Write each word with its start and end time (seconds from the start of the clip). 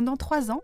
Pendant 0.00 0.16
trois 0.16 0.50
ans, 0.50 0.62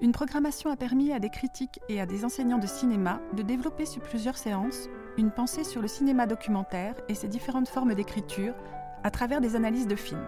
une 0.00 0.12
programmation 0.12 0.70
a 0.70 0.76
permis 0.76 1.12
à 1.12 1.18
des 1.18 1.28
critiques 1.28 1.80
et 1.90 2.00
à 2.00 2.06
des 2.06 2.24
enseignants 2.24 2.56
de 2.56 2.66
cinéma 2.66 3.20
de 3.36 3.42
développer 3.42 3.84
sur 3.84 4.00
plusieurs 4.00 4.38
séances 4.38 4.88
une 5.16 5.30
pensée 5.30 5.64
sur 5.64 5.82
le 5.82 5.88
cinéma 5.88 6.26
documentaire 6.26 6.94
et 7.08 7.14
ses 7.14 7.28
différentes 7.28 7.68
formes 7.68 7.94
d'écriture 7.94 8.54
à 9.02 9.10
travers 9.10 9.40
des 9.40 9.56
analyses 9.56 9.86
de 9.86 9.96
films. 9.96 10.26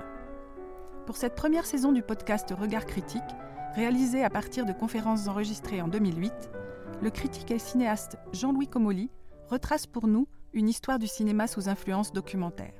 Pour 1.06 1.16
cette 1.16 1.34
première 1.34 1.66
saison 1.66 1.92
du 1.92 2.02
podcast 2.02 2.52
Regard 2.56 2.86
critique, 2.86 3.22
réalisé 3.74 4.24
à 4.24 4.30
partir 4.30 4.66
de 4.66 4.72
conférences 4.72 5.28
enregistrées 5.28 5.82
en 5.82 5.88
2008, 5.88 6.32
le 7.02 7.10
critique 7.10 7.50
et 7.50 7.58
cinéaste 7.58 8.16
Jean-Louis 8.32 8.68
Comolli 8.68 9.10
retrace 9.48 9.86
pour 9.86 10.06
nous 10.06 10.28
une 10.52 10.68
histoire 10.68 10.98
du 10.98 11.06
cinéma 11.06 11.46
sous 11.46 11.68
influence 11.68 12.12
documentaire. 12.12 12.74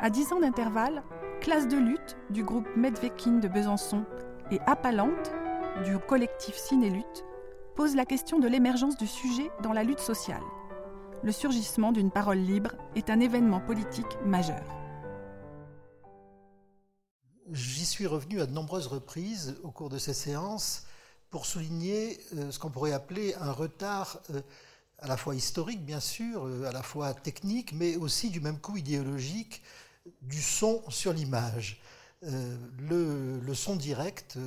À 0.00 0.10
dix 0.10 0.32
ans 0.32 0.40
d'intervalle, 0.40 1.02
Classe 1.40 1.66
de 1.66 1.76
lutte 1.76 2.16
du 2.30 2.44
groupe 2.44 2.68
Medvekin 2.76 3.38
de 3.38 3.48
Besançon 3.48 4.04
et 4.52 4.60
Appalante 4.66 5.32
du 5.84 5.98
collectif 5.98 6.54
Ciné-Lutte 6.54 7.24
pose 7.74 7.94
la 7.94 8.04
question 8.04 8.38
de 8.38 8.48
l'émergence 8.48 8.96
du 8.96 9.06
sujet 9.06 9.50
dans 9.62 9.72
la 9.72 9.82
lutte 9.82 10.00
sociale. 10.00 10.42
Le 11.22 11.32
surgissement 11.32 11.92
d'une 11.92 12.10
parole 12.10 12.38
libre 12.38 12.72
est 12.94 13.08
un 13.08 13.20
événement 13.20 13.60
politique 13.60 14.18
majeur. 14.24 14.62
J'y 17.50 17.86
suis 17.86 18.06
revenu 18.06 18.40
à 18.40 18.46
de 18.46 18.52
nombreuses 18.52 18.86
reprises 18.86 19.56
au 19.62 19.70
cours 19.70 19.88
de 19.88 19.98
ces 19.98 20.14
séances 20.14 20.84
pour 21.30 21.46
souligner 21.46 22.20
euh, 22.36 22.50
ce 22.50 22.58
qu'on 22.58 22.70
pourrait 22.70 22.92
appeler 22.92 23.34
un 23.36 23.52
retard 23.52 24.20
euh, 24.30 24.42
à 24.98 25.08
la 25.08 25.16
fois 25.16 25.34
historique, 25.34 25.84
bien 25.84 26.00
sûr, 26.00 26.46
euh, 26.46 26.64
à 26.64 26.72
la 26.72 26.82
fois 26.82 27.14
technique, 27.14 27.72
mais 27.72 27.96
aussi 27.96 28.30
du 28.30 28.40
même 28.40 28.58
coup 28.58 28.76
idéologique 28.76 29.62
du 30.20 30.42
son 30.42 30.82
sur 30.88 31.12
l'image. 31.12 31.80
Le, 32.22 33.52
son 33.52 33.74
direct 33.74 34.38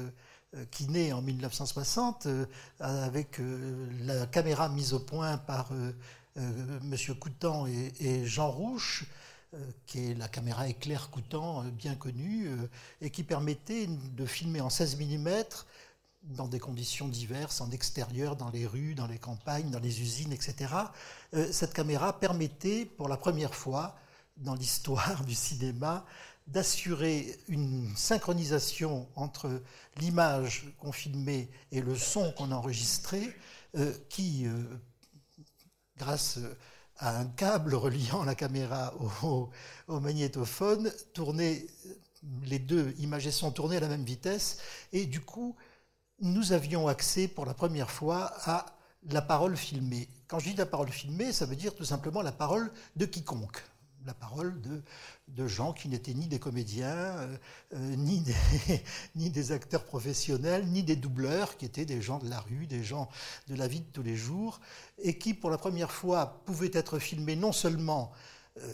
qui 0.71 0.87
naît 0.87 1.11
en 1.11 1.21
1960 1.21 2.25
euh, 2.25 2.45
avec 2.79 3.39
la 4.01 4.25
caméra 4.27 4.69
mise 4.69 4.93
au 4.93 4.99
point 4.99 5.37
par 5.37 5.69
Monsieur 6.81 7.13
Coutan 7.13 7.65
et, 7.65 8.25
Jean 8.25 8.51
Rouche, 8.51 9.05
qui 9.85 10.11
est 10.11 10.13
la 10.15 10.27
caméra 10.27 10.67
éclair 10.67 11.09
Coutan 11.09 11.63
bien 11.63 11.95
connue, 11.95 12.49
et 12.99 13.09
qui 13.09 13.23
permettait 13.23 13.87
de 13.87 14.25
filmer 14.25 14.59
en 14.59 14.69
16 14.69 14.97
mm 14.99 15.29
dans 16.23 16.47
des 16.47 16.59
conditions 16.59 17.07
diverses, 17.07 17.61
en 17.61 17.71
extérieur, 17.71 18.35
dans 18.35 18.49
les 18.49 18.67
rues, 18.67 18.95
dans 18.95 19.07
les 19.07 19.17
campagnes, 19.17 19.69
dans 19.69 19.79
les 19.79 20.01
usines, 20.01 20.33
etc. 20.33 20.73
cette 21.51 21.73
caméra 21.73 22.19
permettait 22.19 22.85
pour 22.85 23.07
la 23.07 23.15
première 23.15 23.55
fois 23.55 23.95
dans 24.37 24.55
l'histoire 24.55 25.23
du 25.25 25.35
cinéma 25.35 26.05
d'assurer 26.47 27.39
une 27.47 27.95
synchronisation 27.95 29.07
entre 29.15 29.61
l'image 29.97 30.73
qu'on 30.79 30.91
filmait 30.91 31.49
et 31.71 31.81
le 31.81 31.95
son 31.95 32.31
qu'on 32.33 32.51
enregistrait, 32.51 33.35
euh, 33.75 33.93
qui, 34.09 34.45
euh, 34.45 34.63
grâce 35.97 36.39
à 36.97 37.17
un 37.17 37.25
câble 37.25 37.75
reliant 37.75 38.23
la 38.23 38.35
caméra 38.35 38.93
au, 39.23 39.49
magnétophone, 39.99 40.91
tournait, 41.13 41.66
les 42.43 42.59
deux 42.59 42.93
images 42.99 43.27
et 43.27 43.31
son 43.31 43.51
tournaient 43.51 43.77
à 43.77 43.81
la 43.81 43.88
même 43.88 44.05
vitesse, 44.05 44.59
et 44.93 45.06
du 45.06 45.22
coup, 45.22 45.56
nous 46.22 46.53
avions 46.53 46.88
accès 46.88 47.27
pour 47.27 47.45
la 47.45 47.53
première 47.53 47.91
fois 47.91 48.31
à 48.45 48.66
la 49.09 49.22
parole 49.22 49.57
filmée. 49.57 50.07
Quand 50.27 50.39
je 50.39 50.50
dis 50.50 50.56
la 50.56 50.66
parole 50.66 50.89
filmée, 50.89 51.33
ça 51.33 51.45
veut 51.45 51.56
dire 51.56 51.75
tout 51.75 51.83
simplement 51.85 52.22
la 52.22 52.31
parole 52.31 52.72
de 52.95 53.06
quiconque 53.06 53.62
la 54.05 54.13
parole 54.13 54.61
de, 55.27 55.47
gens 55.47 55.73
qui 55.73 55.89
n'étaient 55.89 56.13
ni 56.13 56.27
des 56.27 56.39
comédiens, 56.39 56.88
euh, 56.88 57.38
euh, 57.73 57.95
ni, 59.16 59.29
des, 59.29 59.51
acteurs 59.51 59.83
professionnels, 59.83 60.66
ni 60.67 60.83
des 60.83 60.95
doubleurs, 60.95 61.57
qui 61.57 61.66
étaient 61.66 61.85
des 61.85 62.01
gens 62.01 62.19
de 62.19 62.29
la 62.29 62.39
rue, 62.39 62.67
des 62.67 62.83
gens 62.83 63.09
de 63.47 63.55
la 63.55 63.67
vie 63.67 63.81
de 63.81 63.91
tous 63.91 64.03
les 64.03 64.15
jours, 64.15 64.59
et 64.99 65.17
qui, 65.17 65.33
pour 65.33 65.49
la 65.49 65.57
première 65.57 65.91
fois, 65.91 66.41
pouvaient 66.45 66.71
être 66.73 66.99
filmés 66.99 67.35
non 67.35 67.51
seulement 67.51 68.11
euh, 68.57 68.73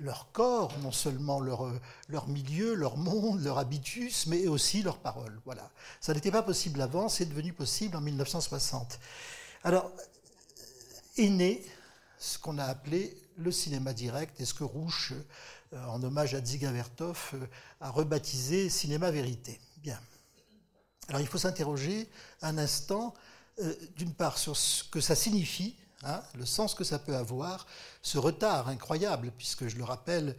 leur 0.00 0.30
corps, 0.32 0.78
non 0.82 0.92
seulement 0.92 1.40
leur, 1.40 1.72
leur 2.08 2.28
milieu, 2.28 2.74
leur 2.74 2.96
monde, 2.96 3.42
leur 3.42 3.58
habitus, 3.58 4.26
mais 4.26 4.46
aussi 4.46 4.82
leurs 4.82 4.98
paroles. 4.98 5.40
Voilà. 5.44 5.70
Ça 6.00 6.14
n'était 6.14 6.30
pas 6.30 6.42
possible 6.42 6.80
avant, 6.80 7.08
c'est 7.08 7.26
devenu 7.26 7.52
possible 7.52 7.96
en 7.96 8.00
1960. 8.00 8.98
Alors, 9.64 9.90
est 11.16 11.28
né 11.28 11.62
ce 12.18 12.38
qu'on 12.38 12.58
a 12.58 12.64
appelé 12.64 13.16
le 13.42 13.52
cinéma 13.52 13.92
direct 13.92 14.40
et 14.40 14.44
ce 14.44 14.54
que 14.54 14.64
Rouche, 14.64 15.12
euh, 15.72 15.84
en 15.86 16.02
hommage 16.02 16.34
à 16.34 16.40
Dziga 16.40 16.70
Vertov, 16.70 17.30
euh, 17.34 17.46
a 17.80 17.90
rebaptisé 17.90 18.68
cinéma 18.68 19.10
vérité. 19.10 19.60
Bien. 19.78 19.98
Alors 21.08 21.20
il 21.20 21.26
faut 21.26 21.38
s'interroger 21.38 22.08
un 22.40 22.58
instant, 22.58 23.14
euh, 23.60 23.74
d'une 23.96 24.14
part, 24.14 24.38
sur 24.38 24.56
ce 24.56 24.84
que 24.84 25.00
ça 25.00 25.14
signifie, 25.14 25.76
hein, 26.04 26.22
le 26.38 26.46
sens 26.46 26.74
que 26.74 26.84
ça 26.84 26.98
peut 26.98 27.16
avoir, 27.16 27.66
ce 28.00 28.18
retard 28.18 28.68
incroyable, 28.68 29.32
puisque 29.36 29.68
je 29.68 29.76
le 29.76 29.84
rappelle, 29.84 30.36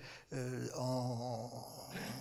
en, 0.78 1.52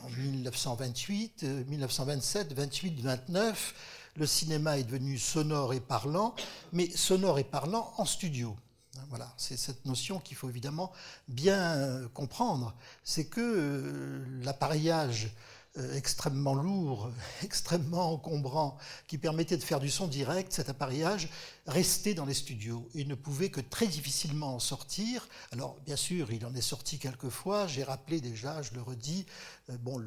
en 0.05 0.09
1928, 0.11 1.45
1927, 1.69 2.53
28, 2.53 3.01
29, 3.01 3.75
le 4.17 4.27
cinéma 4.27 4.79
est 4.79 4.85
devenu 4.85 5.19
sonore 5.19 5.73
et 5.73 5.81
parlant, 5.81 6.35
mais 6.73 6.91
sonore 6.91 7.39
et 7.39 7.45
parlant 7.45 7.93
en 7.97 8.05
studio. 8.05 8.55
Hein, 9.03 9.07
voilà, 9.09 9.33
c'est 9.37 9.57
cette 9.57 9.85
notion 9.85 10.21
qu'il 10.21 10.37
faut 10.37 10.49
évidemment 10.49 10.93
bien 11.29 11.77
euh, 11.77 12.09
comprendre. 12.09 12.75
C'est 13.05 13.27
que 13.27 13.41
euh, 13.41 14.25
l'appareillage 14.45 15.35
euh, 15.79 15.97
extrêmement 15.97 16.55
lourd, 16.55 17.11
extrêmement 17.43 18.13
encombrant, 18.13 18.77
qui 19.07 19.19
permettait 19.19 19.57
de 19.57 19.63
faire 19.63 19.81
du 19.81 19.91
son 19.91 20.07
direct, 20.07 20.53
cet 20.53 20.69
appareillage 20.69 21.29
restait 21.67 22.15
dans 22.15 22.27
les 22.27 22.35
studios 22.35 22.89
et 22.95 23.05
ne 23.05 23.15
pouvait 23.15 23.51
que 23.51 23.61
très 23.61 23.87
difficilement 23.87 24.55
en 24.55 24.59
sortir. 24.59 25.29
Alors, 25.53 25.77
bien 25.87 25.97
sûr, 25.97 26.31
il 26.33 26.45
en 26.47 26.55
est 26.55 26.61
sorti 26.61 26.99
quelques 26.99 27.31
fois. 27.31 27.67
J'ai 27.67 27.85
rappelé 27.85 28.21
déjà, 28.21 28.63
je 28.63 28.75
le 28.75 28.83
redis, 28.83 29.27
bon, 29.81 30.03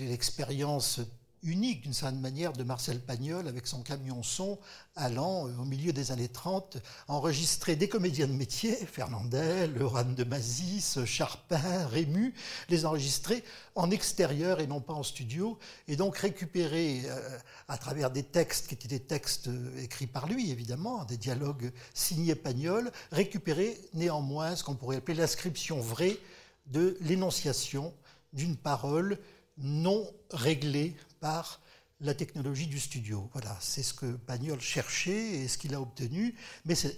l'expérience 0.00 1.00
unique 1.46 1.82
d'une 1.82 1.92
certaine 1.92 2.20
manière 2.20 2.52
de 2.52 2.64
Marcel 2.64 3.00
Pagnol 3.00 3.48
avec 3.48 3.66
son 3.66 3.82
camion 3.82 4.22
son 4.22 4.58
allant 4.94 5.48
euh, 5.48 5.56
au 5.58 5.64
milieu 5.64 5.92
des 5.92 6.12
années 6.12 6.28
30 6.28 6.78
enregistrer 7.08 7.76
des 7.76 7.88
comédiens 7.88 8.26
de 8.26 8.32
métier, 8.32 8.74
Fernandel, 8.92 9.74
Laurent 9.74 10.04
de 10.04 10.24
Mazis, 10.24 10.98
Charpin, 11.04 11.86
Rému, 11.86 12.34
les 12.68 12.84
enregistrer 12.84 13.44
en 13.74 13.90
extérieur 13.90 14.60
et 14.60 14.66
non 14.66 14.80
pas 14.80 14.94
en 14.94 15.02
studio 15.02 15.58
et 15.88 15.96
donc 15.96 16.18
récupérer 16.18 17.02
euh, 17.06 17.38
à 17.68 17.78
travers 17.78 18.10
des 18.10 18.22
textes 18.22 18.68
qui 18.68 18.74
étaient 18.74 18.88
des 18.88 19.00
textes 19.00 19.48
euh, 19.48 19.82
écrits 19.82 20.06
par 20.06 20.26
lui 20.26 20.50
évidemment, 20.50 21.04
des 21.04 21.16
dialogues 21.16 21.72
signés 21.94 22.34
Pagnol, 22.34 22.90
récupérer 23.12 23.78
néanmoins 23.94 24.56
ce 24.56 24.64
qu'on 24.64 24.74
pourrait 24.74 24.96
appeler 24.96 25.16
l'inscription 25.16 25.80
vraie 25.80 26.18
de 26.66 26.96
l'énonciation 27.00 27.94
d'une 28.32 28.56
parole 28.56 29.18
non 29.58 30.06
réglée 30.30 30.96
par 31.26 31.60
la 32.02 32.14
technologie 32.14 32.68
du 32.68 32.78
studio. 32.78 33.28
Voilà, 33.32 33.58
c'est 33.60 33.82
ce 33.82 33.92
que 33.92 34.06
Pagnol 34.06 34.60
cherchait 34.60 35.40
et 35.40 35.48
ce 35.48 35.58
qu'il 35.58 35.74
a 35.74 35.80
obtenu, 35.80 36.36
mais 36.64 36.76
c'est 36.76 36.96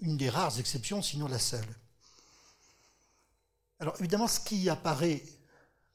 une 0.00 0.16
des 0.16 0.30
rares 0.30 0.58
exceptions, 0.58 1.02
sinon 1.02 1.28
la 1.28 1.38
seule. 1.38 1.68
Alors 3.78 3.94
évidemment, 4.00 4.28
ce 4.28 4.40
qui 4.40 4.70
apparaît 4.70 5.22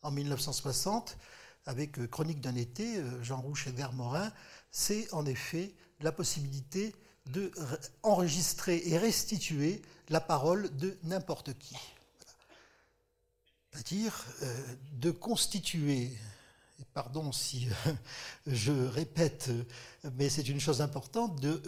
en 0.03 0.11
1960 0.11 1.17
avec 1.65 1.97
euh, 1.97 2.05
Chronique 2.05 2.39
d'un 2.39 2.55
été, 2.55 2.97
euh, 2.97 3.23
Jean 3.23 3.41
Rouche 3.41 3.65
et 3.65 3.71
Edgar 3.71 3.93
Morin, 3.93 4.31
c'est 4.69 5.11
en 5.11 5.25
effet 5.25 5.73
la 6.01 6.11
possibilité 6.11 6.93
de 7.31 7.51
enregistrer 8.03 8.83
et 8.85 8.99
restituer 8.99 9.81
la 10.09 10.21
parole 10.21 10.69
de 10.77 10.99
n'importe 11.01 11.57
qui. 11.57 11.75
C'est-à-dire 13.71 14.23
euh, 14.43 14.75
de 14.93 15.09
constituer 15.09 16.11
pardon 16.93 17.31
si 17.31 17.67
euh, 17.67 17.93
je 18.47 18.71
répète, 18.71 19.49
euh, 19.49 20.11
mais 20.17 20.29
c'est 20.29 20.47
une 20.47 20.59
chose 20.59 20.81
importante, 20.81 21.39
de, 21.39 21.61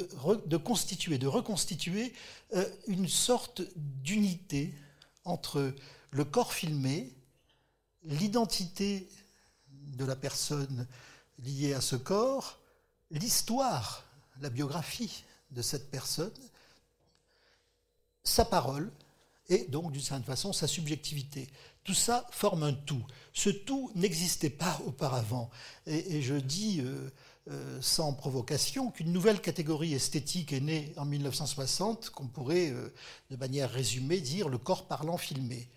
de, 0.45 0.57
constituer, 0.57 1.17
de 1.17 1.27
reconstituer 1.27 2.13
euh, 2.55 2.65
une 2.87 3.07
sorte 3.07 3.61
d'unité 3.75 4.73
entre 5.25 5.73
le 6.11 6.25
corps 6.25 6.53
filmé, 6.53 7.13
l'identité 8.03 9.07
de 9.69 10.05
la 10.05 10.15
personne 10.15 10.87
liée 11.39 11.73
à 11.73 11.81
ce 11.81 11.95
corps, 11.95 12.59
l'histoire, 13.11 14.05
la 14.41 14.49
biographie 14.49 15.23
de 15.51 15.61
cette 15.61 15.89
personne, 15.89 16.31
sa 18.23 18.45
parole, 18.45 18.91
et 19.49 19.65
donc 19.65 19.91
d'une 19.91 20.01
certaine 20.01 20.23
façon 20.23 20.53
sa 20.53 20.67
subjectivité. 20.67 21.49
Tout 21.83 21.93
ça 21.93 22.27
forme 22.31 22.63
un 22.63 22.73
tout. 22.73 23.03
Ce 23.33 23.49
tout 23.49 23.91
n'existait 23.95 24.49
pas 24.49 24.79
auparavant. 24.85 25.49
Et, 25.85 26.21
je 26.21 26.35
dis 26.35 26.81
euh, 26.81 27.09
euh, 27.51 27.81
sans 27.81 28.13
provocation 28.13 28.89
qu'une 28.89 29.11
nouvelle 29.11 29.41
catégorie 29.41 29.93
esthétique 29.93 30.53
est 30.53 30.61
née 30.61 30.93
en 30.95 31.05
1960, 31.05 32.11
qu'on 32.11 32.27
pourrait 32.27 32.69
euh, 32.69 32.93
de 33.31 33.35
manière 33.35 33.69
résumée 33.69 34.21
dire 34.21 34.47
le 34.47 34.57
corps 34.57 34.87
parlant 34.87 35.17
filmé. 35.17 35.67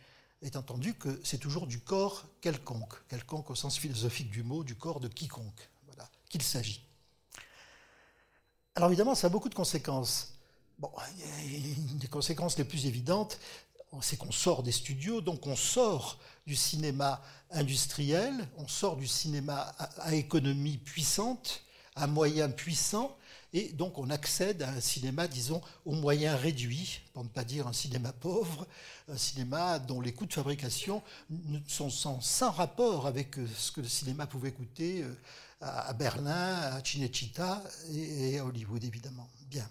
Étant 0.42 0.60
entendu 0.60 0.94
que 0.94 1.20
c'est 1.24 1.38
toujours 1.38 1.66
du 1.66 1.80
corps 1.80 2.24
quelconque, 2.40 2.94
quelconque 3.08 3.50
au 3.50 3.54
sens 3.54 3.78
philosophique 3.78 4.30
du 4.30 4.42
mot, 4.42 4.62
du 4.62 4.76
corps 4.76 5.00
de 5.00 5.08
quiconque, 5.08 5.70
voilà, 5.86 6.08
qu'il 6.28 6.42
s'agit. 6.42 6.84
Alors 8.76 8.90
évidemment, 8.90 9.14
ça 9.14 9.26
a 9.26 9.30
beaucoup 9.30 9.48
de 9.48 9.54
conséquences. 9.54 10.34
Bon, 10.78 10.90
des 11.94 12.06
conséquences 12.08 12.58
les 12.58 12.64
plus 12.64 12.84
évidentes, 12.84 13.38
c'est 14.02 14.16
qu'on 14.16 14.32
sort 14.32 14.62
des 14.62 14.72
studios, 14.72 15.20
donc 15.20 15.46
on 15.46 15.56
sort 15.56 16.18
du 16.46 16.56
cinéma 16.56 17.22
industriel, 17.50 18.32
on 18.56 18.68
sort 18.68 18.96
du 18.96 19.06
cinéma 19.06 19.74
à, 19.98 20.14
économie 20.14 20.78
puissante, 20.78 21.62
à 21.94 22.06
moyens 22.06 22.52
puissants, 22.54 23.16
et 23.52 23.72
donc 23.72 23.98
on 23.98 24.10
accède 24.10 24.62
à 24.62 24.70
un 24.70 24.80
cinéma, 24.80 25.28
disons, 25.28 25.62
aux 25.84 25.94
moyens 25.94 26.38
réduits, 26.38 27.00
pour 27.14 27.24
ne 27.24 27.28
pas 27.28 27.44
dire 27.44 27.66
un 27.66 27.72
cinéma 27.72 28.12
pauvre, 28.12 28.66
un 29.08 29.16
cinéma 29.16 29.78
dont 29.78 30.00
les 30.00 30.12
coûts 30.12 30.26
de 30.26 30.32
fabrication 30.32 31.02
sont 31.66 31.90
sans, 31.90 32.50
rapport 32.50 33.06
avec 33.06 33.38
euh, 33.38 33.46
ce 33.56 33.72
que 33.72 33.80
le 33.80 33.88
cinéma 33.88 34.26
pouvait 34.26 34.52
coûter 34.52 35.02
euh, 35.02 35.14
à 35.60 35.92
Berlin, 35.94 36.54
à 36.72 36.84
Cinecittà 36.84 37.62
et 37.92 38.38
à 38.38 38.44
Hollywood, 38.44 38.84
évidemment. 38.84 39.28
Bien 39.48 39.68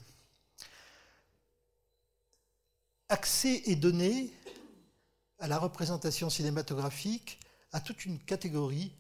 accès 3.10 3.64
est 3.66 3.76
donné 3.76 4.32
à 5.40 5.48
la 5.48 5.58
représentation 5.58 6.30
cinématographique 6.30 7.40
à 7.72 7.82
toute 7.82 8.06
une 8.06 8.20
catégorie, 8.20 8.92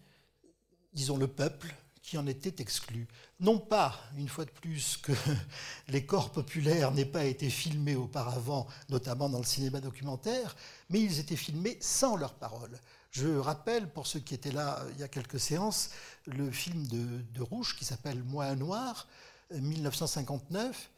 disons 0.93 1.17
le 1.17 1.27
peuple, 1.27 1.73
qui 2.01 2.17
en 2.19 2.27
était 2.27 2.61
exclu. 2.61 3.07
Non 3.39 3.57
pas, 3.57 3.99
une 4.15 4.29
fois 4.29 4.45
de 4.45 4.51
plus, 4.51 4.97
que 4.97 5.11
les 5.87 6.05
corps 6.05 6.31
populaires 6.31 6.91
n'aient 6.91 7.03
pas 7.03 7.25
été 7.25 7.49
filmés 7.49 7.95
auparavant, 7.95 8.67
notamment 8.89 9.27
dans 9.27 9.39
le 9.39 9.45
cinéma 9.45 9.81
documentaire, 9.81 10.55
mais 10.89 10.99
ils 10.99 11.19
étaient 11.19 11.35
filmés 11.35 11.77
sans 11.81 12.15
leurs 12.15 12.35
paroles. 12.35 12.79
Je 13.09 13.27
rappelle, 13.27 13.89
pour 13.89 14.05
ceux 14.05 14.19
qui 14.19 14.35
étaient 14.35 14.51
là 14.51 14.83
il 14.93 14.99
y 14.99 15.03
a 15.03 15.07
quelques 15.07 15.39
séances, 15.39 15.89
le 16.27 16.51
film 16.51 16.85
de, 16.87 17.21
de 17.33 17.41
Rouge 17.41 17.75
qui 17.75 17.85
s'appelle 17.85 18.21
Moi 18.23 18.45
un 18.45 18.55
noir, 18.55 19.07
1959, 19.51 20.89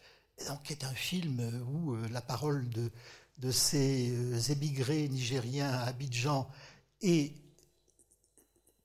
qui 0.63 0.73
est 0.73 0.83
un 0.83 0.93
film 0.93 1.65
où 1.71 1.93
euh, 1.93 2.07
la 2.09 2.21
parole 2.21 2.67
de, 2.69 3.51
ces 3.51 4.11
euh, 4.11 4.39
émigrés 4.51 5.07
nigériens 5.07 5.69
à 5.69 5.85
Abidjan 5.85 6.49
est 7.01 7.33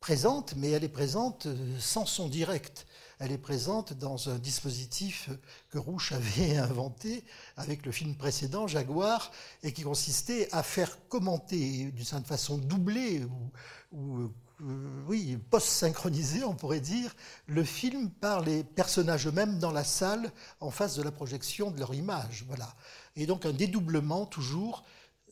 présente, 0.01 0.55
mais 0.57 0.71
elle 0.71 0.85
est 0.85 0.89
présente 0.89 1.47
euh, 1.47 1.79
sans 1.79 2.07
son 2.07 2.29
direct. 2.29 2.87
Elle 3.19 3.33
est 3.33 3.39
présente 3.39 3.93
dans 3.93 4.31
un 4.31 4.39
dispositif 4.39 5.31
que 5.71 5.79
Rouche 5.79 6.13
avait 6.13 6.57
inventé 6.71 7.25
avec 7.57 7.87
le 7.87 7.93
film 7.93 8.17
précédent, 8.17 8.67
Jaguar, 8.67 9.31
et 9.63 9.73
qui 9.73 9.83
consistait 9.83 10.49
à 10.53 10.63
faire 10.63 11.07
commenter 11.09 11.93
d'une 11.93 12.05
certaine 12.05 12.27
façon 12.27 12.59
doublée 12.59 13.25
ou, 13.25 13.97
ou 13.97 14.33
euh, 14.63 15.03
oui, 15.07 15.39
post-synchronisé, 15.51 16.45
on 16.45 16.55
pourrait 16.55 16.81
dire, 16.81 17.15
le 17.47 17.65
film 17.65 18.11
par 18.11 18.41
les 18.41 18.63
personnages 18.63 19.27
eux-mêmes 19.27 19.59
dans 19.59 19.73
la 19.73 19.85
salle 19.85 20.31
en 20.61 20.71
face 20.71 20.97
de 20.97 21.03
la 21.03 21.11
projection 21.11 21.71
de 21.71 21.81
leur 21.81 21.95
image. 21.95 22.45
Voilà. 22.47 22.75
Et 23.17 23.27
donc 23.27 23.45
un 23.45 23.53
dédoublement 23.53 24.27
toujours, 24.27 24.85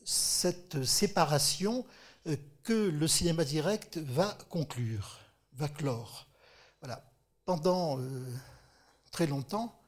cette 0.03 0.83
séparation 0.83 1.85
euh, 2.27 2.35
que 2.63 2.73
le 2.73 3.07
cinéma 3.07 3.45
direct 3.45 3.97
va 3.97 4.37
conclure, 4.49 5.19
va 5.53 5.69
clore. 5.69 6.27
Voilà. 6.81 7.03
Pendant 7.45 7.99
euh, 7.99 8.25
très 9.11 9.27
longtemps, 9.27 9.79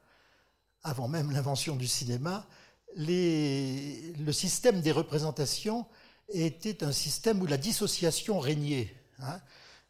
avant 0.82 1.08
même 1.08 1.30
l'invention 1.30 1.76
du 1.76 1.86
cinéma, 1.86 2.46
le 2.96 4.32
système 4.32 4.80
des 4.80 4.92
représentations 4.92 5.86
était 6.28 6.84
un 6.84 6.92
système 6.92 7.42
où 7.42 7.46
la 7.46 7.56
dissociation 7.56 8.38
régnait. 8.38 8.94
Hein. 9.20 9.40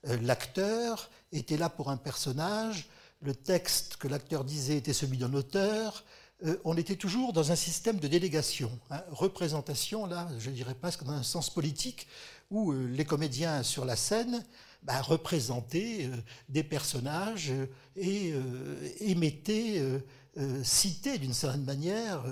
Euh, 0.08 0.18
l'acteur 0.22 1.10
était 1.32 1.56
là 1.56 1.68
pour 1.68 1.90
un 1.90 1.96
personnage, 1.96 2.88
le 3.20 3.34
texte 3.34 3.96
que 3.96 4.08
l'acteur 4.08 4.44
disait 4.44 4.76
était 4.76 4.92
celui 4.92 5.18
d'un 5.18 5.32
auteur. 5.34 6.04
Euh, 6.44 6.56
on 6.64 6.76
était 6.76 6.96
toujours 6.96 7.32
dans 7.32 7.52
un 7.52 7.56
système 7.56 7.98
de 7.98 8.08
délégation, 8.08 8.70
hein. 8.90 9.02
représentation, 9.10 10.06
là, 10.06 10.28
je 10.38 10.50
dirais 10.50 10.74
presque 10.74 11.04
dans 11.04 11.12
un 11.12 11.22
sens 11.22 11.48
politique, 11.48 12.06
où 12.50 12.72
euh, 12.72 12.86
les 12.86 13.04
comédiens 13.04 13.62
sur 13.62 13.84
la 13.84 13.96
scène 13.96 14.44
bah, 14.82 15.00
représentaient 15.00 16.10
des 16.50 16.62
personnages 16.62 17.50
et 17.96 18.34
émettaient, 19.00 19.82
citaient 20.62 21.16
d'une 21.16 21.32
certaine 21.32 21.64
manière 21.64 22.22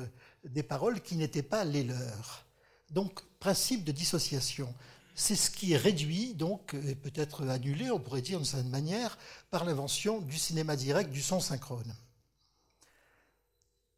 des 0.44 0.62
paroles 0.62 1.00
qui 1.00 1.16
n'étaient 1.16 1.42
pas 1.42 1.64
les 1.64 1.82
leurs. 1.82 2.44
Donc, 2.90 3.22
principe 3.40 3.84
de 3.84 3.92
dissociation. 3.92 4.72
C'est 5.14 5.36
ce 5.36 5.50
qui 5.50 5.72
est 5.72 5.76
réduit, 5.78 6.34
donc, 6.34 6.74
et 6.74 6.94
peut-être 6.94 7.46
annulé, 7.48 7.90
on 7.90 8.00
pourrait 8.00 8.22
dire 8.22 8.38
d'une 8.38 8.46
certaine 8.46 8.70
manière, 8.70 9.18
par 9.50 9.64
l'invention 9.64 10.20
du 10.20 10.38
cinéma 10.38 10.76
direct, 10.76 11.10
du 11.10 11.22
son 11.22 11.40
synchrone. 11.40 11.94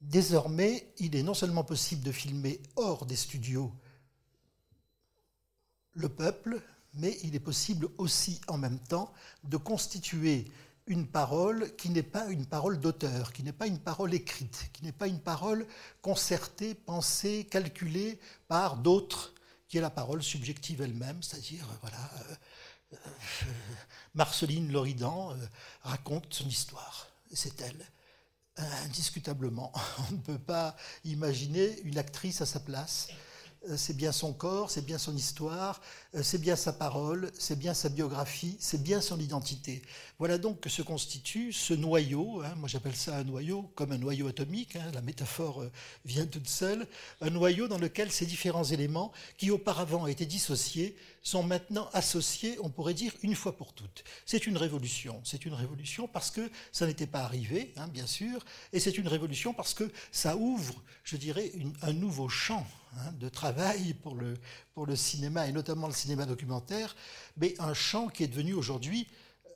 Désormais, 0.00 0.92
il 0.98 1.16
est 1.16 1.22
non 1.22 1.34
seulement 1.34 1.64
possible 1.64 2.02
de 2.02 2.12
filmer 2.12 2.60
hors 2.76 3.06
des 3.06 3.16
studios 3.16 3.72
le 5.94 6.08
peuple, 6.08 6.60
mais 6.94 7.16
il 7.22 7.34
est 7.34 7.40
possible 7.40 7.88
aussi 7.98 8.40
en 8.48 8.58
même 8.58 8.78
temps 8.78 9.12
de 9.44 9.56
constituer 9.56 10.50
une 10.86 11.06
parole 11.06 11.74
qui 11.76 11.88
n'est 11.88 12.02
pas 12.02 12.26
une 12.26 12.46
parole 12.46 12.78
d'auteur, 12.78 13.32
qui 13.32 13.42
n'est 13.42 13.52
pas 13.52 13.66
une 13.66 13.78
parole 13.78 14.12
écrite, 14.12 14.70
qui 14.72 14.84
n'est 14.84 14.92
pas 14.92 15.08
une 15.08 15.20
parole 15.20 15.66
concertée, 16.02 16.74
pensée, 16.74 17.46
calculée 17.50 18.18
par 18.48 18.76
d'autres 18.76 19.33
qui 19.74 19.80
la 19.80 19.90
parole 19.90 20.22
subjective 20.22 20.82
elle-même, 20.82 21.20
c'est-à-dire, 21.20 21.64
euh, 21.68 21.74
voilà, 21.80 22.10
euh, 22.20 22.34
euh, 22.92 22.96
Marceline 24.14 24.70
Loridan 24.70 25.36
raconte 25.82 26.32
son 26.32 26.46
histoire, 26.46 27.08
c'est 27.32 27.60
elle. 27.60 27.84
Indiscutablement, 28.84 29.72
on 30.08 30.12
ne 30.12 30.18
peut 30.18 30.38
pas 30.38 30.76
imaginer 31.02 31.80
une 31.80 31.98
actrice 31.98 32.40
à 32.40 32.46
sa 32.46 32.60
place 32.60 33.08
c'est 33.76 33.96
bien 33.96 34.12
son 34.12 34.32
corps, 34.32 34.70
c'est 34.70 34.84
bien 34.84 34.98
son 34.98 35.16
histoire, 35.16 35.80
euh, 36.14 36.22
c'est 36.22 36.40
bien 36.40 36.56
sa 36.56 36.72
parole, 36.72 37.30
c'est 37.38 37.58
bien 37.58 37.74
sa 37.74 37.88
biographie, 37.88 38.56
c'est 38.60 38.82
bien 38.82 39.00
son 39.00 39.18
identité. 39.18 39.82
Voilà 40.18 40.38
donc 40.38 40.60
que 40.60 40.68
se 40.68 40.82
constitue 40.82 41.52
ce 41.52 41.74
noyau, 41.74 42.42
hein, 42.42 42.54
moi 42.56 42.68
j'appelle 42.68 42.96
ça 42.96 43.16
un 43.16 43.24
noyau 43.24 43.70
comme 43.74 43.92
un 43.92 43.98
noyau 43.98 44.28
atomique, 44.28 44.76
hein, 44.76 44.90
la 44.92 45.02
métaphore 45.02 45.62
euh, 45.62 45.70
vient 46.04 46.26
toute 46.26 46.48
seule, 46.48 46.86
un 47.20 47.30
noyau 47.30 47.68
dans 47.68 47.78
lequel 47.78 48.10
ces 48.12 48.26
différents 48.26 48.64
éléments 48.64 49.12
qui 49.38 49.50
auparavant 49.50 50.06
étaient 50.06 50.26
dissociés 50.26 50.96
sont 51.22 51.42
maintenant 51.42 51.88
associés, 51.94 52.58
on 52.62 52.68
pourrait 52.68 52.94
dire, 52.94 53.12
une 53.22 53.34
fois 53.34 53.56
pour 53.56 53.72
toutes. 53.72 54.04
C'est 54.26 54.46
une 54.46 54.58
révolution. 54.58 55.20
C'est 55.24 55.46
une 55.46 55.54
révolution 55.54 56.06
parce 56.06 56.30
que 56.30 56.50
ça 56.70 56.86
n'était 56.86 57.06
pas 57.06 57.22
arrivé, 57.22 57.72
hein, 57.76 57.88
bien 57.88 58.06
sûr, 58.06 58.44
et 58.72 58.78
c'est 58.80 58.98
une 58.98 59.08
révolution 59.08 59.54
parce 59.54 59.74
que 59.74 59.90
ça 60.12 60.36
ouvre, 60.36 60.74
je 61.02 61.16
dirais, 61.16 61.50
un 61.82 61.92
nouveau 61.92 62.28
champ 62.28 62.66
hein, 62.98 63.12
de 63.18 63.28
travail 63.28 63.94
pour 63.94 64.14
le, 64.14 64.34
pour 64.74 64.86
le 64.86 64.96
cinéma, 64.96 65.46
et 65.46 65.52
notamment 65.52 65.86
le 65.86 65.92
cinéma 65.92 66.26
documentaire, 66.26 66.94
mais 67.36 67.54
un 67.58 67.74
champ 67.74 68.08
qui 68.08 68.24
est 68.24 68.28
devenu 68.28 68.54
aujourd'hui 68.54 69.06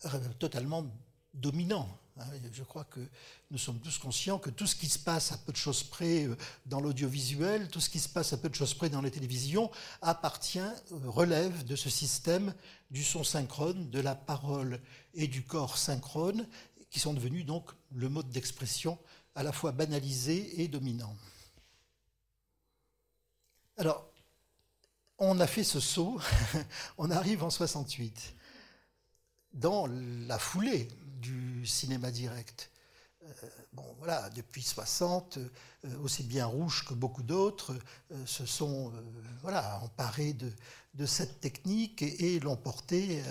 euh, 0.05 0.09
totalement 0.39 0.87
dominant. 1.35 1.89
Hein, 2.21 2.25
je 2.53 2.65
crois 2.65 2.85
que 2.85 3.01
nous 3.51 3.59
sommes 3.59 3.79
tous 3.79 3.97
conscients 3.99 4.39
que 4.39 4.51
tout 4.51 4.67
ce 4.67 4.75
qui 4.75 4.89
se 4.89 4.99
passe 4.99 5.31
à 5.31 5.39
peu 5.39 5.53
de 5.53 5.57
choses 5.57 5.85
près 5.85 6.25
euh, 6.25 6.37
dans 6.67 6.81
l'audiovisuel, 6.81 7.69
tout 7.69 7.81
ce 7.81 7.89
qui 7.91 8.01
se 8.01 8.09
passe 8.09 8.33
à 8.33 8.37
peu 8.37 8.49
de 8.49 8.55
choses 8.55 8.75
près 8.75 8.89
dans 8.89 9.03
les 9.03 9.11
télévisions, 9.11 9.71
appartient, 10.03 10.59
euh, 10.59 10.99
relève 11.07 11.65
de 11.65 11.77
ce 11.77 11.91
système 11.91 12.55
du 12.91 13.05
son 13.05 13.23
synchrone, 13.23 13.91
de 13.91 14.01
la 14.01 14.15
parole 14.15 14.81
et 15.15 15.29
du 15.29 15.45
corps 15.45 15.79
synchrone, 15.79 16.47
qui 16.91 17.01
sont 17.01 17.15
devenus 17.15 17.47
donc 17.47 17.71
le 17.95 18.09
mode 18.09 18.31
d'expression 18.31 18.99
à 19.35 19.43
la 19.43 19.53
fois 19.53 19.73
banalisé 19.73 20.61
et 20.61 20.69
dominant. 20.69 21.15
Alors, 23.79 24.11
on 25.19 25.39
a 25.39 25.47
fait 25.47 25.63
ce 25.63 25.79
saut, 25.79 26.21
on 26.99 27.13
arrive 27.13 27.45
en 27.45 27.51
68. 27.51 28.35
Dans 29.53 29.87
la 29.87 30.37
foulée 30.37 30.89
du 31.21 31.65
cinéma 31.65 32.11
direct. 32.11 32.73
Euh, 33.23 33.33
bon, 33.73 33.85
voilà, 33.99 34.31
depuis 34.31 34.63
60, 34.63 35.39
euh, 35.39 35.99
aussi 36.03 36.25
bien 36.25 36.47
Rouge 36.47 36.85
que 36.87 36.95
beaucoup 36.95 37.23
d'autres 37.23 37.73
euh, 38.11 38.27
se 38.27 38.47
sont 38.47 38.93
voilà, 39.43 39.79
emparés 39.85 40.33
de, 40.33 41.07
cette 41.07 41.41
technique 41.41 42.03
et, 42.03 42.41
l'ont 42.41 42.57
portée 42.57 43.23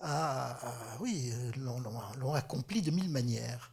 à, 0.00 0.58
oui, 1.00 1.32
l'ont 1.56 2.34
accompli 2.34 2.82
de 2.82 2.90
mille 2.90 3.08
manières. 3.08 3.72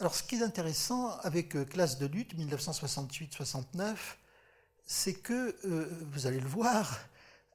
Alors, 0.00 0.14
ce 0.14 0.22
qui 0.22 0.36
est 0.36 0.42
intéressant 0.42 1.10
avec 1.18 1.50
Classe 1.68 1.98
de 1.98 2.06
lutte 2.06 2.34
1968-69, 2.34 3.96
c'est 4.84 5.14
que, 5.14 5.56
vous 6.12 6.26
allez 6.26 6.40
le 6.40 6.48
voir, 6.48 6.98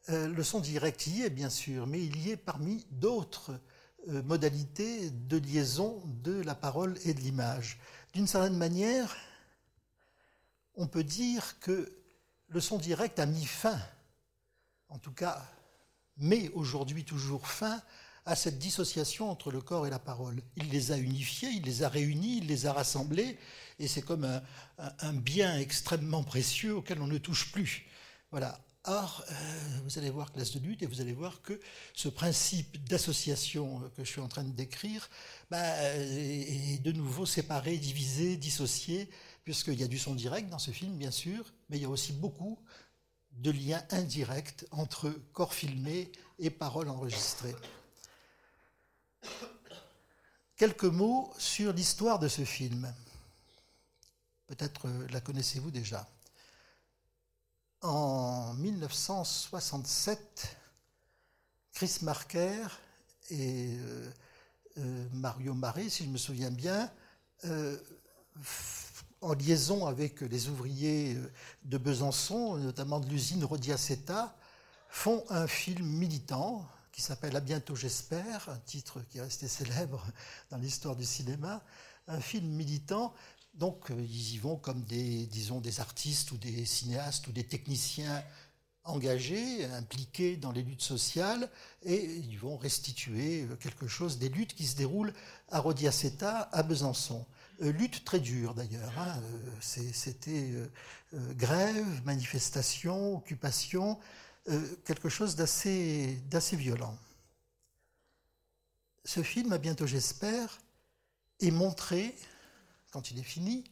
le 0.07 0.43
son 0.43 0.59
direct 0.59 1.07
y 1.07 1.23
est 1.23 1.29
bien 1.29 1.49
sûr, 1.49 1.87
mais 1.87 2.03
il 2.03 2.19
y 2.19 2.31
est 2.31 2.37
parmi 2.37 2.85
d'autres 2.91 3.59
modalités 4.07 5.09
de 5.09 5.37
liaison 5.37 6.01
de 6.23 6.41
la 6.41 6.55
parole 6.55 6.97
et 7.05 7.13
de 7.13 7.19
l'image. 7.19 7.79
D'une 8.13 8.27
certaine 8.27 8.57
manière, 8.57 9.15
on 10.75 10.87
peut 10.87 11.03
dire 11.03 11.59
que 11.59 11.91
le 12.47 12.59
son 12.59 12.77
direct 12.77 13.19
a 13.19 13.25
mis 13.25 13.45
fin, 13.45 13.79
en 14.87 14.97
tout 14.97 15.11
cas, 15.11 15.45
met 16.17 16.49
aujourd'hui 16.55 17.05
toujours 17.05 17.47
fin 17.47 17.81
à 18.25 18.35
cette 18.35 18.57
dissociation 18.57 19.29
entre 19.29 19.51
le 19.51 19.61
corps 19.61 19.87
et 19.87 19.89
la 19.89 19.99
parole. 19.99 20.41
Il 20.55 20.69
les 20.69 20.91
a 20.91 20.97
unifiés, 20.97 21.49
il 21.49 21.63
les 21.63 21.83
a 21.83 21.89
réunis, 21.89 22.37
il 22.37 22.47
les 22.47 22.65
a 22.65 22.73
rassemblés, 22.73 23.37
et 23.79 23.87
c'est 23.87 24.01
comme 24.01 24.41
un, 24.77 25.13
bien 25.13 25.57
extrêmement 25.57 26.23
précieux 26.23 26.75
auquel 26.75 27.01
on 27.01 27.07
ne 27.07 27.17
touche 27.17 27.51
plus. 27.51 27.85
Voilà. 28.31 28.59
Or, 28.85 29.23
euh, 29.29 29.33
vous 29.83 29.99
allez 29.99 30.09
voir 30.09 30.31
classe 30.31 30.53
de 30.53 30.59
lutte 30.59 30.83
et 30.83 30.85
vous 30.85 31.01
allez 31.01 31.13
voir 31.13 31.41
que 31.41 31.59
ce 31.93 32.07
principe 32.07 32.81
d'association 32.85 33.81
que 33.95 34.03
je 34.03 34.09
suis 34.09 34.21
en 34.21 34.27
train 34.27 34.43
de 34.43 34.51
décrire 34.51 35.09
bah, 35.51 35.59
est 35.95 36.81
de 36.81 36.91
nouveau 36.91 37.25
séparé, 37.25 37.77
divisé, 37.77 38.37
dissocié, 38.37 39.09
puisqu'il 39.43 39.79
y 39.79 39.83
a 39.83 39.87
du 39.87 39.99
son 39.99 40.15
direct 40.15 40.49
dans 40.49 40.59
ce 40.59 40.71
film, 40.71 40.97
bien 40.97 41.11
sûr, 41.11 41.53
mais 41.69 41.77
il 41.77 41.81
y 41.81 41.85
a 41.85 41.89
aussi 41.89 42.13
beaucoup 42.13 42.57
de 43.33 43.51
liens 43.51 43.83
indirects 43.91 44.65
entre 44.71 45.09
corps 45.33 45.53
filmé 45.53 46.11
et 46.39 46.49
paroles 46.49 46.89
enregistrées. 46.89 47.55
Quelques 50.55 50.83
mots 50.83 51.33
sur 51.37 51.73
l'histoire 51.73 52.19
de 52.19 52.27
ce 52.27 52.43
film. 52.43 52.93
Peut-être 54.49 54.87
euh, 54.87 55.07
la 55.11 55.21
connaissez-vous 55.21 55.69
déjà. 55.69 56.09
En 57.81 58.55
1967, 58.55 60.57
Chris 61.71 61.99
Marker 62.01 62.65
et 63.29 63.77
euh, 63.77 64.11
euh, 64.79 65.07
Mario 65.13 65.53
Marais, 65.53 65.89
si 65.89 66.05
je 66.05 66.09
me 66.09 66.17
souviens 66.17 66.49
bien, 66.49 66.91
en 69.21 69.33
liaison 69.33 69.85
avec 69.85 70.21
les 70.21 70.49
ouvriers 70.49 71.17
de 71.63 71.77
Besançon, 71.77 72.57
notamment 72.57 72.99
de 72.99 73.07
l'usine 73.07 73.45
Rodiaceta, 73.45 74.35
font 74.89 75.23
un 75.29 75.47
film 75.47 75.85
militant 75.85 76.67
qui 76.91 77.01
s'appelle 77.01 77.37
À 77.37 77.39
bientôt 77.39 77.75
j'espère, 77.75 78.49
un 78.49 78.57
titre 78.57 78.99
qui 79.07 79.19
est 79.19 79.21
resté 79.21 79.47
célèbre 79.47 80.05
dans 80.49 80.57
l'histoire 80.57 80.97
du 80.97 81.05
cinéma, 81.05 81.63
un 82.07 82.19
film 82.19 82.47
militant. 82.47 83.13
Donc 83.59 83.91
ils 83.91 84.33
y 84.33 84.37
vont 84.37 84.55
comme 84.55 84.81
des, 84.83 85.27
disons, 85.27 85.59
des 85.59 85.79
artistes 85.79 86.31
ou 86.31 86.37
des 86.37 86.65
cinéastes 86.65 87.27
ou 87.27 87.31
des 87.31 87.43
techniciens 87.43 88.23
engagés, 88.85 89.65
impliqués 89.65 90.37
dans 90.37 90.51
les 90.51 90.63
luttes 90.63 90.81
sociales, 90.81 91.49
et 91.83 92.03
ils 92.03 92.39
vont 92.39 92.57
restituer 92.57 93.45
quelque 93.59 93.87
chose 93.87 94.17
des 94.17 94.29
luttes 94.29 94.55
qui 94.55 94.65
se 94.65 94.75
déroulent 94.75 95.13
à 95.49 95.59
Rodiaceta, 95.59 96.49
à 96.51 96.63
Besançon. 96.63 97.25
Euh, 97.61 97.71
lutte 97.71 98.05
très 98.05 98.19
dure 98.19 98.53
d'ailleurs. 98.53 98.97
Hein. 98.97 99.21
Euh, 99.21 99.87
c'était 99.91 100.51
euh, 101.13 101.33
grève, 101.33 102.05
manifestation, 102.05 103.15
occupation, 103.15 103.99
quelque 104.83 105.09
chose 105.09 105.35
d'assez 105.35 106.17
violent. 106.53 106.97
Ce 109.05 109.21
film, 109.21 109.53
à 109.53 109.59
bientôt 109.59 109.85
j'espère, 109.85 110.59
est 111.39 111.51
montré, 111.51 112.15
quand 112.91 113.11
il 113.11 113.19
est 113.19 113.23
fini, 113.23 113.63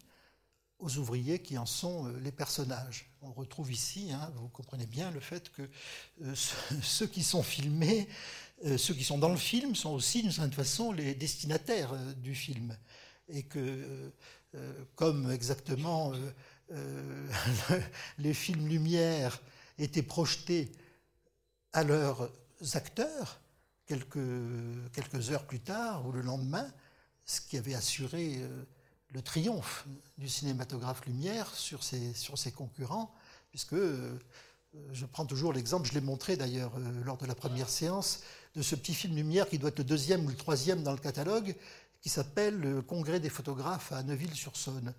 aux 0.79 0.97
ouvriers 0.97 1.41
qui 1.41 1.57
en 1.57 1.65
sont 1.65 2.07
les 2.21 2.31
personnages. 2.31 3.09
On 3.21 3.31
retrouve 3.31 3.71
ici, 3.71 4.11
hein, 4.11 4.31
vous 4.35 4.47
comprenez 4.47 4.85
bien, 4.85 5.09
le 5.09 5.19
fait 5.19 5.51
que 5.51 5.67
ceux 6.35 7.07
qui 7.07 7.23
sont 7.23 7.41
filmés, 7.41 8.07
ceux 8.77 8.93
qui 8.93 9.03
sont 9.03 9.17
dans 9.17 9.29
le 9.29 9.37
film, 9.37 9.75
sont 9.75 9.89
aussi 9.89 10.21
d'une 10.21 10.31
certaine 10.31 10.53
façon 10.53 10.91
les 10.91 11.15
destinataires 11.15 11.95
du 12.17 12.35
film 12.35 12.77
et 13.29 13.43
que, 13.43 13.59
euh, 13.59 14.09
euh, 14.55 14.85
comme 14.95 15.31
exactement 15.31 16.13
euh, 16.71 17.29
les 18.17 18.33
films 18.33 18.67
Lumière 18.67 19.41
étaient 19.77 20.03
projetés 20.03 20.71
à 21.73 21.83
leurs 21.83 22.31
acteurs, 22.73 23.39
quelques 23.85 25.31
heures 25.31 25.45
plus 25.45 25.59
tard 25.59 26.07
ou 26.07 26.11
le 26.11 26.21
lendemain, 26.21 26.67
ce 27.25 27.41
qui 27.41 27.57
avait 27.57 27.75
assuré 27.75 28.41
le 29.17 29.23
triomphe 29.23 29.87
du 30.19 30.29
cinématographe 30.29 31.03
Lumière 31.07 31.51
sur 31.55 31.83
ses, 31.83 32.13
sur 32.13 32.37
ses 32.37 32.51
concurrents, 32.51 33.11
puisque 33.49 33.75
je 34.91 35.05
prends 35.07 35.25
toujours 35.25 35.53
l'exemple, 35.53 35.87
je 35.89 35.95
l'ai 35.95 36.01
montré 36.01 36.37
d'ailleurs 36.37 36.73
lors 37.03 37.17
de 37.17 37.25
la 37.25 37.33
première 37.33 37.67
séance, 37.67 38.21
de 38.55 38.61
ce 38.61 38.75
petit 38.75 38.93
film 38.93 39.15
Lumière 39.15 39.49
qui 39.49 39.57
doit 39.57 39.69
être 39.69 39.79
le 39.79 39.85
deuxième 39.85 40.23
ou 40.23 40.29
le 40.29 40.35
troisième 40.35 40.83
dans 40.83 40.91
le 40.91 40.99
catalogue, 40.99 41.55
qui 41.99 42.09
s'appelle 42.09 42.59
le 42.59 42.83
Congrès 42.83 43.19
des 43.19 43.29
photographes 43.29 43.91
à 43.91 44.03
Neuville-sur-Saône. 44.03 44.93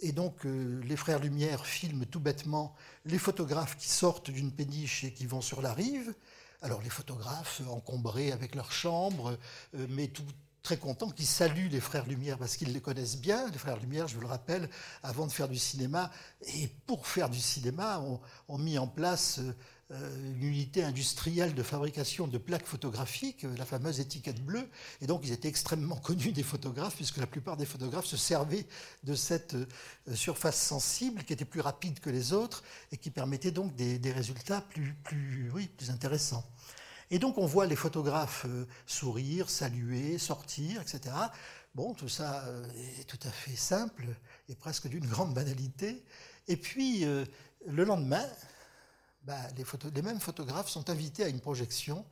Et 0.00 0.12
donc, 0.12 0.46
euh, 0.46 0.80
les 0.84 0.96
frères 0.96 1.18
Lumière 1.18 1.66
filment 1.66 2.06
tout 2.06 2.20
bêtement 2.20 2.74
les 3.04 3.18
photographes 3.18 3.76
qui 3.76 3.88
sortent 3.88 4.30
d'une 4.30 4.50
péniche 4.50 5.04
et 5.04 5.12
qui 5.12 5.26
vont 5.26 5.42
sur 5.42 5.60
la 5.60 5.74
rive. 5.74 6.14
Alors, 6.62 6.80
les 6.80 6.88
photographes 6.88 7.60
encombrés 7.68 8.32
avec 8.32 8.54
leur 8.54 8.72
chambre, 8.72 9.36
euh, 9.74 9.86
mais 9.90 10.08
tout, 10.08 10.24
très 10.68 10.76
contents, 10.76 11.08
qui 11.08 11.24
saluent 11.24 11.70
les 11.70 11.80
frères 11.80 12.04
Lumière 12.04 12.36
parce 12.36 12.58
qu'ils 12.58 12.74
les 12.74 12.80
connaissent 12.82 13.16
bien. 13.16 13.48
Les 13.50 13.56
frères 13.56 13.78
Lumière, 13.78 14.06
je 14.06 14.16
vous 14.16 14.20
le 14.20 14.26
rappelle, 14.26 14.68
avant 15.02 15.26
de 15.26 15.32
faire 15.32 15.48
du 15.48 15.56
cinéma, 15.56 16.10
et 16.42 16.68
pour 16.86 17.06
faire 17.06 17.30
du 17.30 17.40
cinéma, 17.40 18.00
ont, 18.00 18.20
ont 18.48 18.58
mis 18.58 18.76
en 18.76 18.86
place 18.86 19.40
euh, 19.92 20.32
une 20.34 20.42
unité 20.42 20.84
industrielle 20.84 21.54
de 21.54 21.62
fabrication 21.62 22.28
de 22.28 22.36
plaques 22.36 22.66
photographiques, 22.66 23.44
euh, 23.44 23.56
la 23.56 23.64
fameuse 23.64 23.98
étiquette 23.98 24.44
bleue. 24.44 24.68
Et 25.00 25.06
donc, 25.06 25.22
ils 25.24 25.32
étaient 25.32 25.48
extrêmement 25.48 25.96
connus 25.96 26.32
des 26.32 26.42
photographes, 26.42 26.96
puisque 26.96 27.16
la 27.16 27.26
plupart 27.26 27.56
des 27.56 27.64
photographes 27.64 28.04
se 28.04 28.18
servaient 28.18 28.66
de 29.04 29.14
cette 29.14 29.54
euh, 29.54 30.14
surface 30.14 30.60
sensible 30.60 31.24
qui 31.24 31.32
était 31.32 31.46
plus 31.46 31.62
rapide 31.62 31.98
que 32.00 32.10
les 32.10 32.34
autres 32.34 32.62
et 32.92 32.98
qui 32.98 33.10
permettait 33.10 33.52
donc 33.52 33.74
des, 33.74 34.12
résultats 34.12 34.60
plus, 34.60 35.50
oui, 35.54 35.70
plus 35.78 35.88
intéressants. 35.88 36.44
Et 37.10 37.18
donc, 37.18 37.38
on 37.38 37.46
voit 37.46 37.66
les 37.66 37.76
photographes 37.76 38.46
sourire, 38.86 39.48
saluer, 39.48 40.18
sortir, 40.18 40.82
etc. 40.82 41.14
Bon, 41.74 41.94
tout 41.94 42.08
ça 42.08 42.44
est 42.98 43.04
tout 43.04 43.18
à 43.26 43.30
fait 43.30 43.56
simple 43.56 44.04
et 44.48 44.54
presque 44.54 44.88
d'une 44.88 45.06
grande 45.06 45.32
banalité. 45.34 46.04
Et 46.48 46.56
puis, 46.56 47.04
le 47.66 47.84
lendemain, 47.84 48.26
bah, 49.28 49.36
les, 49.56 50.02
mêmes 50.02 50.20
photographes 50.20 50.70
sont 50.70 50.88
invités 50.90 51.24
à 51.24 51.28
une 51.28 51.40
projection 51.40 52.04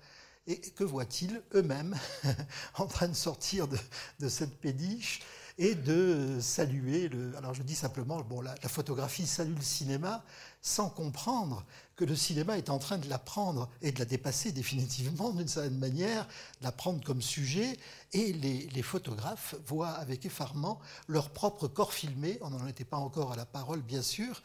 et 0.46 0.60
que 0.60 0.84
voient-ils 0.84 1.42
eux-mêmes 1.54 1.96
en 2.74 2.86
train 2.86 3.08
de 3.08 3.14
sortir 3.14 3.66
de, 3.68 4.28
cette 4.28 4.60
pédiche 4.60 5.20
et 5.58 5.74
de 5.74 6.38
saluer 6.40 7.08
le. 7.08 7.34
Alors 7.36 7.54
je 7.54 7.62
dis 7.62 7.74
simplement, 7.74 8.20
bon, 8.20 8.42
la, 8.42 8.54
photographie 8.68 9.26
salue 9.26 9.56
le 9.56 9.62
cinéma 9.62 10.24
sans 10.60 10.90
comprendre 10.90 11.64
que 11.96 12.04
le 12.04 12.14
cinéma 12.14 12.58
est 12.58 12.68
en 12.68 12.78
train 12.78 12.98
de 12.98 13.08
la 13.08 13.18
prendre 13.18 13.70
et 13.80 13.90
de 13.90 13.98
la 13.98 14.04
dépasser 14.04 14.52
définitivement 14.52 15.30
d'une 15.30 15.48
certaine 15.48 15.78
manière, 15.78 16.26
de 16.60 16.64
la 16.64 16.72
prendre 16.72 17.02
comme 17.02 17.22
sujet, 17.22 17.78
et 18.12 18.32
les, 18.34 18.82
photographes 18.82 19.56
voient 19.66 19.90
avec 19.90 20.26
effarement 20.26 20.78
leur 21.08 21.30
propre 21.30 21.66
corps 21.66 21.94
filmé, 21.94 22.38
on 22.42 22.50
n'en 22.50 22.66
était 22.66 22.84
pas 22.84 22.98
encore 22.98 23.32
à 23.32 23.36
la 23.36 23.46
parole 23.46 23.80
bien 23.80 24.02
sûr, 24.02 24.42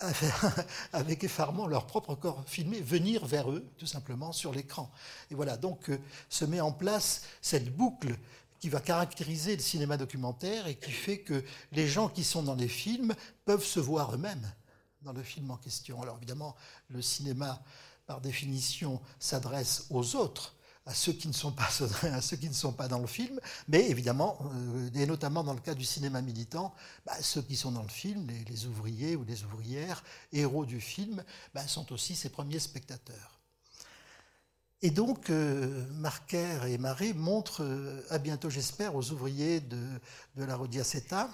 avec 0.92 1.24
effarement 1.24 1.66
leur 1.66 1.86
propre 1.86 2.14
corps 2.14 2.44
filmé 2.46 2.80
venir 2.80 3.24
vers 3.24 3.50
eux, 3.50 3.66
tout 3.78 3.86
simplement, 3.86 4.32
sur 4.32 4.52
l'écran. 4.52 4.90
Et 5.30 5.34
voilà, 5.34 5.56
donc 5.56 5.88
euh, 5.88 5.98
se 6.28 6.44
met 6.44 6.60
en 6.60 6.72
place 6.72 7.22
cette 7.40 7.74
boucle 7.74 8.18
qui 8.60 8.68
va 8.68 8.80
caractériser 8.80 9.56
le 9.56 9.62
cinéma 9.62 9.96
documentaire 9.96 10.66
et 10.66 10.74
qui 10.74 10.90
fait 10.90 11.18
que 11.18 11.42
les 11.72 11.88
gens 11.88 12.08
qui 12.08 12.24
sont 12.24 12.42
dans 12.42 12.54
les 12.54 12.68
films 12.68 13.14
peuvent 13.44 13.64
se 13.64 13.80
voir 13.80 14.14
eux-mêmes 14.14 14.52
dans 15.04 15.12
le 15.12 15.22
film 15.22 15.50
en 15.50 15.56
question. 15.56 16.02
Alors 16.02 16.16
évidemment, 16.16 16.56
le 16.88 17.00
cinéma, 17.02 17.62
par 18.06 18.20
définition, 18.20 19.00
s'adresse 19.18 19.86
aux 19.90 20.16
autres, 20.16 20.54
à 20.86 20.94
ceux 20.94 21.12
qui 21.12 21.28
ne 21.28 21.32
sont 21.32 21.52
pas 21.52 21.68
ceux 22.20 22.36
qui 22.36 22.48
ne 22.48 22.54
sont 22.54 22.72
pas 22.72 22.88
dans 22.88 22.98
le 22.98 23.06
film, 23.06 23.40
mais 23.68 23.88
évidemment, 23.88 24.38
euh, 24.54 24.90
et 24.94 25.06
notamment 25.06 25.44
dans 25.44 25.54
le 25.54 25.60
cas 25.60 25.74
du 25.74 25.84
cinéma 25.84 26.20
militant, 26.20 26.74
bah, 27.06 27.14
ceux 27.20 27.42
qui 27.42 27.56
sont 27.56 27.72
dans 27.72 27.82
le 27.82 27.88
film, 27.88 28.26
les, 28.48 28.66
ouvriers 28.66 29.16
ou 29.16 29.24
les 29.24 29.44
ouvrières, 29.44 30.02
héros 30.32 30.66
du 30.66 30.80
film, 30.80 31.24
bah, 31.54 31.66
sont 31.68 31.92
aussi 31.92 32.14
ses 32.14 32.28
premiers 32.28 32.58
spectateurs. 32.58 33.40
Et 34.82 34.90
donc, 34.90 35.30
euh, 35.30 35.86
Marker 35.92 36.60
et 36.68 36.76
Marais 36.76 37.14
montrent, 37.14 37.62
euh, 37.62 38.04
à 38.10 38.18
bientôt 38.18 38.50
j'espère, 38.50 38.94
aux 38.94 39.10
ouvriers 39.12 39.60
de, 39.60 39.82
de 40.36 40.44
la 40.44 40.56
Rodiaceta, 40.56 41.30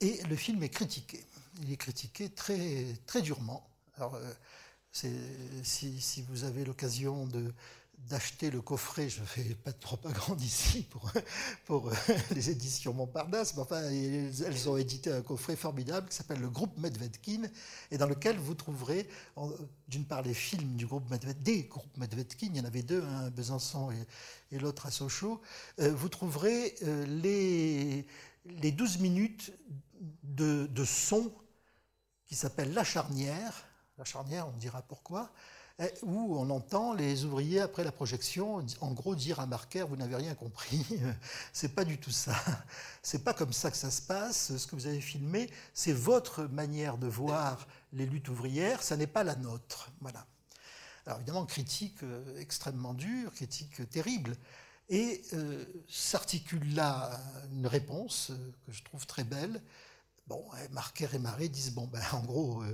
et 0.00 0.22
le 0.24 0.36
film 0.36 0.62
est 0.62 0.68
critiqué. 0.70 1.24
Il 1.62 1.72
est 1.72 1.76
critiqué 1.76 2.28
très, 2.30 2.84
très 3.06 3.22
durement. 3.22 3.68
Alors, 3.96 4.18
si, 5.62 6.22
vous 6.28 6.44
avez 6.44 6.64
l'occasion 6.64 7.28
d'acheter 8.08 8.50
le 8.50 8.60
coffret, 8.60 9.08
je 9.08 9.20
ne 9.20 9.26
fais 9.26 9.54
pas 9.54 9.72
de 9.72 9.78
propagande 9.78 10.40
ici 10.40 10.82
pour, 10.82 11.10
pour 11.64 11.90
les 12.34 12.50
éditions 12.50 12.92
Montparnasse, 12.92 13.54
mais 13.56 13.62
enfin, 13.62 13.82
elles 13.82 14.68
ont 14.68 14.76
édité 14.76 15.10
un 15.12 15.22
coffret 15.22 15.56
formidable 15.56 16.08
qui 16.08 16.16
s'appelle 16.16 16.40
le 16.40 16.48
groupe 16.48 16.76
Medvedkin, 16.78 17.42
et 17.90 17.98
dans 17.98 18.06
lequel 18.06 18.36
vous 18.38 18.54
trouverez, 18.54 19.08
d'une 19.88 20.04
part, 20.04 20.22
les 20.22 20.34
films 20.34 20.76
du 20.76 20.86
groupe 20.86 21.10
Medvedkin, 21.10 21.40
des 21.42 21.64
groupes 21.64 21.96
Medvedkin, 21.96 22.48
il 22.50 22.56
y 22.56 22.60
en 22.60 22.64
avait 22.64 22.82
deux, 22.82 23.02
un 23.02 23.26
à 23.26 23.30
Besançon 23.30 23.90
et, 24.50 24.58
l'autre 24.58 24.86
à 24.86 24.90
Sochaux, 24.90 25.40
euh, 25.80 25.92
vous 25.92 26.08
trouverez 26.08 26.74
euh, 26.84 27.04
les, 27.06 28.06
les 28.46 28.72
12 28.72 28.98
minutes 29.00 29.52
de, 30.22 30.66
de 30.66 30.84
son 30.84 31.32
qui 32.26 32.34
s'appelle 32.34 32.72
La 32.72 32.84
Charnière, 32.84 33.64
la 33.98 34.04
charnière, 34.04 34.46
on 34.48 34.56
dira 34.58 34.82
pourquoi, 34.82 35.32
où 36.02 36.38
on 36.38 36.48
entend 36.50 36.94
les 36.94 37.24
ouvriers 37.24 37.60
après 37.60 37.84
la 37.84 37.92
projection, 37.92 38.64
en 38.80 38.92
gros 38.92 39.14
dire 39.14 39.40
à 39.40 39.46
Marker 39.46 39.84
vous 39.88 39.96
n'avez 39.96 40.16
rien 40.16 40.34
compris. 40.34 40.86
c'est 41.52 41.74
pas 41.74 41.84
du 41.84 41.98
tout 41.98 42.10
ça. 42.10 42.34
C'est 43.02 43.24
pas 43.24 43.34
comme 43.34 43.52
ça 43.52 43.70
que 43.70 43.76
ça 43.76 43.90
se 43.90 44.00
passe. 44.00 44.56
Ce 44.56 44.66
que 44.66 44.74
vous 44.74 44.86
avez 44.86 45.00
filmé, 45.00 45.50
c'est 45.74 45.92
votre 45.92 46.44
manière 46.44 46.96
de 46.96 47.06
voir 47.06 47.66
les 47.92 48.06
luttes 48.06 48.28
ouvrières. 48.28 48.82
Ça 48.82 48.96
n'est 48.96 49.06
pas 49.06 49.22
la 49.22 49.36
nôtre. 49.36 49.90
Voilà. 50.00 50.26
Alors 51.06 51.18
évidemment, 51.18 51.44
critique 51.44 52.02
euh, 52.02 52.38
extrêmement 52.40 52.94
dure, 52.94 53.32
critique 53.32 53.88
terrible. 53.90 54.36
Et 54.88 55.22
euh, 55.34 55.64
s'articule 55.88 56.74
là 56.74 57.20
une 57.52 57.66
réponse 57.66 58.30
euh, 58.30 58.52
que 58.66 58.72
je 58.72 58.82
trouve 58.82 59.06
très 59.06 59.24
belle. 59.24 59.60
Bon, 60.26 60.44
Marker 60.72 61.08
et 61.12 61.18
Marais 61.18 61.48
disent 61.48 61.72
bon, 61.72 61.86
ben, 61.86 62.02
en 62.12 62.22
gros, 62.22 62.64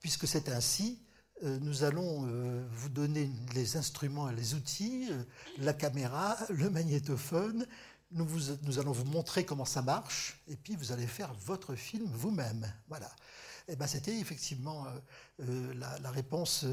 puisque 0.00 0.28
c'est 0.28 0.48
ainsi, 0.48 1.00
euh, 1.42 1.58
nous 1.62 1.84
allons 1.84 2.26
euh, 2.26 2.66
vous 2.70 2.90
donner 2.90 3.30
les 3.54 3.76
instruments 3.78 4.28
et 4.28 4.34
les 4.34 4.54
outils, 4.54 5.08
euh, 5.10 5.22
la 5.58 5.72
caméra, 5.72 6.36
le 6.50 6.68
magnétophone. 6.68 7.66
Nous, 8.12 8.78
allons 8.80 8.90
vous 8.90 9.04
montrer 9.04 9.44
comment 9.44 9.64
ça 9.64 9.82
marche, 9.82 10.42
et 10.48 10.56
puis 10.56 10.74
vous 10.74 10.90
allez 10.90 11.06
faire 11.06 11.32
votre 11.46 11.76
film 11.76 12.10
vous-même. 12.12 12.70
Voilà. 12.88 13.06
Et 13.68 13.74
eh 13.74 13.76
ben, 13.76 13.86
c'était 13.86 14.18
effectivement 14.18 14.84
la, 15.38 16.10
réponse 16.10 16.64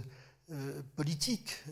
politique 0.96 1.64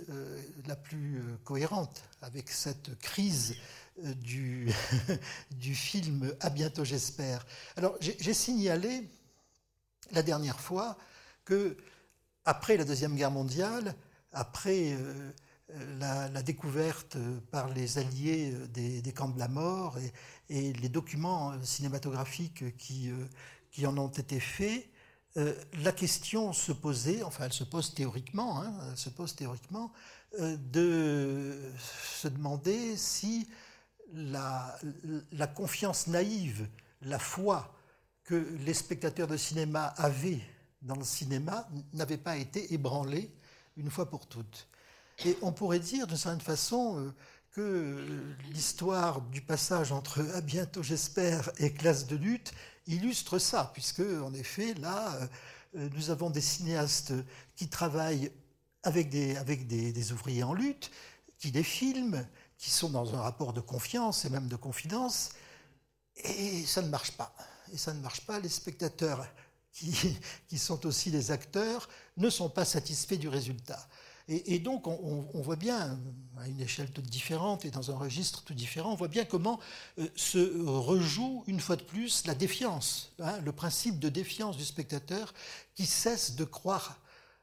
la 0.67 0.75
plus 0.75 1.21
cohérente 1.43 2.03
avec 2.21 2.49
cette 2.49 2.97
crise 2.99 3.55
du, 4.03 4.69
du 5.51 5.73
film 5.73 6.33
À 6.41 6.49
bientôt, 6.49 6.83
j'espère. 6.83 7.45
Alors, 7.77 7.95
j'ai 8.01 8.33
signalé 8.33 9.07
la 10.11 10.23
dernière 10.23 10.59
fois 10.59 10.97
que 11.45 11.77
après 12.45 12.77
la 12.77 12.85
Deuxième 12.85 13.15
Guerre 13.15 13.31
mondiale, 13.31 13.95
après 14.31 14.93
euh, 14.93 15.31
la, 15.99 16.41
découverte 16.43 17.17
par 17.49 17.69
les 17.69 17.97
Alliés 17.97 18.53
euh, 18.53 18.67
des, 19.01 19.13
camps 19.13 19.29
de 19.29 19.39
la 19.39 19.47
mort 19.47 19.97
et, 20.49 20.73
les 20.73 20.89
documents 20.89 21.51
euh, 21.51 21.61
cinématographiques 21.63 22.77
qui, 22.77 23.09
qui, 23.71 23.87
en 23.87 23.97
ont 23.97 24.09
été 24.09 24.39
faits, 24.39 24.87
la 25.35 25.91
question 25.91 26.53
se 26.53 26.71
posait, 26.71 27.23
enfin 27.23 27.45
elle 27.45 27.53
se 27.53 27.65
pose 27.65 27.93
théoriquement, 27.93 28.61
hein, 28.61 28.73
se 28.95 29.09
pose 29.09 29.35
théoriquement, 29.35 29.91
de 30.39 31.71
se 32.13 32.27
demander 32.27 32.95
si 32.95 33.47
la, 34.13 35.47
confiance 35.55 36.07
naïve, 36.07 36.67
la 37.01 37.19
foi 37.19 37.73
que 38.23 38.35
les 38.65 38.73
spectateurs 38.73 39.27
de 39.27 39.37
cinéma 39.37 39.93
avaient 39.97 40.41
dans 40.81 40.95
le 40.95 41.03
cinéma 41.03 41.67
n'avait 41.93 42.17
pas 42.17 42.37
été 42.37 42.73
ébranlé 42.73 43.31
une 43.77 43.89
fois 43.89 44.09
pour 44.09 44.27
toutes. 44.27 44.67
Et 45.25 45.37
on 45.41 45.51
pourrait 45.51 45.79
dire 45.79 46.07
d'une 46.07 46.17
certaine 46.17 46.41
façon 46.41 46.99
euh, 46.99 47.13
que 47.51 48.05
l'histoire 48.51 49.21
du 49.21 49.41
passage 49.41 49.91
entre 49.91 50.21
À 50.35 50.41
bientôt 50.41 50.83
j'espère 50.83 51.49
et 51.57 51.73
Classe 51.73 52.05
de 52.05 52.15
lutte 52.15 52.53
illustre 52.87 53.39
ça, 53.39 53.71
puisque 53.73 54.01
en 54.01 54.33
effet 54.33 54.73
là, 54.75 55.17
euh, 55.75 55.89
nous 55.93 56.09
avons 56.09 56.29
des 56.29 56.41
cinéastes 56.41 57.13
qui 57.55 57.67
travaillent 57.67 58.31
avec 58.83 59.09
des, 59.09 59.35
avec 59.35 59.67
des, 59.67 60.11
ouvriers 60.11 60.43
en 60.43 60.53
lutte, 60.53 60.91
qui 61.39 61.51
les 61.51 61.63
filment, 61.63 62.25
qui 62.57 62.69
sont 62.69 62.89
dans 62.89 63.15
un 63.15 63.21
rapport 63.21 63.51
de 63.51 63.61
confiance 63.61 64.25
et 64.25 64.29
même 64.29 64.47
de 64.47 64.55
confidence, 64.55 65.31
et 66.15 66.65
ça 66.65 66.81
ne 66.81 66.89
marche 66.89 67.11
pas. 67.11 67.35
Et 67.73 67.77
ça 67.77 67.93
ne 67.93 67.99
marche 67.99 68.21
pas, 68.21 68.39
les 68.39 68.49
spectateurs 68.49 69.27
qui, 69.71 70.17
sont 70.57 70.85
aussi 70.85 71.09
les 71.09 71.31
acteurs, 71.31 71.89
ne 72.17 72.29
sont 72.29 72.49
pas 72.49 72.63
satisfaits 72.63 73.15
du 73.15 73.27
résultat. 73.27 73.85
Et, 74.27 74.57
donc, 74.57 74.87
on, 74.87 75.41
voit 75.41 75.55
bien, 75.55 75.99
à 76.37 76.47
une 76.47 76.59
échelle 76.59 76.89
toute 76.89 77.05
différente 77.05 77.63
et 77.63 77.69
dans 77.69 77.91
un 77.91 77.95
registre 77.95 78.43
tout 78.43 78.55
différent, 78.55 78.91
on 78.91 78.95
voit 78.95 79.07
bien 79.07 79.23
comment 79.23 79.59
euh, 79.99 80.07
se 80.15 80.63
rejoue 80.65 81.43
une 81.45 81.59
fois 81.59 81.75
de 81.75 81.83
plus 81.83 82.25
la 82.25 82.33
défiance, 82.33 83.13
hein, 83.19 83.39
le 83.41 83.51
principe 83.51 83.99
de 83.99 84.09
défiance 84.09 84.57
du 84.57 84.65
spectateur 84.65 85.31
qui 85.75 85.85
cesse 85.85 86.35
de 86.35 86.43
croire 86.43 86.99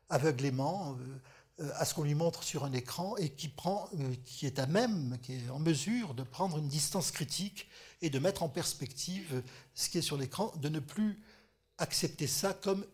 aveuglément 0.09 0.99
euh, 1.61 1.71
à 1.77 1.85
ce 1.85 1.95
qu'on 1.95 2.03
lui 2.03 2.17
montre 2.17 2.43
sur 2.43 2.65
un 2.65 2.73
écran 2.73 3.17
et 3.17 3.31
qui, 3.31 3.49
prend, 3.49 3.89
euh, 4.01 4.15
qui 4.25 4.47
est 4.47 4.59
à 4.59 4.67
même, 4.67 5.19
qui 5.23 5.35
est 5.35 5.51
en 5.51 5.61
mesure 5.61 6.15
de 6.15 6.25
prendre 6.25 6.59
une 6.59 6.69
distance 6.69 7.13
critique 7.13 7.69
et 8.01 8.11
de 8.11 8.19
mettre 8.19 8.43
en 8.43 8.49
perspective 8.49 9.45
ce 9.75 9.89
qui 9.89 9.99
est 9.99 10.03
sur 10.03 10.17
l'écran, 10.17 10.53
de 10.57 10.69
ne 10.69 10.81
plus 10.81 11.23
accepter 11.79 12.27
ça 12.27 12.55
comme 12.55 12.85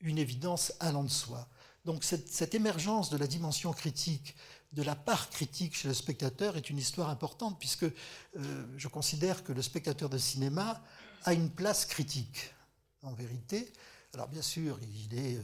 une 0.00 0.18
évidence 0.18 0.72
allant 0.78 1.02
de 1.02 1.08
soi. 1.08 1.48
Donc 1.88 2.04
cette, 2.04 2.54
émergence 2.54 3.08
de 3.08 3.16
la 3.16 3.26
dimension 3.26 3.72
critique, 3.72 4.36
de 4.74 4.82
la 4.82 4.94
part 4.94 5.30
critique 5.30 5.74
chez 5.74 5.88
le 5.88 5.94
spectateur 5.94 6.58
est 6.58 6.68
une 6.68 6.76
histoire 6.76 7.08
importante 7.08 7.58
puisque 7.58 7.84
euh, 7.84 8.66
je 8.76 8.88
considère 8.88 9.42
que 9.42 9.54
le 9.54 9.62
spectateur 9.62 10.10
de 10.10 10.18
cinéma 10.18 10.82
a 11.24 11.32
une 11.32 11.48
place 11.48 11.86
critique, 11.86 12.52
en 13.00 13.14
vérité. 13.14 13.72
Alors 14.12 14.28
bien 14.28 14.42
sûr, 14.42 14.78
il 14.82 15.18
est 15.18 15.38
euh, 15.38 15.42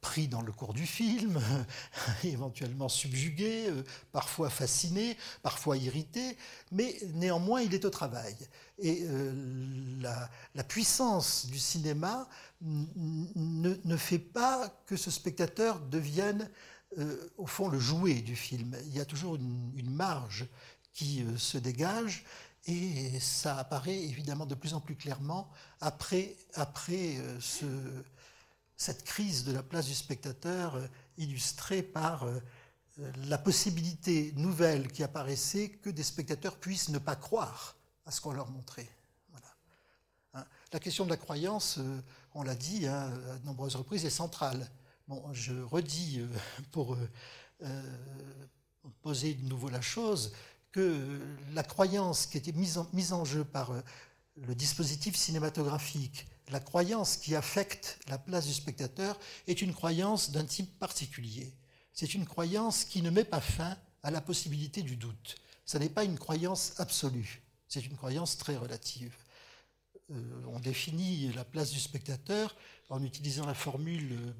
pris 0.00 0.26
dans 0.26 0.42
le 0.42 0.52
cours 0.52 0.74
du 0.74 0.86
film, 0.86 1.40
éventuellement 2.24 2.88
subjugué, 2.88 3.68
euh, 3.68 3.84
parfois 4.10 4.50
fasciné, 4.50 5.16
parfois 5.42 5.76
irrité, 5.76 6.36
mais 6.72 6.98
néanmoins 7.14 7.62
il 7.62 7.72
est 7.72 7.84
au 7.84 7.90
travail. 7.90 8.36
Et 8.78 9.04
euh, 9.04 10.02
la, 10.54 10.64
puissance 10.64 11.46
du 11.46 11.58
cinéma 11.58 12.28
ne, 12.62 13.96
fait 13.96 14.18
pas 14.18 14.68
que 14.86 14.96
ce 14.96 15.10
spectateur 15.10 15.80
devienne 15.80 16.48
au 17.38 17.46
fond 17.46 17.68
le 17.68 17.78
jouet 17.78 18.20
du 18.20 18.36
film. 18.36 18.76
Il 18.84 18.94
y 18.94 19.00
a 19.00 19.04
toujours 19.04 19.36
une, 19.36 19.90
marge 19.90 20.46
qui 20.92 21.24
se 21.38 21.56
dégage 21.56 22.24
et 22.66 23.18
ça 23.18 23.56
apparaît 23.56 23.98
évidemment 23.98 24.46
de 24.46 24.54
plus 24.54 24.74
en 24.74 24.80
plus 24.80 24.94
clairement 24.94 25.50
après, 25.80 26.36
après 26.54 27.16
ce 27.40 27.64
cette 28.82 29.04
crise 29.04 29.44
de 29.44 29.52
la 29.52 29.62
place 29.62 29.86
du 29.86 29.94
spectateur 29.94 30.74
euh, 30.74 30.86
illustrée 31.16 31.82
par 31.82 32.24
euh, 32.24 32.40
euh, 32.98 33.12
la 33.28 33.38
possibilité 33.38 34.32
nouvelle 34.34 34.90
qui 34.90 35.04
apparaissait 35.04 35.68
que 35.68 35.88
des 35.88 36.02
spectateurs 36.02 36.56
puissent 36.56 36.88
ne 36.88 36.98
pas 36.98 37.14
croire 37.14 37.76
à 38.06 38.10
ce 38.10 38.20
qu'on 38.20 38.32
leur 38.32 38.50
montrait. 38.50 38.88
Hein. 40.34 40.44
La 40.72 40.80
question 40.80 41.04
de 41.04 41.10
la 41.10 41.16
croyance, 41.16 41.78
on 42.34 42.42
l'a 42.42 42.56
dit 42.56 42.88
hein, 42.88 43.12
à 43.30 43.38
de 43.38 43.46
nombreuses 43.46 43.76
reprises, 43.76 44.04
est 44.04 44.10
centrale. 44.10 44.68
Bon, 45.06 45.32
je 45.32 45.52
redis 45.62 46.26
pour 46.72 46.96
poser 49.02 49.34
de 49.34 49.48
nouveau 49.48 49.68
la 49.68 49.80
chose 49.80 50.32
que 50.72 51.20
la 51.52 51.62
croyance 51.62 52.26
qui 52.26 52.38
était 52.38 52.52
mise 52.52 52.82
mise 52.92 53.12
en 53.12 53.24
jeu 53.24 53.44
par 53.44 53.70
le 54.36 54.54
dispositif 54.54 55.14
cinématographique 55.14 56.26
la 56.50 56.60
croyance 56.60 57.16
qui 57.16 57.34
affecte 57.34 57.98
la 58.08 58.18
place 58.18 58.46
du 58.46 58.52
spectateur 58.52 59.18
est 59.46 59.62
une 59.62 59.72
croyance 59.72 60.30
d'un 60.30 60.44
type 60.44 60.78
particulier. 60.78 61.54
C'est 61.92 62.14
une 62.14 62.26
croyance 62.26 62.84
qui 62.84 63.02
ne 63.02 63.10
met 63.10 63.24
pas 63.24 63.40
fin 63.40 63.76
à 64.02 64.10
la 64.10 64.20
possibilité 64.20 64.82
du 64.82 64.96
doute. 64.96 65.36
Ce 65.64 65.78
n'est 65.78 65.88
pas 65.88 66.04
une 66.04 66.18
croyance 66.18 66.74
absolue, 66.78 67.42
c'est 67.68 67.86
une 67.86 67.96
croyance 67.96 68.36
très 68.36 68.56
relative. 68.56 69.14
Euh, 70.10 70.44
on 70.48 70.58
définit 70.58 71.32
la 71.32 71.44
place 71.44 71.70
du 71.70 71.78
spectateur 71.78 72.56
en 72.90 73.02
utilisant 73.02 73.46
la 73.46 73.54
formule 73.54 74.12
euh, 74.12 74.32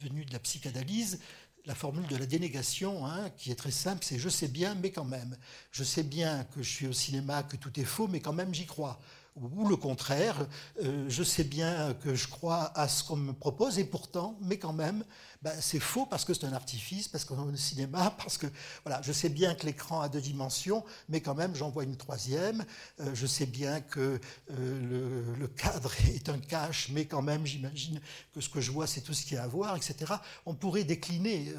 venue 0.00 0.24
de 0.24 0.32
la 0.32 0.38
psychanalyse, 0.38 1.20
la 1.64 1.74
formule 1.74 2.06
de 2.08 2.16
la 2.16 2.26
dénégation, 2.26 3.06
hein, 3.06 3.30
qui 3.30 3.50
est 3.50 3.56
très 3.56 3.70
simple, 3.70 4.04
c'est 4.04 4.18
je 4.18 4.28
sais 4.28 4.48
bien, 4.48 4.74
mais 4.74 4.90
quand 4.90 5.04
même. 5.04 5.36
Je 5.70 5.84
sais 5.84 6.02
bien 6.02 6.44
que 6.44 6.62
je 6.62 6.68
suis 6.68 6.86
au 6.86 6.92
cinéma, 6.92 7.42
que 7.44 7.56
tout 7.56 7.78
est 7.80 7.84
faux, 7.84 8.08
mais 8.08 8.20
quand 8.20 8.32
même 8.32 8.52
j'y 8.52 8.66
crois 8.66 9.00
ou 9.36 9.66
le 9.66 9.76
contraire, 9.76 10.46
euh, 10.82 11.06
je 11.08 11.22
sais 11.22 11.44
bien 11.44 11.94
que 12.02 12.14
je 12.14 12.28
crois 12.28 12.70
à 12.78 12.86
ce 12.86 13.02
qu'on 13.02 13.16
me 13.16 13.32
propose 13.32 13.78
et 13.78 13.84
pourtant, 13.84 14.36
mais 14.42 14.58
quand 14.58 14.74
même, 14.74 15.04
ben, 15.40 15.52
c'est 15.60 15.80
faux 15.80 16.04
parce 16.06 16.24
que 16.24 16.34
c'est 16.34 16.44
un 16.44 16.52
artifice, 16.52 17.08
parce 17.08 17.24
qu'on 17.24 17.48
est 17.48 17.52
au 17.52 17.56
cinéma, 17.56 18.14
parce 18.18 18.36
que 18.36 18.46
voilà, 18.84 19.00
je 19.02 19.10
sais 19.12 19.30
bien 19.30 19.54
que 19.54 19.64
l'écran 19.64 20.02
a 20.02 20.08
deux 20.08 20.20
dimensions, 20.20 20.84
mais 21.08 21.20
quand 21.20 21.34
même 21.34 21.54
j'en 21.54 21.70
vois 21.70 21.84
une 21.84 21.96
troisième. 21.96 22.64
Euh, 23.00 23.10
je 23.14 23.26
sais 23.26 23.46
bien 23.46 23.80
que 23.80 24.20
euh, 24.50 25.34
le, 25.38 25.48
cadre 25.48 25.92
est 26.14 26.28
un 26.28 26.38
cache, 26.38 26.90
mais 26.90 27.06
quand 27.06 27.22
même 27.22 27.46
j'imagine 27.46 28.00
que 28.34 28.40
ce 28.40 28.50
que 28.50 28.60
je 28.60 28.70
vois 28.70 28.86
c'est 28.86 29.00
tout 29.00 29.14
ce 29.14 29.24
qu'il 29.24 29.34
y 29.34 29.38
a 29.38 29.44
à 29.44 29.48
voir, 29.48 29.76
etc. 29.76 30.12
On 30.44 30.54
pourrait 30.54 30.84
décliner 30.84 31.52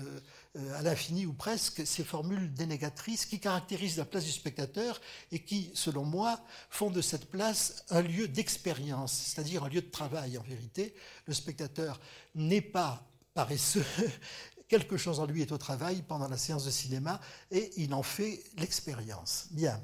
à 0.55 0.83
l'infini 0.83 1.25
ou 1.25 1.33
presque 1.33 1.85
ces 1.87 2.03
formules 2.03 2.53
dénégatrices 2.53 3.25
qui 3.25 3.39
caractérisent 3.39 3.97
la 3.97 4.05
place 4.05 4.25
du 4.25 4.31
spectateur 4.31 5.01
et 5.31 5.39
qui, 5.39 5.71
selon 5.73 6.03
moi, 6.03 6.39
font 6.69 6.91
de 6.91 7.01
cette 7.01 7.29
place 7.29 7.85
un 7.89 8.01
lieu 8.01 8.27
d'expérience, 8.27 9.13
c'est-à-dire 9.13 9.63
un 9.63 9.69
lieu 9.69 9.81
de 9.81 9.89
travail 9.89 10.37
en 10.37 10.43
vérité. 10.43 10.93
Le 11.25 11.33
spectateur 11.33 11.99
n'est 12.35 12.61
pas 12.61 13.03
paresseux, 13.33 13.85
quelque 14.67 14.97
chose 14.97 15.19
en 15.19 15.25
lui 15.25 15.41
est 15.41 15.51
au 15.51 15.57
travail 15.57 16.01
pendant 16.01 16.27
la 16.27 16.37
séance 16.37 16.65
de 16.65 16.71
cinéma 16.71 17.19
et 17.51 17.71
il 17.77 17.93
en 17.93 18.03
fait 18.03 18.43
l'expérience. 18.57 19.47
Bien. 19.51 19.79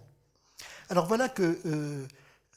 Alors 0.89 1.05
voilà 1.05 1.29
que 1.29 1.59
euh, 1.65 2.07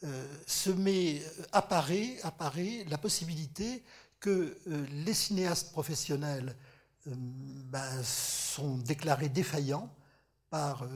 euh, 0.05 0.27
se 0.47 0.71
met, 0.71 1.23
apparaît, 1.53 2.19
apparaît 2.23 2.85
la 2.89 2.99
possibilité 2.99 3.83
que 4.19 4.57
euh, 4.67 4.87
les 5.05 5.15
cinéastes 5.15 5.73
professionnels 5.73 6.57
ben, 7.07 8.03
sont 8.03 8.77
déclarés 8.79 9.29
défaillants 9.29 9.93
par 10.51 10.87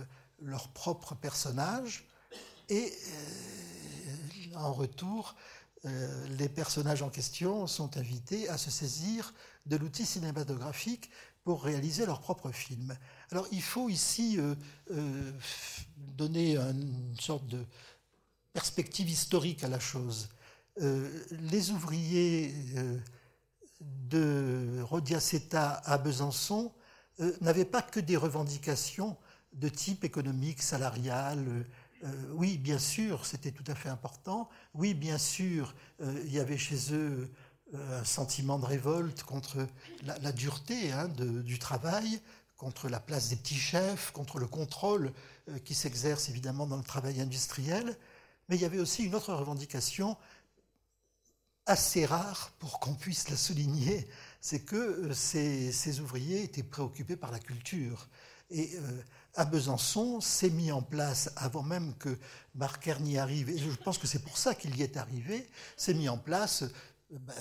leurs 0.41 0.69
propres 0.69 1.15
personnages 1.15 2.07
et 2.69 2.93
en 4.55 4.73
retour, 4.73 5.35
les 5.85 6.49
personnages 6.49 7.03
en 7.03 7.11
question 7.11 7.67
sont 7.67 7.97
invités 7.97 8.49
à 8.49 8.59
se 8.59 8.71
saisir 8.71 9.33
de 9.67 9.77
l'outil 9.77 10.05
cinématographique 10.05 11.11
pour 11.47 11.63
réaliser 11.63 12.07
leur 12.07 12.21
propre 12.21 12.51
film. 12.51 12.97
Alors 13.31 13.47
il 13.53 13.63
faut 13.63 13.89
ici 13.89 14.37
euh, 14.37 14.57
euh, 14.91 15.33
donner 15.97 16.57
une 16.57 17.15
sorte 17.21 17.47
de 17.47 17.65
perspective 18.53 19.09
historique 19.09 19.63
à 19.63 19.69
la 19.69 19.79
chose. 19.79 20.29
Euh, 20.81 21.25
les 21.31 21.71
ouvriers 21.71 22.53
de 23.81 24.81
Rodiaceta 24.83 25.83
à 25.85 25.99
Besançon 25.99 26.73
n'avaient 27.41 27.65
pas 27.65 27.83
que 27.83 28.01
des 28.01 28.17
revendications 28.17 29.17
de 29.53 29.69
type 29.69 30.05
économique, 30.05 30.63
salarial. 30.63 31.67
oui, 32.33 32.59
bien 32.59 32.79
sûr, 32.79 33.25
c'était 33.25 33.53
tout 33.53 33.65
à 33.67 33.75
fait 33.75 33.89
important. 33.89 34.49
Oui, 34.75 34.93
bien 34.93 35.19
sûr, 35.19 35.75
il 36.01 36.33
y 36.33 36.39
avait 36.39 36.59
chez 36.59 36.93
eux 36.93 37.31
un 37.75 38.05
sentiment 38.05 38.59
de 38.59 38.67
révolte 38.67 39.23
contre 39.23 39.67
la, 40.05 40.33
dureté 40.33 40.93
hein, 40.93 41.09
du 41.09 41.59
travail, 41.59 42.21
contre 42.57 42.89
la 42.89 43.01
place 43.01 43.29
des 43.29 43.37
petits 43.37 43.55
chefs, 43.55 44.11
contre 44.13 44.39
le 44.39 44.47
contrôle 44.47 45.13
euh, 45.49 45.59
qui 45.59 45.75
s'exerce 45.75 46.29
évidemment 46.29 46.67
dans 46.67 46.77
le 46.77 46.83
travail 46.83 47.21
industriel. 47.21 47.97
Mais 48.49 48.57
il 48.57 48.63
y 48.63 48.65
avait 48.65 48.79
aussi 48.79 49.05
une 49.05 49.15
autre 49.15 49.35
revendication 49.35 50.17
assez 51.67 52.07
rare 52.07 52.53
pour 52.59 52.81
qu'on 52.81 52.95
puisse 52.95 53.29
la 53.29 53.37
souligner, 53.37 54.09
c'est 54.41 54.61
que 54.61 54.77
euh, 54.77 55.15
ces, 55.15 56.01
ouvriers 56.01 56.45
étaient 56.45 56.63
préoccupés 56.63 57.17
par 57.17 57.33
la 57.33 57.41
culture. 57.41 58.09
Et 58.51 58.71
euh, 58.77 59.03
à 59.35 59.45
Besançon, 59.45 60.21
s'est 60.21 60.51
mis 60.51 60.71
en 60.71 60.83
place, 60.83 61.31
avant 61.37 61.63
même 61.63 61.95
que 61.97 62.17
Marker 62.55 62.97
n'y 63.01 63.19
arrive, 63.19 63.51
et 63.51 63.59
je 63.59 63.69
pense 63.71 63.99
que 63.99 64.07
c'est 64.07 64.23
pour 64.23 64.39
ça 64.39 64.55
qu'il 64.55 64.77
y 64.77 64.83
est 64.83 64.97
arrivé, 64.97 65.49
s'est 65.77 65.95
mis 65.95 66.09
en 66.09 66.17
place 66.17 66.65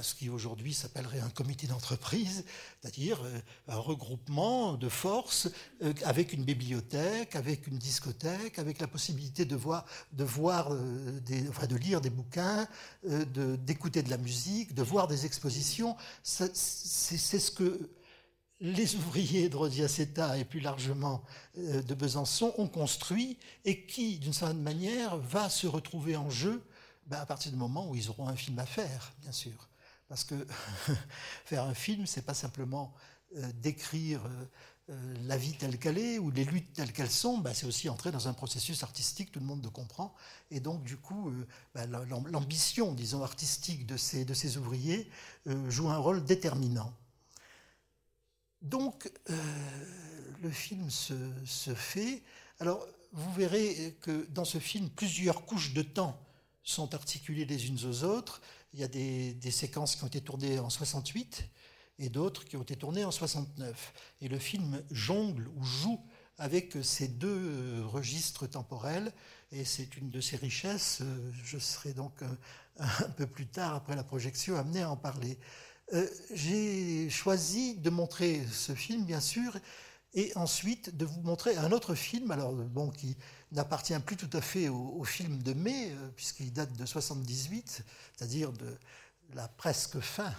ce 0.01 0.13
qui 0.13 0.29
aujourd'hui 0.29 0.73
s'appellerait 0.73 1.19
un 1.19 1.29
comité 1.29 1.65
d'entreprise, 1.67 2.45
c'est-à-dire 2.79 3.21
euh, 3.23 3.39
un 3.67 3.77
regroupement 3.77 4.73
de 4.73 4.89
forces 4.89 5.49
euh, 5.81 5.93
avec 6.03 6.33
une 6.33 6.43
bibliothèque, 6.43 7.35
avec 7.35 7.67
une 7.67 7.77
discothèque, 7.77 8.59
avec 8.59 8.79
la 8.79 8.87
possibilité 8.87 9.45
de 9.45 9.55
voir, 9.55 9.85
de, 10.13 10.23
voir 10.23 10.71
euh, 10.71 11.19
de 11.19 11.75
lire 11.75 12.01
des 12.01 12.09
bouquins, 12.09 12.67
d'écouter 13.03 14.03
de, 14.03 14.09
la 14.09 14.17
musique, 14.17 14.73
de 14.73 14.83
voir 14.83 15.07
des 15.07 15.25
expositions. 15.25 15.95
C'est 16.23 16.53
ce 16.55 17.51
que 17.51 17.89
les 18.59 18.95
ouvriers 18.95 19.49
de 19.49 19.55
Rodiaceta 19.57 20.37
et 20.37 20.45
plus 20.45 20.59
largement 20.59 21.23
de 21.55 21.93
Besançon 21.93 22.53
ont 22.57 22.67
construit 22.67 23.37
et 23.65 23.85
qui, 23.85 24.17
d'une 24.17 24.33
certaine 24.33 24.61
manière, 24.61 25.17
va 25.17 25.49
se 25.49 25.67
retrouver 25.67 26.15
en 26.15 26.29
jeu 26.29 26.63
ben, 27.05 27.19
à 27.19 27.25
partir 27.25 27.51
du 27.51 27.57
moment 27.57 27.89
où 27.89 27.95
ils 27.95 28.09
auront 28.09 28.27
un 28.27 28.35
film 28.35 28.57
à 28.59 28.65
faire, 28.65 29.13
bien 29.21 29.31
sûr. 29.31 29.69
Parce 30.07 30.23
que 30.23 30.35
faire 31.45 31.63
un 31.63 31.73
film, 31.73 32.05
c'est 32.05 32.23
pas 32.23 32.33
simplement 32.33 32.93
euh, 33.37 33.51
décrire 33.61 34.25
euh, 34.25 34.45
euh, 34.91 35.13
la 35.23 35.35
vie 35.35 35.53
telle 35.53 35.77
qu'elle 35.77 35.97
est 35.97 36.19
ou 36.19 36.31
les 36.31 36.45
luttes 36.45 36.73
telles 36.73 36.93
qu'elles 36.93 37.11
sont, 37.11 37.39
ben, 37.39 37.53
c'est 37.53 37.65
aussi 37.65 37.89
entrer 37.89 38.11
dans 38.11 38.27
un 38.27 38.33
processus 38.33 38.83
artistique, 38.83 39.31
tout 39.31 39.39
le 39.39 39.45
monde 39.45 39.63
le 39.63 39.69
comprend. 39.69 40.13
Et 40.51 40.59
donc, 40.59 40.83
du 40.83 40.97
coup, 40.97 41.33
ben, 41.73 41.89
l'ambition, 42.31 42.93
disons, 42.93 43.23
artistique 43.23 43.85
de 43.85 43.97
ces, 43.97 44.25
de 44.25 44.33
ces 44.33 44.57
ouvriers 44.57 45.09
joue 45.67 45.89
un 45.89 45.97
rôle 45.97 46.23
déterminant. 46.23 46.93
Donc, 48.61 49.11
le 50.41 50.49
film 50.51 50.89
se, 50.91 51.15
se 51.45 51.73
fait. 51.73 52.23
Alors, 52.59 52.85
vous 53.11 53.33
verrez 53.33 53.97
que 54.01 54.27
dans 54.29 54.45
ce 54.45 54.59
film, 54.59 54.89
plusieurs 54.89 55.45
couches 55.45 55.73
de 55.73 55.81
temps 55.81 56.24
sont 56.65 56.93
articulées 56.93 57.45
les 57.45 57.67
unes 57.67 57.79
aux 57.85 58.03
autres. 58.03 58.41
Il 58.73 58.81
y 58.81 58.83
a 58.83 58.87
des, 58.89 59.51
séquences 59.51 59.95
qui 59.95 60.03
ont 60.03 60.07
été 60.07 60.19
tournées 60.19 60.59
en 60.59 60.69
68 60.69 61.45
et 61.99 62.09
d'autres 62.09 62.43
qui 62.43 62.57
ont 62.57 62.63
été 62.63 62.75
tournées 62.75 63.05
en 63.05 63.11
69. 63.11 63.93
Et 64.19 64.27
le 64.27 64.39
film 64.39 64.83
jongle 64.91 65.47
ou 65.55 65.63
joue 65.63 66.01
avec 66.37 66.75
ces 66.83 67.07
deux 67.07 67.81
registres 67.85 68.47
temporels 68.47 69.13
et 69.51 69.63
c'est 69.63 69.95
une 69.95 70.09
de 70.09 70.19
ses 70.19 70.35
richesses. 70.35 71.01
Je 71.43 71.57
serai 71.57 71.93
donc 71.93 72.21
un, 72.79 73.09
peu 73.11 73.27
plus 73.27 73.47
tard, 73.47 73.75
après 73.75 73.95
la 73.95 74.03
projection, 74.03 74.57
amené 74.57 74.81
à 74.81 74.91
en 74.91 74.97
parler. 74.97 75.37
Euh, 75.93 76.09
j'ai 76.33 77.09
choisi 77.11 77.75
de 77.75 77.91
montrer 77.91 78.43
ce 78.51 78.73
film, 78.73 79.05
bien 79.05 79.21
sûr, 79.21 79.55
et 80.15 80.31
ensuite 80.35 80.97
de 80.97 81.05
vous 81.05 81.21
montrer 81.21 81.55
un 81.57 81.71
autre 81.71 81.93
film, 81.93 82.31
alors 82.31 82.53
bon, 82.53 82.89
qui 82.89 83.15
n'appartient 83.51 83.97
plus 83.99 84.17
tout 84.17 84.29
à 84.33 84.41
fait 84.41 84.69
au, 84.69 85.03
film 85.03 85.41
de 85.41 85.53
mai, 85.53 85.91
euh, 85.91 86.09
puisqu'il 86.15 86.51
date 86.51 86.73
de 86.73 86.85
78, 86.85 87.83
c'est-à-dire 88.15 88.51
de 88.51 88.77
la 89.33 89.47
presque 89.47 89.99
fin 89.99 90.33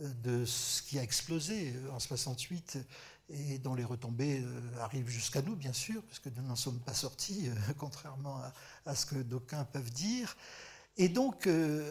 euh, 0.00 0.08
de 0.22 0.44
ce 0.44 0.82
qui 0.82 0.98
a 0.98 1.02
explosé 1.02 1.72
euh, 1.74 1.90
en 1.92 2.00
68 2.00 2.78
et 3.30 3.58
dont 3.58 3.74
les 3.74 3.84
retombées 3.84 4.44
arrivent 4.80 5.08
jusqu'à 5.08 5.40
nous, 5.40 5.56
bien 5.56 5.72
sûr, 5.72 6.02
puisque 6.02 6.26
nous 6.26 6.42
n'en 6.42 6.56
sommes 6.56 6.78
pas 6.80 6.92
sortis, 6.92 7.48
contrairement 7.78 8.38
à, 8.84 8.94
ce 8.94 9.06
que 9.06 9.16
d'aucuns 9.16 9.64
peuvent 9.64 9.90
dire. 9.90 10.36
Et 10.98 11.08
donc, 11.08 11.48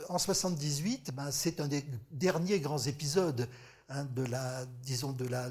en 0.10 0.19
78, 0.19 1.12
ben, 1.15 1.32
c'est 1.32 1.60
un 1.60 1.67
des 1.67 1.84
derniers 2.12 2.60
grands 2.60 2.78
épisodes 2.78 3.49
hein, 3.89 4.06
de 4.06 4.21
la, 4.21 4.67
disons, 4.84 5.12
de 5.12 5.26
la 5.26 5.49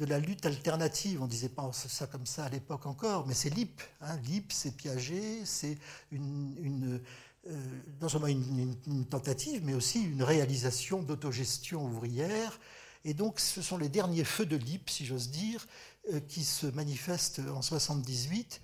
de 0.00 0.06
la 0.06 0.18
lutte 0.18 0.46
alternative. 0.46 1.20
On 1.20 1.26
ne 1.26 1.30
disait 1.30 1.50
pas 1.50 1.70
ça 1.72 2.06
comme 2.06 2.24
ça 2.26 2.44
à 2.44 2.48
l'époque 2.48 2.86
encore, 2.86 3.26
mais 3.26 3.34
c'est 3.34 3.50
LIP. 3.50 3.82
Hein. 4.00 4.16
LIP, 4.24 4.50
c'est 4.50 4.74
Piaget, 4.74 5.42
c'est 5.44 5.76
une, 6.10 7.00
euh, 7.46 7.80
non 8.00 8.08
seulement 8.08 8.26
une, 8.26 9.06
tentative, 9.06 9.62
mais 9.64 9.74
aussi 9.74 10.02
une 10.02 10.22
réalisation 10.22 11.02
d'autogestion 11.02 11.84
ouvrière. 11.84 12.58
Et 13.04 13.12
donc, 13.12 13.40
ce 13.40 13.60
sont 13.60 13.76
les 13.76 13.90
derniers 13.90 14.24
feux 14.24 14.46
de 14.46 14.56
LIP, 14.56 14.88
si 14.88 15.04
j'ose 15.04 15.30
dire, 15.30 15.66
euh, 16.12 16.20
qui 16.20 16.44
se 16.44 16.66
manifestent 16.66 17.42
en 17.54 17.60
78. 17.60 18.62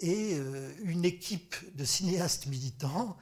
Et 0.00 0.34
euh, 0.34 0.72
une 0.82 1.04
équipe 1.04 1.54
de 1.76 1.84
cinéastes 1.84 2.46
militants, 2.46 3.16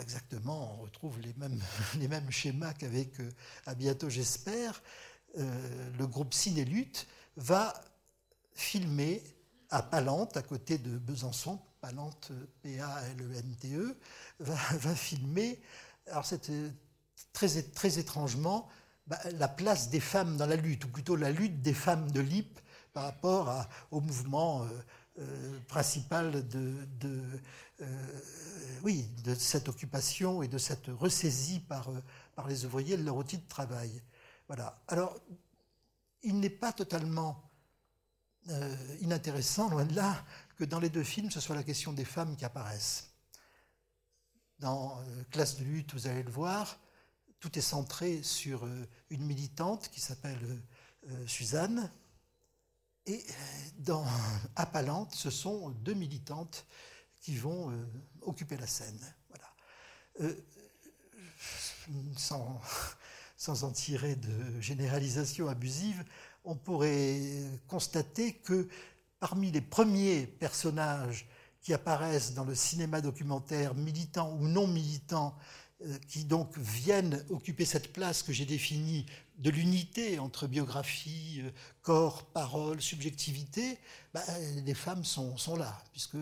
exactement, 0.00 0.76
on 0.76 0.82
retrouve 0.82 1.20
les 1.20 1.32
mêmes, 1.34 1.60
les 1.98 2.08
mêmes 2.08 2.30
schémas 2.30 2.74
qu'avec 2.74 3.12
À 3.64 3.74
bientôt, 3.74 4.10
j'espère, 4.10 4.82
euh, 5.36 5.90
le 5.98 6.06
groupe 6.06 6.32
Cinélutte 6.32 7.06
va 7.36 7.74
filmer 8.54 9.22
à 9.70 9.82
Palante, 9.82 10.36
à 10.36 10.42
côté 10.42 10.78
de 10.78 10.96
Besançon, 10.98 11.60
Palante, 11.80 12.32
P-A-L-E-N-T-E, 12.62 13.76
e, 13.80 13.96
va, 14.40 14.94
filmer, 14.94 15.60
alors 16.10 16.24
c'est 16.24 16.48
euh, 16.50 16.70
très, 17.32 17.98
étrangement, 17.98 18.68
bah, 19.06 19.18
la 19.32 19.48
place 19.48 19.90
des 19.90 20.00
femmes 20.00 20.36
dans 20.36 20.46
la 20.46 20.56
lutte, 20.56 20.86
ou 20.86 20.88
plutôt 20.88 21.14
la 21.14 21.30
lutte 21.30 21.60
des 21.60 21.74
femmes 21.74 22.10
de 22.10 22.20
l'IP 22.20 22.58
par 22.94 23.04
rapport 23.04 23.68
au 23.90 24.00
mouvement 24.00 24.66
euh, 25.18 25.58
principal 25.68 26.48
de, 26.48 27.22
cette 29.38 29.68
occupation 29.68 30.42
et 30.42 30.48
de 30.48 30.58
cette 30.58 30.86
ressaisie 30.88 31.60
par 31.60 31.90
les 32.48 32.64
ouvriers 32.64 32.96
de 32.96 33.04
leur 33.04 33.16
outil 33.16 33.36
de 33.36 33.48
travail. 33.48 34.02
Voilà. 34.48 34.82
Alors, 34.88 35.16
il 36.22 36.40
n'est 36.40 36.50
pas 36.50 36.72
totalement 36.72 37.48
euh, 38.48 38.96
inintéressant, 39.00 39.68
loin 39.68 39.84
de 39.84 39.94
là, 39.94 40.24
que 40.56 40.64
dans 40.64 40.80
les 40.80 40.88
deux 40.88 41.04
films, 41.04 41.30
ce 41.30 41.38
soit 41.38 41.54
la 41.54 41.62
question 41.62 41.92
des 41.92 42.06
femmes 42.06 42.34
qui 42.34 42.46
apparaissent. 42.46 43.10
Dans 44.58 45.00
euh, 45.00 45.24
Classe 45.30 45.58
de 45.58 45.64
lutte, 45.64 45.92
vous 45.92 46.06
allez 46.06 46.22
le 46.22 46.30
voir, 46.30 46.78
tout 47.40 47.58
est 47.58 47.62
centré 47.62 48.22
sur 48.22 48.64
euh, 48.64 48.88
une 49.10 49.24
militante 49.24 49.90
qui 49.90 50.00
s'appelle 50.00 50.62
Suzanne. 51.26 51.90
Et 53.06 53.24
dans 53.78 54.06
Appalante, 54.56 55.14
ce 55.14 55.30
sont 55.30 55.68
deux 55.70 55.94
militantes 55.94 56.66
qui 57.20 57.36
vont 57.36 57.72
occuper 58.22 58.56
la 58.56 58.66
scène. 58.66 59.00
Voilà. 59.28 60.34
Sans 63.38 63.62
en 63.64 63.70
tirer 63.70 64.16
de 64.16 64.60
généralisation 64.60 65.48
abusive, 65.48 66.04
on 66.44 66.56
pourrait 66.56 67.22
constater 67.68 68.34
que 68.34 68.68
parmi 69.20 69.50
les 69.50 69.60
premiers 69.60 70.26
personnages 70.26 71.26
qui 71.62 71.72
apparaissent 71.72 72.34
dans 72.34 72.44
le 72.44 72.54
cinéma 72.54 73.00
documentaire, 73.00 73.74
militant 73.74 74.36
ou 74.38 74.48
non 74.48 74.66
militant, 74.66 75.36
euh, 75.86 75.96
qui 76.08 76.24
donc 76.24 76.58
viennent 76.58 77.24
occuper 77.30 77.64
cette 77.64 77.92
place 77.92 78.24
que 78.24 78.32
j'ai 78.32 78.44
définie 78.44 79.06
de 79.38 79.50
l'unité 79.50 80.18
entre 80.18 80.48
biographie, 80.48 81.40
euh, 81.44 81.50
corps, 81.82 82.24
parole, 82.32 82.82
subjectivité, 82.82 83.78
bah, 84.12 84.24
les 84.64 84.74
femmes 84.74 85.04
sont, 85.04 85.36
là, 85.56 85.80
puisque 85.92 86.16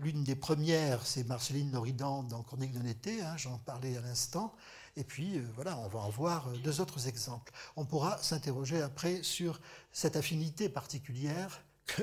l'une 0.00 0.24
des 0.24 0.34
premières, 0.34 1.06
c'est 1.06 1.22
Marceline 1.22 1.70
Loridan 1.70 2.24
dans 2.24 2.42
Chronique 2.42 2.72
d'un 2.72 2.86
été, 2.86 3.22
hein, 3.22 3.36
j'en 3.36 3.58
parlais 3.58 3.96
à 3.96 4.00
l'instant, 4.00 4.52
et 4.98 5.04
puis 5.04 5.38
euh, 5.38 5.42
voilà, 5.54 5.78
on 5.78 5.88
va 5.88 6.00
en 6.00 6.10
voir 6.10 6.50
deux 6.64 6.80
autres 6.80 7.06
exemples. 7.06 7.52
On 7.76 7.84
pourra 7.84 8.18
s'interroger 8.18 8.82
après 8.82 9.22
sur 9.22 9.60
cette 9.92 10.16
affinité 10.16 10.68
particulière 10.68 11.62
que 11.86 12.02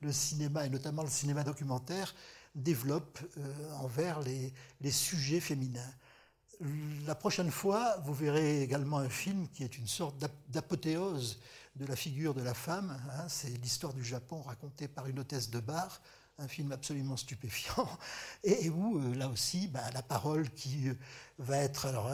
le 0.00 0.12
cinéma, 0.12 0.66
et 0.66 0.68
notamment 0.68 1.04
le 1.04 1.08
cinéma 1.08 1.44
documentaire, 1.44 2.14
développe 2.54 3.20
euh, 3.38 3.72
envers 3.74 4.20
les, 4.20 4.90
sujets 4.90 5.40
féminins. 5.40 5.94
La 7.06 7.14
prochaine 7.14 7.50
fois, 7.50 7.96
vous 8.04 8.12
verrez 8.12 8.62
également 8.62 8.98
un 8.98 9.08
film 9.08 9.48
qui 9.48 9.62
est 9.64 9.78
une 9.78 9.86
sorte 9.86 10.16
d'apothéose 10.48 11.40
de 11.76 11.86
la 11.86 11.96
figure 11.96 12.34
de 12.34 12.42
la 12.42 12.54
femme. 12.54 12.96
Hein. 13.10 13.28
c'est 13.28 13.56
l'histoire 13.62 13.94
du 13.94 14.04
Japon 14.04 14.42
racontée 14.42 14.88
par 14.88 15.06
une 15.06 15.18
hôtesse 15.18 15.50
de 15.50 15.60
bar, 15.60 16.00
un 16.42 16.48
film 16.48 16.72
absolument 16.72 17.16
stupéfiant, 17.16 17.88
et 18.44 18.68
où, 18.68 18.98
euh, 18.98 19.14
là 19.14 19.28
aussi, 19.28 19.68
bah, 19.68 19.90
la 19.94 20.02
parole 20.02 20.50
qui 20.50 20.88
euh, 20.88 20.94
va 21.38 21.58
être 21.58 21.86
alors, 21.86 22.10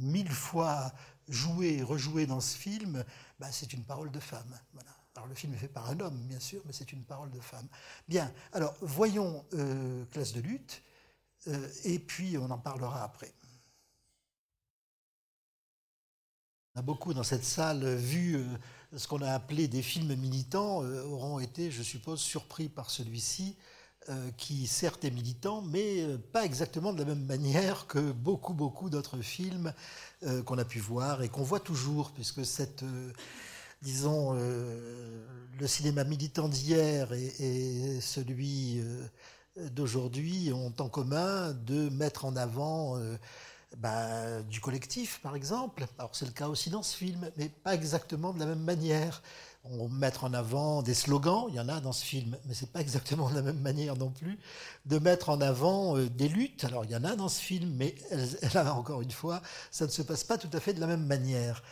mille 0.00 0.30
fois 0.30 0.92
jouée 1.28 1.78
et 1.78 1.82
rejouée 1.82 2.26
dans 2.26 2.40
ce 2.40 2.56
film, 2.56 3.04
bah, 3.38 3.48
c'est 3.52 3.72
une 3.72 3.84
parole 3.84 4.10
de 4.10 4.20
femme. 4.20 4.58
Alors 5.18 5.26
le 5.26 5.34
film 5.34 5.52
est 5.54 5.58
fait 5.58 5.66
par 5.66 5.90
un 5.90 5.98
homme, 5.98 6.16
bien 6.28 6.38
sûr, 6.38 6.62
mais 6.64 6.72
c'est 6.72 6.92
une 6.92 7.02
parole 7.02 7.32
de 7.32 7.40
femme. 7.40 7.66
Bien, 8.06 8.32
alors 8.52 8.76
voyons 8.80 9.44
euh, 9.54 10.04
Classe 10.12 10.32
de 10.32 10.40
lutte, 10.40 10.80
euh, 11.48 11.68
et 11.82 11.98
puis 11.98 12.38
on 12.38 12.48
en 12.50 12.58
parlera 12.58 13.02
après. 13.02 13.32
On 16.74 16.78
a 16.78 16.82
beaucoup 16.82 17.14
dans 17.14 17.24
cette 17.24 17.42
salle 17.42 17.96
vu 17.96 18.36
euh, 18.36 18.44
ce 18.96 19.06
qu'on 19.06 19.22
a 19.22 19.32
appelé 19.32 19.68
des 19.68 19.82
films 19.82 20.14
militants, 20.14 20.82
auront 20.82 21.38
été, 21.38 21.70
je 21.70 21.82
suppose, 21.82 22.20
surpris 22.20 22.68
par 22.68 22.90
celui-ci, 22.90 23.56
qui 24.38 24.66
certes 24.66 25.04
est 25.04 25.10
militant, 25.10 25.60
mais 25.60 26.06
pas 26.32 26.44
exactement 26.44 26.94
de 26.94 27.00
la 27.00 27.04
même 27.04 27.26
manière 27.26 27.86
que 27.86 28.12
beaucoup, 28.12 28.54
beaucoup 28.54 28.88
d'autres 28.88 29.20
films 29.20 29.74
qu'on 30.46 30.56
a 30.56 30.64
pu 30.64 30.78
voir 30.78 31.22
et 31.22 31.28
qu'on 31.28 31.42
voit 31.42 31.60
toujours, 31.60 32.10
puisque 32.12 32.46
cette 32.46 32.82
disons, 33.82 34.34
euh, 34.34 35.26
le 35.58 35.66
cinéma 35.66 36.04
militant 36.04 36.48
d'hier 36.48 37.12
et, 37.12 38.00
celui 38.00 38.80
euh, 38.80 39.68
d'aujourd'hui 39.70 40.52
ont 40.52 40.74
en 40.78 40.88
commun 40.88 41.52
de 41.52 41.88
mettre 41.90 42.24
en 42.24 42.36
avant 42.36 42.96
euh, 42.96 43.16
bah, 43.76 44.42
du 44.42 44.60
collectif, 44.60 45.20
par 45.20 45.36
exemple. 45.36 45.86
Alors 45.98 46.14
c'est 46.14 46.26
le 46.26 46.32
cas 46.32 46.48
aussi 46.48 46.70
dans 46.70 46.82
ce 46.82 46.96
film, 46.96 47.30
mais 47.36 47.48
pas 47.48 47.74
exactement 47.74 48.32
de 48.32 48.38
la 48.38 48.46
même 48.46 48.62
manière. 48.62 49.22
On 49.64 49.88
mettre 49.88 50.24
en 50.24 50.32
avant 50.32 50.82
des 50.82 50.94
slogans, 50.94 51.46
il 51.48 51.56
y 51.56 51.60
en 51.60 51.68
a 51.68 51.80
dans 51.80 51.92
ce 51.92 52.04
film, 52.04 52.38
mais 52.46 52.54
c'est 52.54 52.72
pas 52.72 52.80
exactement 52.80 53.28
de 53.28 53.34
la 53.34 53.42
même 53.42 53.60
manière 53.60 53.96
non 53.96 54.10
plus. 54.10 54.38
De 54.86 54.98
mettre 54.98 55.28
en 55.28 55.40
avant 55.40 55.98
des 55.98 56.28
luttes, 56.28 56.64
alors 56.64 56.84
il 56.84 56.92
y 56.92 56.96
en 56.96 57.04
a 57.04 57.16
dans 57.16 57.28
ce 57.28 57.40
film, 57.40 57.70
mais 57.76 57.94
là 58.54 58.74
encore 58.74 59.02
une 59.02 59.10
fois, 59.10 59.42
ça 59.70 59.84
ne 59.84 59.90
se 59.90 60.02
passe 60.02 60.24
pas 60.24 60.38
tout 60.38 60.50
à 60.52 60.60
fait 60.60 60.72
de 60.72 60.80
la 60.80 60.86
même 60.86 61.04
manière. 61.04 61.62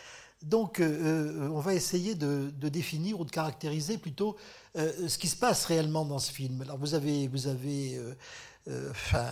Donc, 0.42 0.80
euh, 0.80 0.84
euh, 0.84 1.48
on 1.48 1.60
va 1.60 1.74
essayer 1.74 2.14
de, 2.14 2.50
définir 2.68 3.20
ou 3.20 3.24
de 3.24 3.30
caractériser 3.30 3.96
plutôt 3.98 4.36
euh, 4.76 5.08
ce 5.08 5.18
qui 5.18 5.28
se 5.28 5.36
passe 5.36 5.64
réellement 5.64 6.04
dans 6.04 6.18
ce 6.18 6.30
film. 6.30 6.60
Alors, 6.62 6.78
vous 6.78 6.94
avez, 6.94 7.26
vous 7.28 7.46
avez 7.46 7.98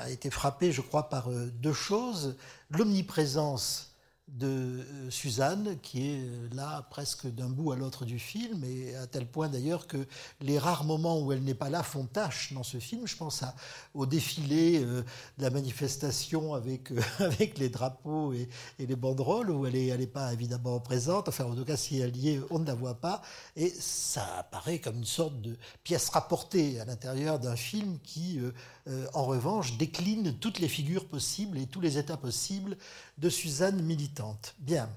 été 0.09 0.31
frappé, 0.31 0.73
je 0.73 0.81
crois, 0.81 1.09
par 1.09 1.29
deux 1.29 1.73
choses. 1.73 2.37
L'omniprésence 2.70 3.94
de 4.29 4.47
euh, 4.47 5.11
Suzanne, 5.11 5.79
qui 5.83 6.09
est 6.09 6.20
euh, 6.20 6.49
là 6.55 6.87
presque 6.90 7.27
d'un 7.27 7.51
bout 7.51 7.73
à 7.73 7.77
l'autre 7.77 8.05
du 8.05 8.18
film, 8.18 8.64
et 8.64 8.97
à 8.97 9.07
tel 9.07 9.27
point 9.27 9.49
d'ailleurs 9.49 9.87
que 9.87 10.07
les 10.40 10.59
rares 10.59 10.85
moments 10.85 11.20
où 11.20 11.31
elle 11.33 11.42
n'est 11.42 11.55
pas 11.55 11.68
là 11.68 11.83
font 11.83 12.07
tâche 12.07 12.53
dans 12.53 12.62
ce 12.62 12.79
film. 12.79 13.07
Je 13.07 13.16
pense 13.16 13.44
au 13.92 14.07
défilé 14.07 14.83
euh, 14.83 15.03
de 15.38 15.42
la 15.42 15.51
manifestation 15.51 16.55
avec, 16.55 16.90
les 17.59 17.68
drapeaux 17.68 18.33
et, 18.33 18.49
les 18.79 18.97
banderoles, 18.97 19.51
où 19.51 19.66
elle 19.66 19.75
n'est 19.75 20.07
pas 20.07 20.33
évidemment 20.33 20.81
présente. 20.81 21.29
Enfin, 21.29 21.44
en 21.44 21.55
tout 21.55 21.64
cas, 21.64 21.77
si 21.77 22.01
elle 22.01 22.16
y 22.16 22.31
est, 22.31 22.40
on 22.51 22.59
ne 22.59 22.66
la 22.66 22.75
voit 22.75 23.01
pas. 23.01 23.20
Et 23.57 23.68
ça 23.68 24.38
apparaît 24.38 24.79
comme 24.79 24.97
une 24.97 25.05
sorte 25.05 25.40
de 25.42 25.57
pièce 25.83 26.09
rapportée 26.09 26.81
à 26.81 26.87
l'intérieur 26.87 27.38
d'un 27.38 27.57
film 27.57 27.99
qui, 28.03 28.40
en 29.14 29.25
revanche, 29.25 29.77
décline 29.79 30.35
toutes 30.38 30.59
les 30.59 30.68
figures 30.68 31.07
possibles 31.07 31.59
et 31.59 31.66
tous 31.66 31.81
les 31.81 31.97
états 31.99 32.16
possibles 32.16 32.77
de 33.18 33.29
Suzanne 33.31 33.83
militante. 33.83 34.55
Bien, 34.59 34.90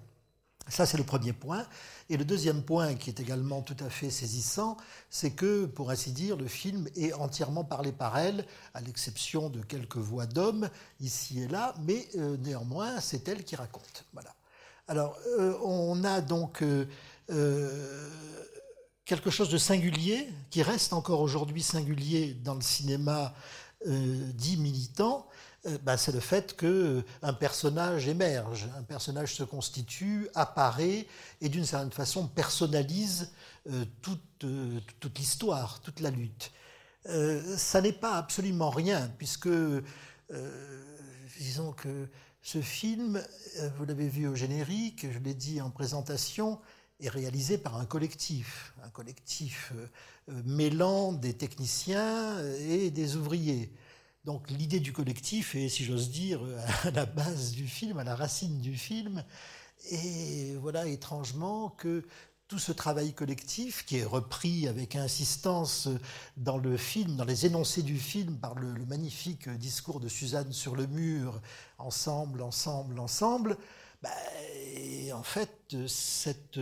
ça 0.69 0.85
c'est 0.85 0.97
le 0.97 1.03
premier 1.03 1.33
point. 1.33 1.65
Et 2.09 2.17
le 2.17 2.25
deuxième 2.25 2.61
point 2.61 2.95
qui 2.95 3.09
est 3.09 3.19
également 3.19 3.61
tout 3.61 3.75
à 3.79 3.89
fait 3.89 4.09
saisissant, 4.09 4.77
c'est 5.09 5.31
que, 5.31 5.65
pour 5.65 5.89
ainsi 5.89 6.11
dire, 6.11 6.37
le 6.37 6.47
film 6.47 6.87
est 6.95 7.13
entièrement 7.13 7.63
parlé 7.63 7.91
par 7.91 8.17
elle, 8.17 8.45
à 8.73 8.81
l'exception 8.81 9.49
de 9.49 9.61
quelques 9.61 9.97
voix 9.97 10.25
d'hommes 10.25 10.69
ici 11.01 11.41
et 11.41 11.47
là, 11.47 11.73
mais 11.83 12.07
euh, 12.15 12.37
néanmoins 12.37 12.99
c'est 12.99 13.27
elle 13.27 13.43
qui 13.43 13.55
raconte. 13.55 14.05
Voilà. 14.13 14.33
Alors 14.87 15.17
euh, 15.37 15.57
on 15.63 16.03
a 16.03 16.21
donc 16.21 16.61
euh, 16.61 18.09
quelque 19.05 19.29
chose 19.29 19.49
de 19.49 19.57
singulier, 19.57 20.29
qui 20.49 20.63
reste 20.63 20.93
encore 20.93 21.21
aujourd'hui 21.21 21.61
singulier 21.61 22.33
dans 22.33 22.55
le 22.55 22.61
cinéma 22.61 23.33
dit 23.85 24.57
militant, 24.57 25.27
euh, 25.67 25.77
bah, 25.83 25.97
c'est 25.97 26.11
le 26.11 26.19
fait 26.19 26.55
qu'un 26.55 26.67
euh, 26.67 27.33
personnage 27.39 28.07
émerge, 28.07 28.67
un 28.77 28.83
personnage 28.83 29.33
se 29.33 29.43
constitue, 29.43 30.29
apparaît 30.35 31.07
et 31.41 31.49
d'une 31.49 31.65
certaine 31.65 31.91
façon 31.91 32.27
personnalise 32.27 33.31
euh, 33.69 33.85
toute, 34.01 34.45
toute 34.99 35.19
l'histoire, 35.19 35.81
toute 35.81 35.99
la 35.99 36.11
lutte. 36.11 36.51
ça 37.57 37.81
n'est 37.81 37.93
pas 37.93 38.17
absolument 38.17 38.69
rien, 38.69 39.09
puisque 39.17 39.49
disons 41.39 41.71
que 41.71 42.07
ce 42.41 42.61
film, 42.61 43.23
vous 43.77 43.85
l'avez 43.85 44.09
vu 44.09 44.27
au 44.27 44.35
générique, 44.35 45.07
je 45.11 45.19
l'ai 45.19 45.33
dit 45.33 45.61
en 45.61 45.69
présentation, 45.69 46.59
est 46.99 47.09
réalisé 47.09 47.57
par 47.57 47.77
un 47.77 47.85
collectif, 47.85 48.73
un 48.83 48.89
collectif 48.89 49.73
mêlant 50.45 51.13
des 51.13 51.33
techniciens 51.33 52.37
et 52.59 52.91
des 52.91 53.15
ouvriers. 53.15 53.71
Donc 54.25 54.49
l'idée 54.49 54.79
du 54.79 54.91
collectif 54.91 55.55
est, 55.55 55.69
si 55.69 55.85
j'ose 55.85 56.09
dire, 56.09 56.41
à 56.83 56.91
la 56.91 57.05
base 57.05 57.51
du 57.51 57.67
film, 57.67 57.97
à 57.97 58.03
la 58.03 58.15
racine 58.15 58.59
du 58.59 58.75
film. 58.75 59.23
Et 59.91 60.55
voilà 60.55 60.87
étrangement 60.87 61.69
que 61.69 62.03
tout 62.47 62.59
ce 62.59 62.71
travail 62.71 63.13
collectif, 63.13 63.85
qui 63.85 63.97
est 63.97 64.05
repris 64.05 64.67
avec 64.67 64.95
insistance 64.95 65.89
dans 66.37 66.57
le 66.57 66.77
film, 66.77 67.17
dans 67.17 67.25
les 67.25 67.45
énoncés 67.45 67.83
du 67.83 67.97
film, 67.97 68.37
par 68.37 68.55
le, 68.55 68.85
magnifique 68.85 69.49
discours 69.49 69.99
de 69.99 70.07
Suzanne 70.07 70.53
sur 70.53 70.75
le 70.75 70.87
mur, 70.87 71.41
ensemble, 71.77 72.41
ensemble, 72.41 72.99
ensemble, 72.99 73.57
bah, 74.01 74.09
en 75.13 75.23
fait, 75.23 75.75
cette 75.87 76.59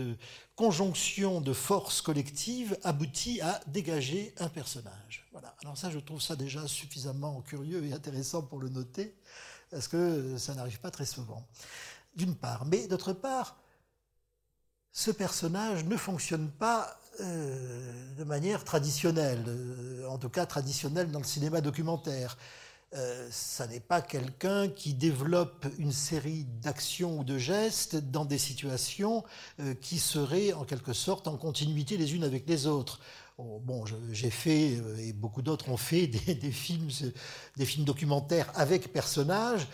conjonction 0.54 1.40
de 1.40 1.52
forces 1.52 2.00
collectives 2.00 2.76
aboutit 2.82 3.40
à 3.40 3.60
dégager 3.66 4.34
un 4.38 4.48
personnage. 4.48 5.26
Voilà. 5.32 5.54
Alors 5.62 5.76
ça, 5.76 5.90
je 5.90 5.98
trouve 5.98 6.22
ça 6.22 6.36
déjà 6.36 6.66
suffisamment 6.66 7.42
curieux 7.42 7.84
et 7.84 7.92
intéressant 7.92 8.42
pour 8.42 8.58
le 8.58 8.68
noter, 8.68 9.14
parce 9.70 9.88
que 9.88 10.38
ça 10.38 10.54
n'arrive 10.54 10.80
pas 10.80 10.90
très 10.90 11.06
souvent. 11.06 11.46
D'une 12.14 12.34
part. 12.34 12.64
Mais 12.64 12.88
d'autre 12.88 13.12
part, 13.12 13.58
ce 14.90 15.10
personnage 15.10 15.84
ne 15.84 15.96
fonctionne 15.96 16.50
pas 16.50 16.98
euh, 17.20 18.14
de 18.14 18.24
manière 18.24 18.64
traditionnelle, 18.64 19.44
euh, 19.46 20.08
en 20.08 20.16
tout 20.16 20.30
cas 20.30 20.46
traditionnelle 20.46 21.10
dans 21.10 21.18
le 21.18 21.26
cinéma 21.26 21.60
documentaire. 21.60 22.38
Euh, 22.96 23.28
ça 23.30 23.66
n'est 23.66 23.80
pas 23.80 24.00
quelqu'un 24.00 24.68
qui 24.68 24.94
développe 24.94 25.66
une 25.78 25.92
série 25.92 26.46
d'actions 26.62 27.18
ou 27.18 27.24
de 27.24 27.36
gestes 27.36 27.96
dans 27.96 28.24
des 28.24 28.38
situations 28.38 29.22
euh, 29.60 29.74
qui 29.74 29.98
seraient 29.98 30.54
en 30.54 30.64
quelque 30.64 30.94
sorte 30.94 31.28
en 31.28 31.36
continuité 31.36 31.98
les 31.98 32.14
unes 32.14 32.24
avec 32.24 32.48
les 32.48 32.66
autres. 32.66 33.00
Oh, 33.36 33.60
bon, 33.62 33.84
j'ai 34.12 34.30
fait, 34.30 34.78
euh, 34.78 34.96
et 34.96 35.12
beaucoup 35.12 35.42
d'autres 35.42 35.68
ont 35.68 35.76
fait, 35.76 36.06
des, 36.06 36.50
films, 36.50 36.88
des 37.58 37.66
films 37.66 37.84
documentaires 37.84 38.50
avec 38.54 38.90
personnages. 38.90 39.66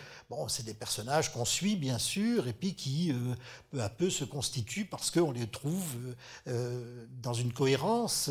C'est 0.47 0.63
des 0.63 0.73
personnages 0.73 1.31
qu'on 1.31 1.45
suit, 1.45 1.75
bien 1.75 1.97
sûr, 1.97 2.47
et 2.47 2.53
puis 2.53 2.75
qui, 2.75 3.11
euh, 3.11 3.35
peu 3.71 3.81
à 3.81 3.89
peu, 3.89 4.09
se 4.09 4.23
constituent 4.23 4.85
parce 4.85 5.11
qu'on 5.11 5.31
les 5.31 5.47
trouve 5.47 5.95
euh, 6.47 7.05
dans 7.21 7.33
une 7.33 7.53
cohérence 7.53 8.29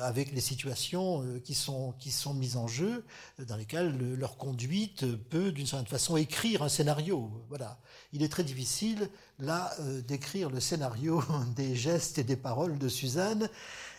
avec 0.00 0.32
les 0.32 0.40
situations 0.40 1.24
qui, 1.44 1.54
sont, 1.54 1.92
qui 1.98 2.10
sont 2.10 2.34
mises 2.34 2.56
en 2.56 2.68
jeu, 2.68 3.04
dans 3.38 3.56
lesquelles 3.56 3.96
leur 4.14 4.36
conduite 4.36 5.04
peut, 5.28 5.52
d'une 5.52 5.66
certaine 5.66 5.86
façon, 5.86 6.16
écrire 6.16 6.62
un 6.62 6.68
scénario. 6.68 7.30
Voilà. 7.48 7.78
Il 8.12 8.22
est 8.22 8.28
très 8.28 8.44
difficile, 8.44 9.10
là, 9.38 9.74
d'écrire 10.06 10.50
le 10.50 10.60
scénario 10.60 11.22
des 11.56 11.76
gestes 11.76 12.18
et 12.18 12.24
des 12.24 12.36
paroles 12.36 12.78
de 12.78 12.88
Suzanne, 12.88 13.48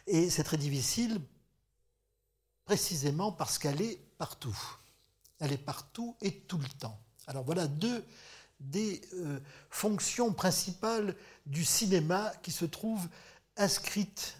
et 0.08 0.30
c'est 0.30 0.44
très 0.44 0.58
difficile 0.58 1.20
précisément 2.66 3.32
parce 3.32 3.58
qu'elle 3.58 3.82
est 3.82 4.00
partout. 4.18 4.58
Elle 5.40 5.54
est 5.54 5.58
partout 5.58 6.16
et 6.22 6.42
tout 6.42 6.58
le 6.58 6.68
temps. 6.68 7.00
Alors 7.28 7.44
voilà 7.44 7.68
deux 7.68 8.04
des 8.60 9.02
euh, 9.14 9.40
fonctions 9.70 10.34
principales 10.34 11.16
du 11.46 11.66
cinéma 11.66 12.34
qui 12.42 12.52
se 12.52 12.66
trouvent 12.66 13.08
inscrites 13.58 14.38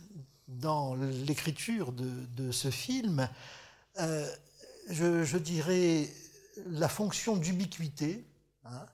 dans 0.48 0.96
l'écriture 0.96 1.92
de, 1.92 2.52
ce 2.52 2.70
film. 2.70 3.28
Euh, 4.00 4.30
je, 4.90 5.38
dirais 5.38 6.08
la 6.68 6.88
fonction 6.88 7.36
d'ubiquité, 7.36 8.24
hein. 8.66 8.86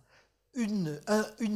une, 0.55 0.99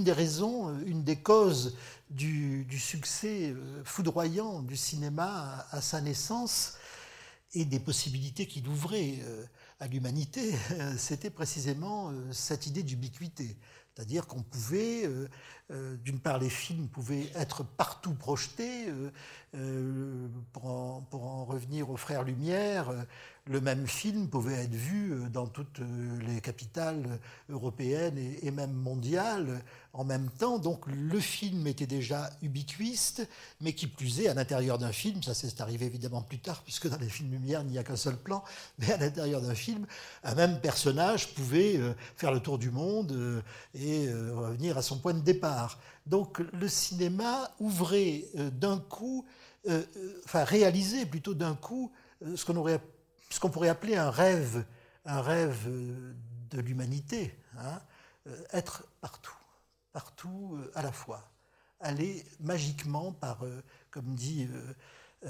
des 0.04 0.12
raisons, 0.12 0.78
une 0.86 1.04
des 1.04 1.16
causes 1.16 1.78
du, 2.10 2.68
succès 2.78 3.52
euh, 3.52 3.84
foudroyant 3.84 4.62
du 4.62 4.76
cinéma 4.76 5.66
à, 5.72 5.82
sa 5.82 6.02
naissance 6.02 6.74
et 7.54 7.66
des 7.66 7.80
possibilités 7.80 8.48
qu'il 8.48 8.68
ouvrait 8.68 9.20
à 9.80 9.88
l'humanité, 9.88 10.54
c'était 10.98 11.30
précisément 11.30 12.12
euh, 12.12 12.32
cette 12.32 12.68
idée 12.68 12.84
d'ubiquité. 12.84 13.58
C'est-à-dire 13.94 14.28
qu'on 14.28 14.44
pouvait, 14.44 15.08
euh, 15.72 15.76
euh, 15.76 15.96
d'une 15.98 16.20
part, 16.20 16.40
les 16.40 16.50
films 16.50 16.88
pouvaient 16.88 17.30
être 17.36 17.64
partout 17.64 18.14
projetés. 18.14 18.88
pour, 20.52 20.66
en, 20.66 21.46
revenir 21.46 21.90
aux 21.90 21.98
frères 21.98 22.24
Lumière, 22.24 22.92
le 23.48 23.62
même 23.62 23.86
film 23.86 24.28
pouvait 24.28 24.64
être 24.64 24.74
vu 24.74 25.14
euh, 25.14 25.30
dans 25.30 25.46
toutes 25.46 25.80
euh, 25.80 26.20
les 26.28 26.42
capitales 26.42 27.20
européennes 27.50 28.18
et 28.42 28.50
même 28.50 28.74
mondiales 28.74 29.62
en 29.94 30.04
même 30.04 30.30
temps. 30.32 30.58
Donc 30.58 30.88
le 30.88 31.20
film 31.20 31.68
était 31.68 31.86
déjà 31.86 32.32
ubiquiste, 32.42 33.28
mais 33.62 33.74
qui 33.74 33.86
plus 33.86 34.22
est, 34.22 34.28
à 34.28 34.34
l'intérieur 34.34 34.80
d'un 34.80 34.92
film, 34.92 35.22
ça 35.22 35.36
c'est 35.36 35.62
arrivé 35.62 35.86
évidemment 35.86 36.24
plus 36.24 36.40
tard, 36.40 36.64
puisque 36.64 36.90
dans 36.90 36.98
les 36.98 37.08
films 37.08 37.32
Lumière, 37.32 37.62
il 37.62 37.68
n'y 37.68 37.78
a 37.78 37.84
qu'un 37.84 37.96
seul 37.96 38.18
plan, 38.18 38.44
mais 38.80 38.92
à 38.92 38.98
l'intérieur 38.98 39.42
d'un 39.42 39.56
film, 39.56 39.86
un 40.24 40.34
même 40.34 40.60
personnage 40.60 41.34
pouvait 41.36 41.78
euh, 41.78 41.94
faire 42.18 42.32
le 42.32 42.40
tour 42.40 42.58
du 42.58 42.72
monde 42.72 43.44
et 43.76 44.10
revenir 44.12 44.78
à 44.78 44.82
son 44.82 44.98
point 44.98 45.14
de 45.14 45.20
départ. 45.20 45.55
Donc 46.06 46.40
le 46.40 46.68
cinéma 46.68 47.52
ouvrait 47.60 48.26
d'un 48.36 48.78
coup, 48.80 49.26
enfin 50.26 50.44
réalisait 50.44 51.06
plutôt 51.06 51.34
d'un 51.34 51.56
coup 51.56 51.92
ce 52.22 52.46
qu'on 53.40 53.50
pourrait 53.50 53.70
appeler 53.70 53.96
un 53.96 54.10
rêve, 54.10 54.66
un 55.06 55.22
rêve 55.22 55.66
euh, 55.68 56.14
de 56.50 56.62
l'humanité, 56.62 57.38
hein, 57.58 57.80
euh, 58.28 58.44
être 58.52 58.84
partout, 59.02 59.38
partout 59.94 60.58
euh, 60.58 60.72
à 60.76 60.82
la 60.82 60.92
fois, 60.92 61.30
aller 61.80 62.26
magiquement 62.40 63.12
par, 63.12 63.40
comme 63.92 64.16
dit 64.16 64.48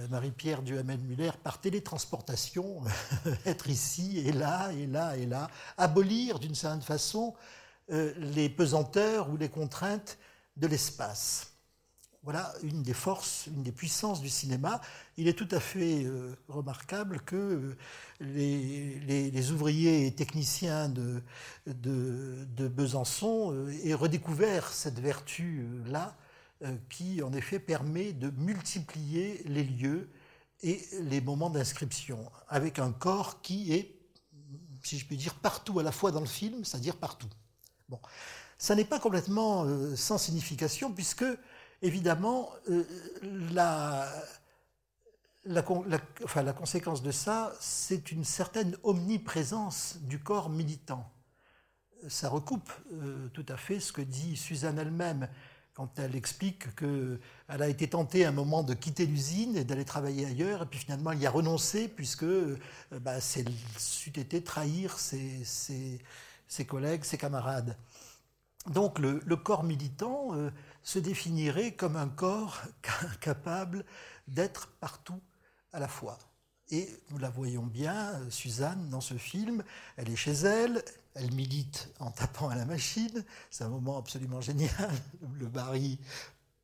Marie-Pierre 0.10 0.62
Duhamel-Muller, 0.62 1.32
par 1.44 1.60
télétransportation, 1.60 2.84
être 3.46 3.68
ici 3.68 4.20
et 4.20 4.32
là 4.32 4.72
et 4.72 4.86
là 4.86 5.18
et 5.18 5.26
là, 5.26 5.50
abolir 5.76 6.40
d'une 6.40 6.56
certaine 6.56 6.84
façon 6.84 7.34
les 7.90 8.50
pesanteurs 8.50 9.30
ou 9.30 9.38
les 9.38 9.50
contraintes 9.50 10.18
de 10.58 10.68
l'espace. 10.68 11.56
Voilà 12.26 12.52
une 12.64 12.82
des 12.82 12.96
forces, 12.96 13.46
une 13.46 13.62
des 13.62 13.72
puissances 13.72 14.20
du 14.20 14.30
cinéma. 14.30 14.82
Il 15.16 15.28
est 15.28 15.38
tout 15.38 15.48
à 15.52 15.60
fait 15.60 16.06
euh, 16.06 16.36
remarquable 16.48 17.22
que 17.22 17.36
euh, 17.36 17.76
les, 18.20 19.52
ouvriers 19.52 20.08
et 20.08 20.16
techniciens 20.16 20.90
de, 20.90 21.22
de, 21.68 22.68
Besançon 22.68 23.54
euh, 23.54 23.72
aient 23.84 23.94
redécouvert 23.94 24.70
cette 24.70 25.00
vertu-là, 25.00 26.18
qui 26.90 27.22
en 27.22 27.32
effet 27.34 27.60
permet 27.60 28.12
de 28.12 28.32
multiplier 28.32 29.44
les 29.46 29.64
lieux 29.64 30.10
et 30.64 30.84
les 31.02 31.22
moments 31.22 31.52
d'inscription, 31.52 32.32
avec 32.48 32.80
un 32.80 32.92
corps 32.92 33.42
qui 33.44 33.72
est, 33.72 34.00
si 34.82 34.98
je 34.98 35.06
puis 35.06 35.18
dire, 35.18 35.36
partout 35.36 35.80
à 35.80 35.84
la 35.84 35.92
fois 35.92 36.12
dans 36.12 36.22
le 36.22 36.26
film, 36.26 36.64
c'est-à-dire 36.66 36.96
partout. 36.96 37.30
Bon, 37.90 38.00
ça 38.58 38.76
n'est 38.76 38.86
pas 38.86 39.00
complètement 39.00 39.66
sans 39.96 40.18
signification, 40.18 40.92
puisque 40.92 41.26
évidemment, 41.82 42.52
euh, 42.70 42.84
la, 43.54 44.12
conséquence 46.54 47.04
de 47.04 47.12
ça, 47.12 47.54
c'est 47.60 48.12
une 48.12 48.24
certaine 48.24 48.78
omniprésence 48.84 49.98
du 50.02 50.20
corps 50.20 50.50
militant. 50.50 51.12
Ça 52.08 52.30
recoupe 52.30 52.72
euh, 52.94 53.28
tout 53.30 53.46
à 53.50 53.58
fait 53.58 53.80
ce 53.80 53.92
que 53.92 54.02
dit 54.02 54.36
Suzanne 54.36 54.78
elle-même 54.78 55.28
quand 55.74 56.00
elle 56.00 56.16
explique 56.16 56.74
qu'elle 56.76 57.20
a 57.48 57.68
été 57.68 57.90
tentée 57.90 58.24
à 58.24 58.30
un 58.30 58.32
moment 58.32 58.64
de 58.64 58.74
quitter 58.74 59.06
l'usine 59.06 59.58
et 59.58 59.66
d'aller 59.66 59.84
travailler 59.84 60.26
ailleurs, 60.26 60.64
et 60.64 60.66
puis 60.66 60.80
finalement 60.80 61.12
elle 61.12 61.20
y 61.20 61.26
a 61.26 61.32
renoncé 61.32 61.90
puisque 61.90 62.24
euh, 62.24 62.58
bah, 63.02 63.20
c'eût 63.20 64.14
été 64.16 64.42
trahir 64.42 64.98
ses, 64.98 66.00
collègues, 66.66 67.04
ses 67.04 67.18
camarades. 67.18 67.78
Donc 68.68 69.00
le, 69.00 69.20
corps 69.36 69.64
militant 69.64 70.32
se 70.82 70.98
définirait 70.98 71.74
comme 71.74 71.96
un 71.96 72.08
corps 72.08 72.62
capable 73.22 73.86
d'être 74.28 74.68
partout 74.80 75.22
à 75.72 75.80
la 75.80 75.88
fois. 75.88 76.18
Et 76.70 76.90
nous 77.12 77.20
la 77.20 77.30
voyons 77.30 77.66
bien, 77.66 78.20
Suzanne, 78.32 78.90
dans 78.90 79.02
ce 79.02 79.16
film, 79.16 79.64
elle 79.98 80.10
est 80.10 80.16
chez 80.16 80.32
elle, 80.32 80.84
elle 81.14 81.32
milite 81.34 81.90
en 82.00 82.10
tapant 82.10 82.50
à 82.50 82.56
la 82.56 82.66
machine, 82.66 83.24
c'est 83.52 83.64
un 83.64 83.70
moment 83.70 83.98
absolument 83.98 84.42
génial. 84.42 84.92
Le 85.40 85.48
Barry, 85.48 86.00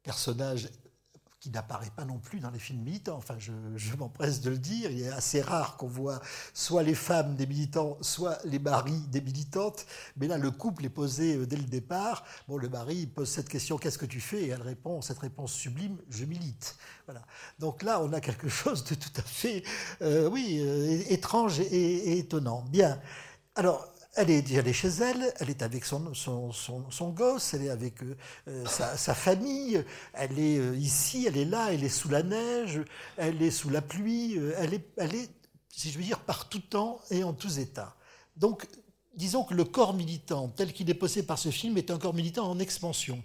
personnage 0.03 0.69
qui 1.41 1.49
n'apparaît 1.49 1.89
pas 1.95 2.05
non 2.05 2.19
plus 2.19 2.39
dans 2.39 2.51
les 2.51 2.59
films 2.59 2.83
militants. 2.83 3.17
Enfin, 3.17 3.35
je, 3.39 3.51
m'empresse 3.97 4.41
de 4.41 4.51
le 4.51 4.59
dire. 4.59 4.91
Il 4.91 5.01
est 5.01 5.09
assez 5.09 5.41
rare 5.41 5.75
qu'on 5.75 5.87
voit 5.87 6.21
soit 6.53 6.83
les 6.83 6.93
femmes 6.93 7.35
des 7.35 7.47
militants, 7.47 7.97
soit 8.01 8.37
les 8.45 8.59
maris 8.59 9.01
des 9.09 9.21
militantes. 9.21 9.87
Mais 10.17 10.27
là, 10.27 10.37
le 10.37 10.51
couple 10.51 10.85
est 10.85 10.89
posé 10.89 11.37
euh, 11.37 11.47
dès 11.47 11.55
le 11.55 11.63
départ. 11.63 12.23
Bon, 12.47 12.57
le 12.57 12.69
mari 12.69 13.07
pose 13.07 13.27
cette 13.27 13.49
question 13.49 13.79
qu'est-ce 13.79 13.97
que 13.97 14.05
tu 14.05 14.21
fais? 14.21 14.43
Et 14.43 14.47
elle 14.49 14.61
répond 14.61 15.01
cette 15.01 15.17
réponse 15.17 15.51
sublime 15.51 15.97
je 16.11 16.25
milite. 16.25 16.75
Voilà. 17.07 17.23
Donc 17.57 17.81
là, 17.81 17.99
on 18.03 18.13
a 18.13 18.21
quelque 18.21 18.47
chose 18.61 18.83
de 18.83 18.93
tout 18.93 19.09
à 19.17 19.23
fait, 19.23 19.63
euh, 20.03 20.29
oui, 20.29 20.59
euh, 20.61 21.01
étrange 21.09 21.59
et, 21.59 21.65
et 21.65 22.19
étonnant. 22.19 22.63
Bien. 22.69 23.01
Alors, 23.55 23.90
elle 24.15 24.29
est, 24.29 24.73
chez 24.73 24.89
elle, 24.89 25.33
elle 25.39 25.49
est 25.49 25.61
avec 25.61 25.85
son, 25.85 26.13
son, 26.13 27.09
gosse, 27.09 27.53
elle 27.53 27.63
est 27.63 27.69
avec 27.69 28.03
euh, 28.03 28.17
euh, 28.49 28.65
sa, 28.65 29.15
famille, 29.15 29.83
elle 30.13 30.37
est 30.37 30.57
euh, 30.57 30.75
ici, 30.75 31.25
elle 31.27 31.37
est 31.37 31.45
là, 31.45 31.71
elle 31.71 31.83
est 31.83 31.89
sous 31.89 32.09
la 32.09 32.21
neige, 32.21 32.81
elle 33.15 33.41
est 33.41 33.51
sous 33.51 33.69
la 33.69 33.81
pluie, 33.81 34.37
elle 34.57 34.73
est, 34.73 34.85
elle 34.97 35.15
est, 35.15 35.29
si 35.69 35.91
je 35.91 35.97
veux 35.97 36.03
dire, 36.03 36.19
par 36.19 36.49
tout 36.49 36.59
temps 36.59 36.99
et 37.09 37.23
en 37.23 37.33
tous 37.33 37.59
états. 37.59 37.95
Donc, 38.35 38.67
disons 39.15 39.45
que 39.45 39.53
le 39.53 39.63
corps 39.63 39.93
militant, 39.93 40.49
tel 40.49 40.73
qu'il 40.73 40.89
est 40.89 40.95
posé 40.95 41.23
par 41.23 41.39
ce 41.39 41.49
film, 41.49 41.77
est 41.77 41.89
un 41.89 41.97
corps 41.97 42.13
militant 42.13 42.49
en 42.49 42.59
expansion, 42.59 43.23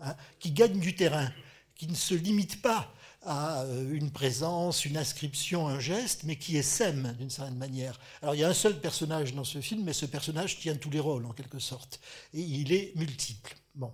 hein, 0.00 0.16
qui 0.40 0.50
gagne 0.50 0.80
du 0.80 0.96
terrain, 0.96 1.30
qui 1.76 1.86
ne 1.86 1.94
se 1.94 2.14
limite 2.14 2.60
pas 2.60 2.92
à 3.22 3.62
euh, 3.62 3.92
une 3.92 4.10
présence, 4.10 4.84
une 4.84 4.96
inscription, 4.96 5.68
un 5.68 5.80
geste, 5.80 6.24
mais 6.24 6.36
qui 6.36 6.56
est 6.56 6.62
sème 6.62 7.14
d'une 7.18 7.30
certaine 7.30 7.56
manière. 7.56 7.98
Alors 8.22 8.34
il 8.34 8.38
y 8.38 8.44
a 8.44 8.48
un 8.48 8.54
seul 8.54 8.80
personnage 8.80 9.34
dans 9.34 9.44
ce 9.44 9.60
film, 9.60 9.84
mais 9.84 9.92
ce 9.92 10.06
personnage 10.06 10.58
tient 10.58 10.76
tous 10.76 10.90
les 10.90 11.00
rôles 11.00 11.26
en 11.26 11.32
quelque 11.32 11.58
sorte, 11.58 12.00
et 12.32 12.40
il 12.40 12.72
est 12.72 12.92
multiple. 12.96 13.56
Bon, 13.74 13.92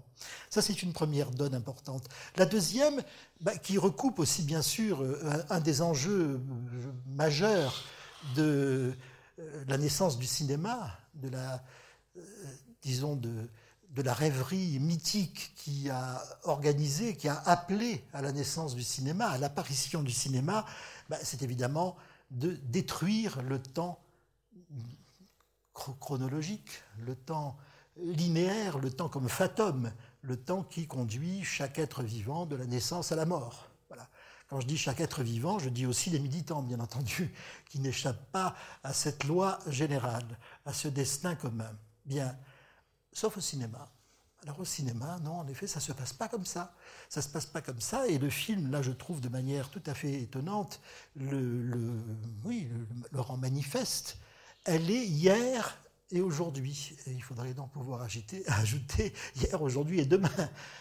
ça 0.51 0.63
c'est 0.63 0.83
une 0.83 0.93
première 0.93 1.31
donne 1.31 1.55
importante. 1.55 2.09
La 2.37 2.47
deuxième, 2.47 3.03
bah, 3.41 3.57
qui 3.57 3.79
recoupe 3.79 4.19
aussi 4.19 4.43
bien 4.43 4.63
sûr 4.63 5.03
euh, 5.03 5.43
un, 5.51 5.61
des 5.61 5.83
enjeux 5.83 6.41
euh, 6.41 6.93
majeurs 7.07 7.85
de 8.35 8.95
la 9.67 9.79
naissance 9.79 10.17
du 10.17 10.27
cinéma, 10.27 10.97
de 11.15 11.29
la, 11.29 11.63
disons, 12.83 13.17
de, 13.17 13.49
de 13.95 14.03
la 14.03 14.13
rêverie 14.13 14.79
mythique 14.81 15.53
qui 15.57 15.89
a 15.89 16.23
organisé, 16.43 17.17
qui 17.17 17.29
a 17.29 17.41
appelé 17.47 18.05
à 18.13 18.23
la 18.23 18.33
naissance 18.33 18.75
du 18.75 18.83
cinéma, 18.83 19.29
à 19.29 19.39
l'apparition 19.39 20.03
du 20.03 20.11
cinéma, 20.11 20.67
ben, 21.09 21.19
c'est 21.23 21.43
évidemment 21.43 21.97
de 22.31 22.59
détruire 22.65 23.41
le 23.43 23.63
temps 23.63 24.01
chronologique, 25.73 26.83
le 26.99 27.15
temps 27.15 27.57
linéaire, 27.97 28.79
le 28.79 28.91
temps 28.91 29.09
comme 29.09 29.29
fatum, 29.29 29.93
le 30.23 30.37
temps 30.37 30.65
qui 30.65 30.87
conduit 30.87 31.45
chaque 31.45 31.79
être 31.79 32.03
vivant 32.03 32.47
de 32.47 32.57
la 32.57 32.67
naissance 32.67 33.13
à 33.13 33.17
la 33.17 33.27
mort. 33.27 33.69
Voilà. 33.89 34.09
Quand 34.49 34.61
je 34.61 34.67
dis 34.67 34.77
chaque 34.77 35.01
être 35.01 35.23
vivant, 35.23 35.61
je 35.61 35.69
dis 35.69 35.87
aussi 35.87 36.11
les 36.11 36.19
militants, 36.19 36.63
bien 36.63 36.81
entendu, 36.81 37.33
qui 37.69 37.79
n'échappent 37.79 38.31
pas 38.33 38.57
à 38.83 38.93
cette 38.93 39.25
loi 39.25 39.61
générale, 39.69 40.39
à 40.67 40.73
ce 40.73 40.89
destin 40.89 41.37
commun. 41.37 41.71
Bien. 42.05 42.37
Sauf 43.15 43.39
au 43.39 43.41
cinéma. 43.41 43.89
Alors 44.43 44.61
au 44.61 44.65
cinéma, 44.65 45.19
non, 45.25 45.39
en 45.39 45.49
effet, 45.49 45.67
ça 45.67 45.81
se 45.81 45.93
passe 45.93 46.13
pas 46.13 46.29
comme 46.29 46.45
ça. 46.45 46.75
Ça 47.09 47.23
se 47.23 47.29
passe 47.29 47.47
pas 47.47 47.63
comme 47.63 47.81
ça. 47.81 48.07
Et 48.09 48.19
le 48.19 48.29
film, 48.29 48.71
là, 48.71 48.83
je 48.83 48.91
trouve 48.91 49.23
de 49.23 49.31
manière 49.31 49.71
tout 49.71 49.83
à 49.87 49.95
fait 49.95 50.13
étonnante, 50.21 50.81
le, 51.17 51.95
oui, 52.45 52.69
le, 53.11 53.21
rend 53.21 53.39
manifeste. 53.39 54.19
Elle 54.67 54.91
est 54.91 55.07
hier 55.07 55.79
et 56.11 56.21
aujourd'hui. 56.21 56.95
Il 57.07 57.23
faudrait 57.23 57.55
donc 57.55 57.73
pouvoir 57.73 58.03
ajouter, 58.49 59.15
hier, 59.37 59.63
aujourd'hui 59.63 60.01
et 60.01 60.05
demain. 60.05 60.29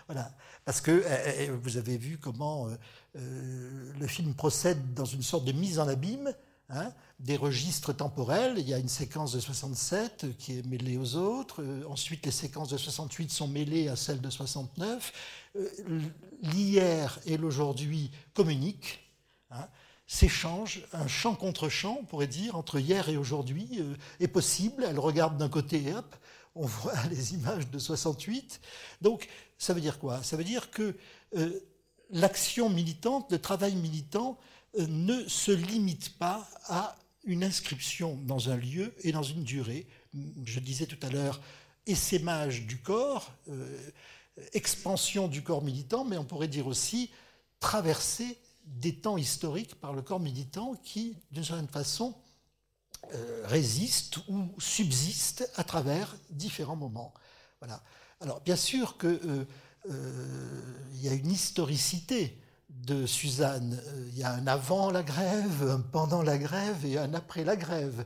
Voilà. 0.07 0.35
Parce 0.65 0.81
que 0.81 1.01
eh, 1.07 1.43
eh, 1.43 1.49
vous 1.49 1.77
avez 1.77 1.97
vu 1.97 2.17
comment 2.17 2.67
euh, 2.67 2.75
euh, 3.15 3.93
le 3.97 4.07
film 4.07 4.33
procède 4.33 4.93
dans 4.93 5.05
une 5.05 5.23
sorte 5.23 5.45
de 5.45 5.53
mise 5.53 5.79
en 5.79 5.87
abîme 5.87 6.33
Hein, 6.69 6.93
des 7.19 7.35
registres 7.35 7.93
temporels. 7.93 8.55
Il 8.57 8.67
y 8.67 8.73
a 8.73 8.79
une 8.79 8.87
séquence 8.87 9.33
de 9.33 9.39
67 9.39 10.37
qui 10.37 10.57
est 10.57 10.65
mêlée 10.65 10.97
aux 10.97 11.15
autres. 11.15 11.61
Euh, 11.61 11.83
ensuite, 11.89 12.25
les 12.25 12.31
séquences 12.31 12.69
de 12.69 12.77
68 12.77 13.31
sont 13.31 13.49
mêlées 13.49 13.89
à 13.89 13.97
celles 13.97 14.21
de 14.21 14.29
69. 14.29 15.11
Euh, 15.57 15.69
l'hier 16.41 17.19
et 17.25 17.35
l'aujourd'hui 17.35 18.11
communiquent, 18.33 19.01
hein, 19.51 19.67
s'échangent. 20.07 20.87
Un 20.93 21.07
champ 21.07 21.35
contre 21.35 21.67
champ, 21.67 21.97
on 21.99 22.05
pourrait 22.05 22.27
dire, 22.27 22.55
entre 22.55 22.79
hier 22.79 23.09
et 23.09 23.17
aujourd'hui 23.17 23.67
euh, 23.79 23.95
est 24.21 24.29
possible. 24.29 24.85
Elle 24.87 24.99
regarde 24.99 25.37
d'un 25.37 25.49
côté 25.49 25.83
et 25.83 25.93
hop, 25.93 26.15
on 26.55 26.65
voit 26.65 26.93
les 27.11 27.33
images 27.33 27.69
de 27.69 27.77
68. 27.77 28.61
Donc, 29.01 29.27
ça 29.57 29.73
veut 29.73 29.81
dire 29.81 29.99
quoi? 29.99 30.23
Ça 30.23 30.37
veut 30.37 30.45
dire 30.45 30.71
que 30.71 30.95
l'action 32.09 32.69
militante, 32.69 33.31
le 33.31 33.39
travail 33.39 33.75
militant, 33.75 34.37
euh, 34.37 34.51
ne 34.77 35.27
se 35.27 35.51
limite 35.51 36.17
pas 36.17 36.47
à 36.67 36.95
une 37.23 37.43
inscription 37.43 38.17
dans 38.23 38.49
un 38.49 38.57
lieu 38.57 38.93
et 39.01 39.11
dans 39.11 39.23
une 39.23 39.43
durée. 39.43 39.87
Je 40.45 40.59
disais 40.59 40.85
tout 40.85 40.97
à 41.01 41.09
l'heure, 41.09 41.41
essaimage 41.85 42.65
du 42.65 42.77
corps, 42.77 43.33
euh, 43.49 43.91
expansion 44.53 45.27
du 45.27 45.41
corps 45.41 45.63
militant, 45.63 46.05
mais 46.05 46.17
on 46.17 46.25
pourrait 46.25 46.47
dire 46.47 46.67
aussi 46.67 47.11
traverser 47.59 48.37
des 48.65 48.95
temps 48.95 49.17
historiques 49.17 49.75
par 49.75 49.93
le 49.93 50.01
corps 50.01 50.19
militant 50.19 50.75
qui, 50.83 51.17
d'une 51.31 51.43
certaine 51.43 51.67
façon, 51.67 52.15
euh, 53.13 53.43
résiste 53.45 54.17
ou 54.29 54.49
subsiste 54.59 55.49
à 55.55 55.63
travers 55.63 56.15
différents 56.29 56.75
moments. 56.75 57.13
Voilà. 57.59 57.83
Alors, 58.21 58.41
bien 58.41 58.55
sûr 58.55 58.97
qu'il 58.97 59.45
y 60.93 61.09
a 61.09 61.13
une 61.13 61.31
historicité 61.31 62.42
de 62.85 63.05
Suzanne. 63.05 63.79
Euh, 63.87 64.09
il 64.11 64.17
y 64.17 64.23
a 64.23 64.33
un 64.33 64.47
avant 64.47 64.91
la 64.91 65.03
grève, 65.03 65.69
un 65.69 65.79
pendant 65.79 66.21
la 66.21 66.37
grève 66.37 66.85
et 66.85 66.97
un 66.97 67.13
après 67.13 67.43
la 67.43 67.55
grève. 67.55 68.05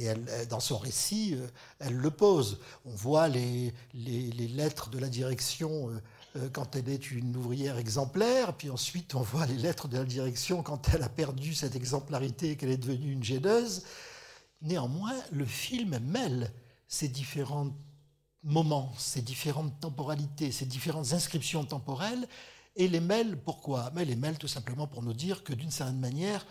Et 0.00 0.08
dans 0.48 0.60
son 0.60 0.78
récit, 0.78 1.34
euh, 1.34 1.46
elle 1.80 1.96
le 1.96 2.10
pose. 2.10 2.60
On 2.84 2.94
voit 2.94 3.28
les, 3.28 3.72
les, 3.92 4.48
lettres 4.48 4.88
de 4.90 4.98
la 4.98 5.08
direction 5.08 5.90
euh, 6.36 6.48
quand 6.52 6.76
elle 6.76 6.88
est 6.88 7.10
une 7.10 7.36
ouvrière 7.36 7.78
exemplaire, 7.78 8.54
puis 8.56 8.70
ensuite 8.70 9.14
on 9.14 9.22
voit 9.22 9.46
les 9.46 9.56
lettres 9.56 9.88
de 9.88 9.98
la 9.98 10.04
direction 10.04 10.62
quand 10.62 10.88
elle 10.92 11.02
a 11.02 11.08
perdu 11.08 11.54
cette 11.54 11.76
exemplarité 11.76 12.52
et 12.52 12.56
qu'elle 12.56 12.70
est 12.70 12.76
devenue 12.76 13.12
une 13.12 13.24
gêneuse. 13.24 13.84
Néanmoins, 14.62 15.14
le 15.32 15.44
film 15.44 15.98
mêle 15.98 16.52
ces 16.88 17.08
différents 17.08 17.74
moments, 18.42 18.92
ces 18.98 19.22
différentes 19.22 19.78
temporalités, 19.80 20.52
ces 20.52 20.66
différentes 20.66 21.12
inscriptions 21.12 21.64
temporelles, 21.64 22.28
et 22.76 22.88
les 22.88 23.00
mails, 23.00 23.36
pourquoi? 23.36 23.90
Mais 23.94 24.04
les 24.04 24.16
mails, 24.16 24.38
tout 24.38 24.48
simplement 24.48 24.86
pour 24.86 25.02
nous 25.02 25.12
dire 25.12 25.44
que 25.44 25.52
d'une 25.52 25.70
certaine 25.70 26.00
manière, 26.00 26.46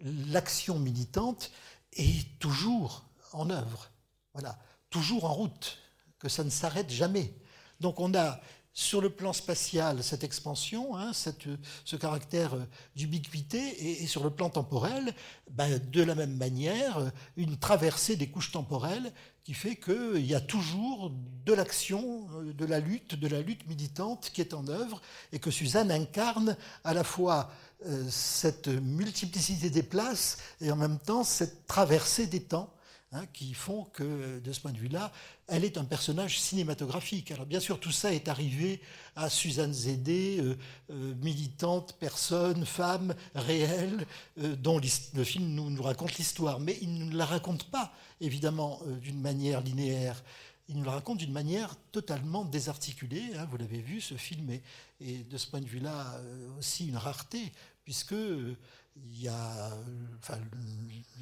l'action 0.00 0.78
militante 0.78 1.50
est 1.92 2.38
toujours 2.38 3.04
en 3.32 3.50
œuvre, 3.50 3.90
voilà, 4.34 4.58
toujours 4.90 5.24
en 5.24 5.32
route, 5.32 5.78
que 6.18 6.28
ça 6.28 6.44
ne 6.44 6.50
s'arrête 6.50 6.90
jamais. 6.90 7.34
Donc 7.80 8.00
on 8.00 8.14
a 8.14 8.40
sur 8.74 9.00
le 9.00 9.10
plan 9.10 9.32
spatial 9.32 10.02
cette 10.02 10.24
expansion, 10.24 10.96
hein, 10.96 11.12
ce 11.12 11.96
caractère 11.96 12.56
d'ubiquité, 12.96 14.02
et, 14.02 14.06
sur 14.06 14.24
le 14.24 14.30
plan 14.30 14.48
temporel, 14.48 15.14
ben, 15.50 15.78
de 15.78 16.02
la 16.02 16.14
même 16.14 16.36
manière, 16.36 17.12
une 17.36 17.58
traversée 17.58 18.16
des 18.16 18.28
couches 18.28 18.52
temporelles 18.52 19.12
qui 19.44 19.54
fait 19.54 19.76
qu'il 19.76 20.24
y 20.24 20.34
a 20.34 20.40
toujours 20.40 21.12
de 21.44 21.52
l'action, 21.52 22.28
euh, 22.34 22.52
de 22.52 22.64
la 22.64 22.78
lutte, 22.78 23.16
de 23.16 23.26
la 23.26 23.40
lutte 23.40 23.66
militante 23.66 24.30
qui 24.32 24.40
est 24.40 24.54
en 24.54 24.68
œuvre 24.68 25.02
et 25.32 25.40
que 25.40 25.50
Suzanne 25.50 25.90
incarne 25.90 26.56
à 26.84 26.94
la 26.94 27.02
fois 27.02 27.50
euh, 27.86 28.06
cette 28.08 28.68
multiplicité 28.68 29.68
des 29.68 29.82
places 29.82 30.38
et 30.60 30.70
en 30.70 30.76
même 30.76 30.98
temps 30.98 31.24
cette 31.24 31.66
traversée 31.66 32.28
des 32.28 32.42
temps 32.42 32.72
hein, 33.12 33.26
qui 33.32 33.54
font 33.54 33.84
que, 33.84 34.40
de 34.40 34.52
ce 34.52 34.60
point 34.60 34.72
de 34.72 34.78
vue-là, 34.78 35.12
elle 35.46 35.64
est 35.64 35.78
un 35.78 35.84
personnage 35.84 36.40
cinématographique. 36.40 37.30
Alors 37.30 37.46
bien 37.46 37.60
sûr, 37.60 37.78
tout 37.78 37.92
ça 37.92 38.12
est 38.12 38.28
arrivé 38.28 38.80
à 39.16 39.28
Suzanne 39.28 39.72
Zédé, 39.72 40.40
euh, 40.40 41.14
militante, 41.22 41.96
personne, 42.00 42.64
femme, 42.66 43.14
réelle, 43.34 44.06
dont 44.36 44.80
le 45.14 45.24
film 45.24 45.48
nous, 45.48 45.82
raconte 45.82 46.16
l'histoire, 46.16 46.60
mais 46.60 46.78
il 46.80 47.08
ne 47.08 47.16
la 47.16 47.26
raconte 47.26 47.64
pas 47.64 47.92
évidemment 48.20 48.80
euh, 48.86 48.96
d'une 48.96 49.20
manière 49.20 49.60
linéaire. 49.60 50.22
Il 50.68 50.76
nous 50.76 50.84
le 50.84 50.90
raconte 50.90 51.18
d'une 51.18 51.32
manière 51.32 51.76
totalement 51.90 52.44
désarticulée. 52.44 53.34
Hein, 53.36 53.46
vous 53.50 53.56
l'avez 53.56 53.80
vu, 53.80 54.00
ce 54.00 54.14
film 54.14 54.48
est, 54.50 55.28
de 55.28 55.36
ce 55.36 55.46
point 55.48 55.60
de 55.60 55.66
vue-là 55.66 56.14
euh, 56.14 56.58
aussi 56.58 56.88
une 56.88 56.96
rareté, 56.96 57.52
puisque 57.84 58.12
euh, 58.12 58.56
il 58.96 59.22
y 59.22 59.28
a, 59.28 59.70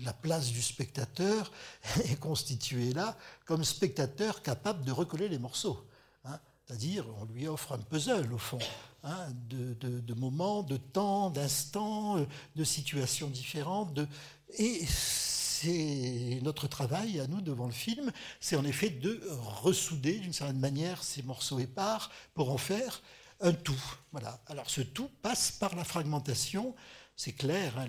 la 0.02 0.12
place 0.12 0.50
du 0.50 0.62
spectateur 0.62 1.52
est 2.04 2.18
constituée 2.18 2.92
là 2.92 3.16
comme 3.44 3.64
spectateur 3.64 4.42
capable 4.42 4.84
de 4.84 4.92
recoller 4.92 5.28
les 5.28 5.38
morceaux. 5.38 5.86
Hein. 6.24 6.38
C'est-à-dire, 6.66 7.06
on 7.20 7.24
lui 7.24 7.48
offre 7.48 7.72
un 7.72 7.78
puzzle, 7.78 8.32
au 8.32 8.38
fond, 8.38 8.58
hein, 9.02 9.26
de, 9.48 10.14
moments, 10.14 10.62
de 10.62 10.76
temps, 10.76 11.30
d'instants, 11.30 12.24
de 12.54 12.64
situations 12.64 13.28
différentes. 13.28 13.98
Et 14.56 14.86
notre 16.42 16.68
travail 16.68 17.20
à 17.20 17.26
nous 17.26 17.40
devant 17.40 17.66
le 17.66 17.72
film, 17.72 18.12
c'est 18.40 18.56
en 18.56 18.64
effet 18.64 18.90
de 18.90 19.20
ressouder 19.62 20.18
d'une 20.18 20.32
certaine 20.32 20.60
manière 20.60 21.02
ces 21.02 21.22
morceaux 21.22 21.58
épars 21.58 22.10
pour 22.34 22.50
en 22.50 22.58
faire 22.58 23.02
un 23.40 23.52
tout. 23.52 23.82
Voilà. 24.12 24.40
Alors 24.46 24.70
ce 24.70 24.80
tout 24.80 25.10
passe 25.22 25.50
par 25.50 25.74
la 25.74 25.84
fragmentation. 25.84 26.74
C'est 27.22 27.32
clair, 27.32 27.76
hein, 27.76 27.86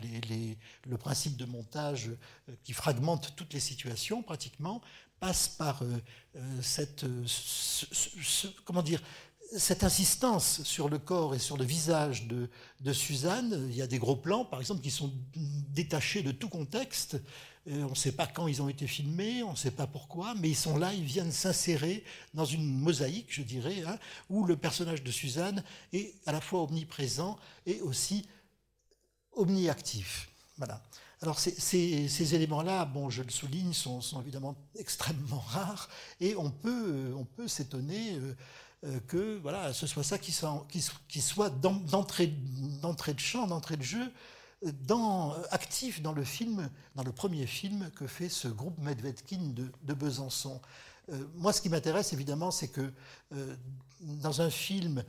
le 0.85 0.97
principe 0.97 1.37
de 1.37 1.45
montage 1.45 2.09
euh, 2.09 2.53
qui 2.65 2.73
fragmente 2.73 3.33
toutes 3.37 3.53
les 3.53 3.61
situations 3.61 4.21
pratiquement 4.23 4.81
passe 5.21 5.47
par 5.47 5.83
euh, 5.83 6.01
euh, 6.35 6.61
cette, 6.61 7.05
comment 8.65 8.81
dire, 8.81 9.01
cette 9.55 9.85
insistance 9.85 10.63
sur 10.63 10.89
le 10.89 10.99
corps 10.99 11.33
et 11.33 11.39
sur 11.39 11.55
le 11.55 11.63
visage 11.63 12.27
de, 12.27 12.91
Suzanne. 12.91 13.69
Il 13.69 13.75
y 13.77 13.81
a 13.81 13.87
des 13.87 13.99
gros 13.99 14.17
plans, 14.17 14.43
par 14.43 14.59
exemple, 14.59 14.81
qui 14.81 14.91
sont 14.91 15.13
détachés 15.33 16.23
de 16.23 16.33
tout 16.33 16.49
contexte 16.49 17.15
on 17.67 17.91
ne 17.91 17.95
sait 17.95 18.13
pas 18.13 18.25
quand 18.25 18.47
ils 18.47 18.59
ont 18.63 18.69
été 18.69 18.87
filmés, 18.87 19.43
on 19.43 19.51
ne 19.51 19.55
sait 19.55 19.69
pas 19.69 19.85
pourquoi, 19.85 20.33
mais 20.33 20.49
ils 20.49 20.55
sont 20.55 20.77
là, 20.77 20.95
ils 20.95 21.03
viennent 21.03 21.31
s'insérer 21.31 22.03
dans 22.33 22.43
une 22.43 22.65
mosaïque, 22.65 23.27
je 23.29 23.43
dirais, 23.43 23.83
hein, 23.85 23.99
où 24.31 24.45
le 24.45 24.57
personnage 24.57 25.03
de 25.03 25.11
Suzanne 25.11 25.63
est 25.93 26.15
à 26.25 26.31
la 26.31 26.41
fois 26.41 26.63
omniprésent 26.63 27.37
et 27.67 27.79
aussi 27.81 28.25
omniactif. 29.33 30.29
Voilà. 30.57 30.81
Alors 31.21 31.39
ces, 31.39 32.35
éléments-là, 32.35 32.85
bon, 32.85 33.09
je 33.09 33.21
le 33.21 33.29
souligne, 33.29 33.73
sont, 33.73 34.01
évidemment 34.21 34.55
extrêmement 34.75 35.39
rares, 35.47 35.89
et 36.19 36.35
on 36.35 36.49
peut, 36.49 37.13
on 37.15 37.25
peut 37.25 37.47
s'étonner 37.47 38.15
euh, 38.15 38.33
euh, 38.83 38.99
que 39.07 39.37
voilà, 39.37 39.73
ce 39.73 39.85
soit 39.85 40.03
ça 40.03 40.17
qui 40.17 40.31
soit, 40.31 41.49
d'entrée 41.49 42.27
de 42.27 43.19
champ, 43.19 43.45
d'entrée 43.45 43.77
de 43.77 43.83
jeu, 43.83 44.11
actif 45.51 46.01
dans 46.01 46.13
le 46.13 46.23
film, 46.23 46.67
dans 46.95 47.03
le 47.03 47.11
premier 47.11 47.45
film 47.45 47.91
que 47.95 48.07
fait 48.07 48.29
ce 48.29 48.47
groupe 48.47 48.77
Medvedkin 48.79 49.53
de, 49.83 49.93
Besançon. 49.93 50.61
Euh, 51.09 51.25
moi, 51.35 51.53
ce 51.53 51.61
qui 51.61 51.69
m'intéresse 51.69 52.13
évidemment, 52.13 52.49
c'est 52.49 52.69
que 52.69 52.91
euh, 53.33 53.55
dans 54.01 54.41
un 54.41 54.49
film 54.49 55.03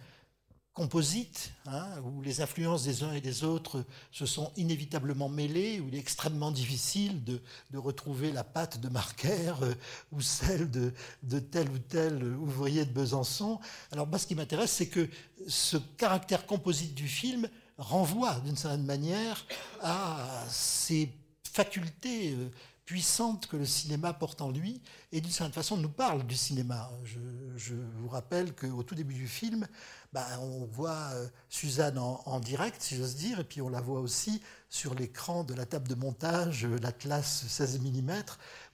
composite, 0.75 1.53
hein, 1.67 1.87
où 2.03 2.23
les 2.23 2.41
influences 2.41 2.85
des 2.85 3.03
uns 3.03 3.13
et 3.13 3.21
des 3.21 3.45
autres 3.45 3.85
se 4.11 4.25
sont 4.25 4.53
inévitablement 4.57 5.29
mêlées, 5.29 5.81
où 5.81 5.89
il 5.89 5.95
est 5.95 5.99
extrêmement 5.99 6.51
difficile 6.51 7.23
de, 7.25 7.41
retrouver 7.75 8.33
la 8.33 8.45
patte 8.45 8.81
de 8.81 8.89
Marquer 8.89 9.53
euh, 9.63 9.75
ou 10.13 10.21
celle 10.21 10.71
de, 10.71 10.93
tel 11.39 11.69
ou 11.69 11.79
tel 11.79 12.25
ouvrier 12.25 12.85
de 12.85 12.91
Besançon. 12.91 13.61
Alors 13.91 14.07
moi, 14.07 14.19
ce 14.19 14.27
qui 14.27 14.35
m'intéresse, 14.35 14.73
c'est 14.73 14.89
que 14.89 15.09
ce 15.47 15.77
caractère 15.77 16.47
composite 16.47 16.95
du 16.95 17.09
film 17.09 17.49
renvoie 17.77 18.41
d'une 18.41 18.57
certaine 18.57 18.85
manière 18.85 19.45
à 19.83 20.45
ces 20.49 21.11
facultés 21.45 22.33
euh, 22.33 22.49
puissantes 22.85 23.47
que 23.47 23.57
le 23.57 23.65
cinéma 23.65 24.13
porte 24.13 24.41
en 24.43 24.51
lui 24.51 24.81
et 25.13 25.21
d'une 25.21 25.31
certaine 25.31 25.53
façon 25.53 25.77
nous 25.77 25.89
parle 25.89 26.27
du 26.27 26.37
cinéma. 26.37 26.91
Je, 27.05 27.75
vous 27.75 28.09
rappelle 28.09 28.55
qu'au 28.55 28.83
tout 28.83 28.95
début 28.95 29.15
du 29.15 29.29
film, 29.29 29.67
bah, 30.13 30.27
on 30.41 30.67
voit 30.67 31.09
euh, 31.15 31.27
Suzanne 31.49 31.99
en, 31.99 32.39
direct, 32.41 32.83
si 32.83 32.97
j'ose 32.97 33.17
dire, 33.17 33.41
et 33.41 33.45
puis 33.45 33.63
on 33.63 33.71
la 33.71 33.81
voit 33.81 34.01
aussi 34.01 34.43
sur 34.69 34.95
l'écran 34.95 35.43
de 35.43 35.55
la 35.55 35.65
table 35.65 35.89
de 35.89 35.95
montage, 35.95 36.67
euh, 36.67 36.77
l'Atlas 36.83 37.45
16 37.49 37.81
mm, 37.81 38.11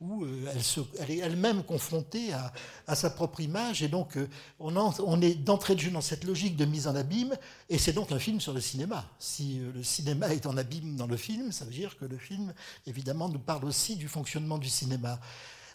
où 0.01 0.25
euh, 0.25 0.53
elle, 0.99 1.11
est 1.13 1.19
elle-même 1.19 1.63
confrontée 1.63 2.33
à, 2.33 2.95
sa 2.97 3.11
propre 3.11 3.39
image. 3.41 3.85
Et 3.85 3.89
donc, 3.89 4.19
on, 4.59 4.77
on, 4.77 5.21
est 5.21 5.37
d'entrée 5.37 5.77
de 5.77 5.81
jeu 5.81 5.93
dans 5.93 6.01
cette 6.01 6.25
logique 6.25 6.57
de 6.57 6.65
mise 6.65 6.89
en 6.89 6.97
abîme, 6.97 7.37
et 7.69 7.79
c'est 7.79 7.93
donc 7.93 8.11
un 8.11 8.19
film 8.19 8.41
sur 8.41 8.53
le 8.53 8.61
cinéma. 8.61 9.09
Si 9.21 9.61
le 9.61 9.85
cinéma 9.85 10.35
est 10.35 10.47
en 10.47 10.57
abîme 10.57 10.97
dans 10.97 11.07
le 11.07 11.17
film, 11.17 11.53
ça 11.53 11.65
veut 11.65 11.71
dire 11.71 11.97
que 11.99 12.05
le 12.05 12.19
film, 12.19 12.53
évidemment, 12.87 13.29
nous 13.29 13.39
parle 13.39 13.65
aussi 13.65 13.95
du 13.95 14.09
fonctionnement 14.09 14.59
du 14.59 14.69
cinéma. 14.69 15.21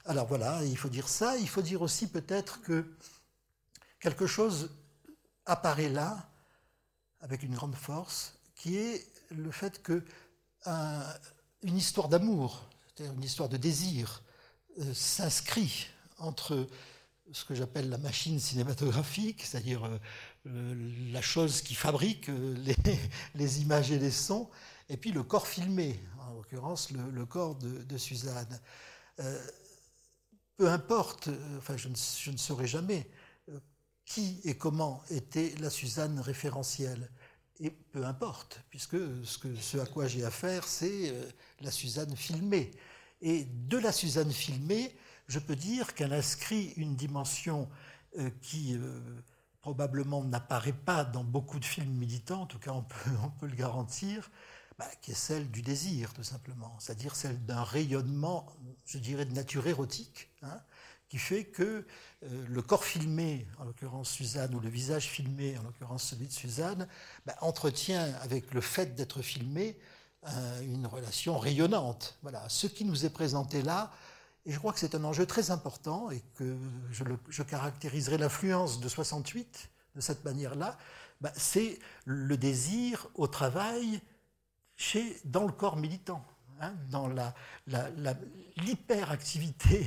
Alors 0.05 0.27
voilà, 0.27 0.59
il 0.65 0.77
faut 0.77 0.89
dire 0.89 1.07
ça. 1.07 1.37
Il 1.37 1.47
faut 1.47 1.61
dire 1.61 1.81
aussi 1.81 2.07
peut-être 2.07 2.61
que 2.61 2.85
quelque 4.01 4.27
chose 4.27 4.69
apparaît 5.45 5.89
là, 5.89 6.29
avec 7.21 7.43
une 7.43 7.55
grande 7.55 7.75
force, 7.75 8.35
qui 8.55 8.77
est 8.77 9.05
le 9.31 9.51
fait 9.51 9.81
que 9.81 10.03
histoire 11.63 12.09
d'amour, 12.09 12.63
c'est-à-dire 12.87 13.13
une 13.13 13.23
histoire 13.23 13.49
de 13.49 13.57
désir, 13.57 14.23
euh, 14.79 14.93
s'inscrit 14.93 15.87
entre 16.17 16.67
ce 17.31 17.45
que 17.45 17.55
j'appelle 17.55 17.89
la 17.89 17.97
machine 17.97 18.39
cinématographique, 18.39 19.43
c'est-à-dire 19.43 19.85
euh, 20.45 21.11
la 21.11 21.21
chose 21.21 21.61
qui 21.61 21.75
fabrique 21.75 22.29
euh, 22.29 22.55
les, 23.35 23.59
images 23.61 23.91
et 23.91 23.99
les 23.99 24.11
sons, 24.11 24.49
et 24.89 24.97
puis 24.97 25.11
le 25.11 25.23
corps 25.23 25.47
filmé, 25.47 25.99
en 26.19 26.33
l'occurrence 26.33 26.91
le, 26.91 27.25
corps 27.25 27.55
de, 27.55 27.97
Suzanne. 27.97 28.59
peu 30.57 30.69
importe, 30.69 31.29
enfin 31.57 31.77
je 31.77 32.29
ne 32.31 32.37
saurais 32.37 32.67
jamais 32.67 33.09
qui 34.05 34.41
et 34.43 34.57
comment 34.57 35.03
était 35.09 35.53
la 35.59 35.69
Suzanne 35.69 36.19
référentielle. 36.19 37.09
Et 37.59 37.69
peu 37.69 38.05
importe, 38.05 38.61
puisque 38.69 38.97
ce, 39.25 39.77
à 39.77 39.85
quoi 39.85 40.07
j'ai 40.07 40.25
affaire, 40.25 40.67
c'est 40.67 41.09
euh, 41.09 41.23
la 41.61 41.71
Suzanne 41.71 42.15
filmée. 42.15 42.71
Et 43.21 43.45
de 43.45 43.77
la 43.77 43.91
Suzanne 43.91 44.31
filmée, 44.31 44.95
je 45.27 45.39
peux 45.39 45.55
dire 45.55 45.93
qu'elle 45.93 46.13
inscrit 46.13 46.73
une 46.77 46.95
dimension 46.95 47.69
euh, 48.17 48.29
qui 48.41 48.75
euh, 48.75 48.99
probablement 49.61 50.23
n'apparaît 50.23 50.73
pas 50.73 51.05
dans 51.05 51.23
beaucoup 51.23 51.59
de 51.59 51.65
films 51.65 51.93
militants, 51.93 52.41
en 52.41 52.45
tout 52.45 52.59
cas 52.59 52.71
on 52.71 52.83
peut, 52.83 53.47
le 53.47 53.55
garantir, 53.55 54.29
bah, 54.77 54.89
qui 55.01 55.11
est 55.11 55.15
celle 55.15 55.49
du 55.49 55.61
désir, 55.61 56.13
tout 56.13 56.23
simplement, 56.23 56.77
c'est-à-dire 56.79 57.15
celle 57.15 57.43
d'un 57.45 57.63
rayonnement, 57.63 58.47
je 58.85 58.97
dirais, 58.97 59.25
de 59.25 59.33
nature 59.33 59.65
érotique, 59.67 60.29
hein, 60.41 60.61
qui 61.13 61.19
fait 61.19 61.43
que 61.43 61.85
euh, 62.23 62.45
le 62.49 62.61
corps 62.63 62.83
filmé, 62.83 63.45
en 63.59 63.65
l'occurrence 63.65 64.09
Suzanne, 64.09 64.55
ou 64.55 64.59
le 64.59 64.67
visage 64.67 65.09
filmé, 65.09 65.55
en 65.59 65.61
l'occurrence 65.61 66.05
celui 66.05 66.25
de 66.25 66.31
Suzanne, 66.31 66.87
bah, 67.27 67.35
entretient 67.41 68.15
avec 68.23 68.51
le 68.51 68.61
fait 68.61 68.95
d'être 68.95 69.21
filmé 69.21 69.77
euh, 70.27 70.61
une 70.61 70.87
relation 70.87 71.37
rayonnante. 71.37 72.17
Voilà, 72.23 72.49
ce 72.49 72.65
qui 72.65 72.83
nous 72.83 73.05
est 73.05 73.11
présenté 73.11 73.61
là, 73.61 73.91
et 74.47 74.51
je 74.51 74.57
crois 74.57 74.73
que 74.73 74.79
c'est 74.79 74.95
un 74.95 75.03
enjeu 75.03 75.27
très 75.27 75.51
important 75.51 76.09
et 76.09 76.23
que 76.33 76.57
je, 76.89 77.43
caractériserai 77.43 78.17
l'influence 78.17 78.79
de 78.79 78.89
68 78.89 79.69
de 79.93 80.01
cette 80.01 80.25
manière-là, 80.25 80.79
bah, 81.21 81.31
c'est 81.37 81.77
le 82.05 82.37
désir 82.37 83.05
au 83.13 83.27
travail 83.27 84.01
chez, 84.77 85.21
dans 85.25 85.45
le 85.45 85.51
corps 85.51 85.77
militant. 85.77 86.25
Hein, 86.61 86.73
dans 86.91 87.09
l'hyperactivité 88.57 89.85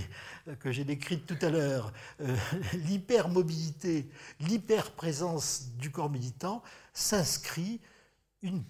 que 0.61 0.73
j'ai 0.73 0.85
décrite 0.85 1.27
tout 1.27 1.39
à 1.41 1.49
l'heure, 1.49 1.93
euh, 2.21 2.37
l'hypermobilité, 2.75 4.11
l'hyperprésence 4.41 5.69
du 5.79 5.91
corps 5.91 6.11
militant, 6.11 6.63
s'inscrit 6.93 7.81
une, 8.43 8.63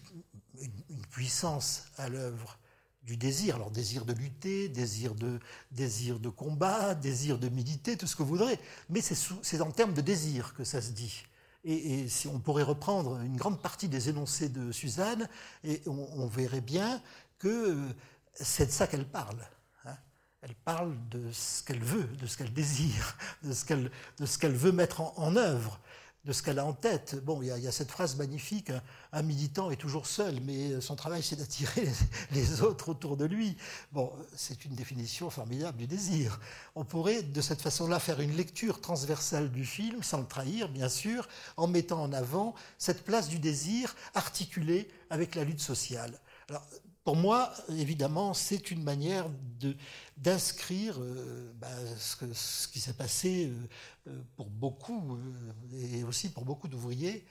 puissance 1.11 1.87
à 1.99 2.09
l'œuvre 2.09 2.59
du 3.03 3.17
désir. 3.17 3.57
Alors 3.57 3.71
désir 3.71 4.05
de 4.05 4.13
lutter, 4.13 4.69
désir 4.69 5.15
de, 5.15 5.39
désir 5.71 6.19
de 6.19 6.29
combat, 6.29 6.95
désir 6.95 7.39
de 7.39 7.49
militer, 7.49 7.97
tout 7.97 8.07
ce 8.07 8.17
que 8.17 8.23
vous 8.23 8.37
voudrez. 8.37 8.59
Mais 8.89 9.01
c'est 9.01 9.61
en 9.61 9.71
termes 9.71 9.95
de 9.95 10.01
désir 10.01 10.55
que 10.55 10.65
ça 10.65 10.81
se 10.81 10.93
dit. 10.93 11.25
Et, 11.65 12.09
si 12.09 12.29
on 12.29 12.39
pourrait 12.39 12.63
reprendre 12.63 13.21
une 13.21 13.37
grande 13.37 13.61
partie 13.61 13.89
des 13.89 14.09
énoncés 14.09 14.49
de 14.49 14.71
Suzanne, 14.71 15.29
et 15.65 15.83
on 15.87 16.27
verrait 16.27 16.61
bien 16.61 17.03
que 17.39 17.77
c'est 18.35 18.67
de 18.67 18.71
ça 18.71 18.87
qu'elle 18.87 19.07
parle. 19.07 19.41
Hein. 19.85 19.97
Elle 20.43 20.55
parle 20.55 20.97
de 21.09 21.31
ce 21.33 21.63
qu'elle 21.63 21.83
veut, 21.83 22.07
de 22.17 22.27
ce 22.27 22.37
qu'elle 22.37 22.53
désire, 22.53 23.17
de 23.43 23.53
ce 23.53 24.39
qu'elle 24.39 24.55
veut 24.55 24.73
mettre 24.73 25.01
en, 25.01 25.37
œuvre, 25.37 25.81
de 26.25 26.33
ce 26.33 26.43
qu'elle 26.43 26.59
a 26.59 26.67
en 26.67 26.73
tête. 26.73 27.17
Bon, 27.25 27.41
il 27.41 27.49
y, 27.49 27.67
a, 27.67 27.73
cette 27.73 27.91
phrase 27.91 28.17
magnifique 28.17 28.71
un, 29.13 29.23
militant 29.23 29.71
est 29.71 29.77
toujours 29.77 30.07
seul, 30.07 30.41
mais 30.43 30.81
son 30.81 30.97
travail 30.97 31.23
c'est 31.23 31.37
d'attirer 31.37 31.89
les, 32.33 32.61
autres 32.63 32.91
autour 32.91 33.17
de 33.17 33.25
lui. 33.25 33.57
Bon, 33.93 34.13
c'est 34.35 34.65
une 34.65 34.75
définition 34.75 35.31
formidable 35.31 35.79
du 35.79 35.87
désir. 35.87 36.41
On 36.75 36.85
pourrait 36.85 37.23
de 37.23 37.41
cette 37.41 37.63
façon-là 37.63 37.99
faire 37.99 38.21
une 38.21 38.37
lecture 38.37 38.81
transversale 38.81 39.51
du 39.51 39.65
film, 39.65 40.03
sans 40.03 40.21
le 40.21 40.27
trahir, 40.27 40.69
bien 40.69 40.89
sûr, 40.89 41.29
en 41.57 41.67
mettant 41.67 42.03
en 42.03 42.13
avant 42.13 42.55
cette 42.77 43.05
place 43.05 43.29
du 43.29 43.39
désir 43.39 43.95
articulée 44.15 44.89
avec 45.11 45.35
la 45.35 45.45
lutte 45.45 45.61
sociale. 45.61 46.21
Alors, 46.49 46.65
pour 47.07 47.15
moi, 47.15 47.53
évidemment, 47.69 48.35
c'est 48.35 48.73
une 48.73 48.83
manière 48.83 49.27
d'inscrire 50.17 50.97
euh, 51.01 51.53
bah, 51.55 51.69
ce, 52.01 52.67
qui 52.67 52.81
s'est 52.81 52.95
passé 52.95 53.47
euh, 53.47 53.69
pour 54.37 54.49
beaucoup, 54.49 55.19
et 55.73 56.05
aussi 56.05 56.29
pour 56.29 56.45
beaucoup 56.45 56.69
d'ouvriers, 56.69 57.27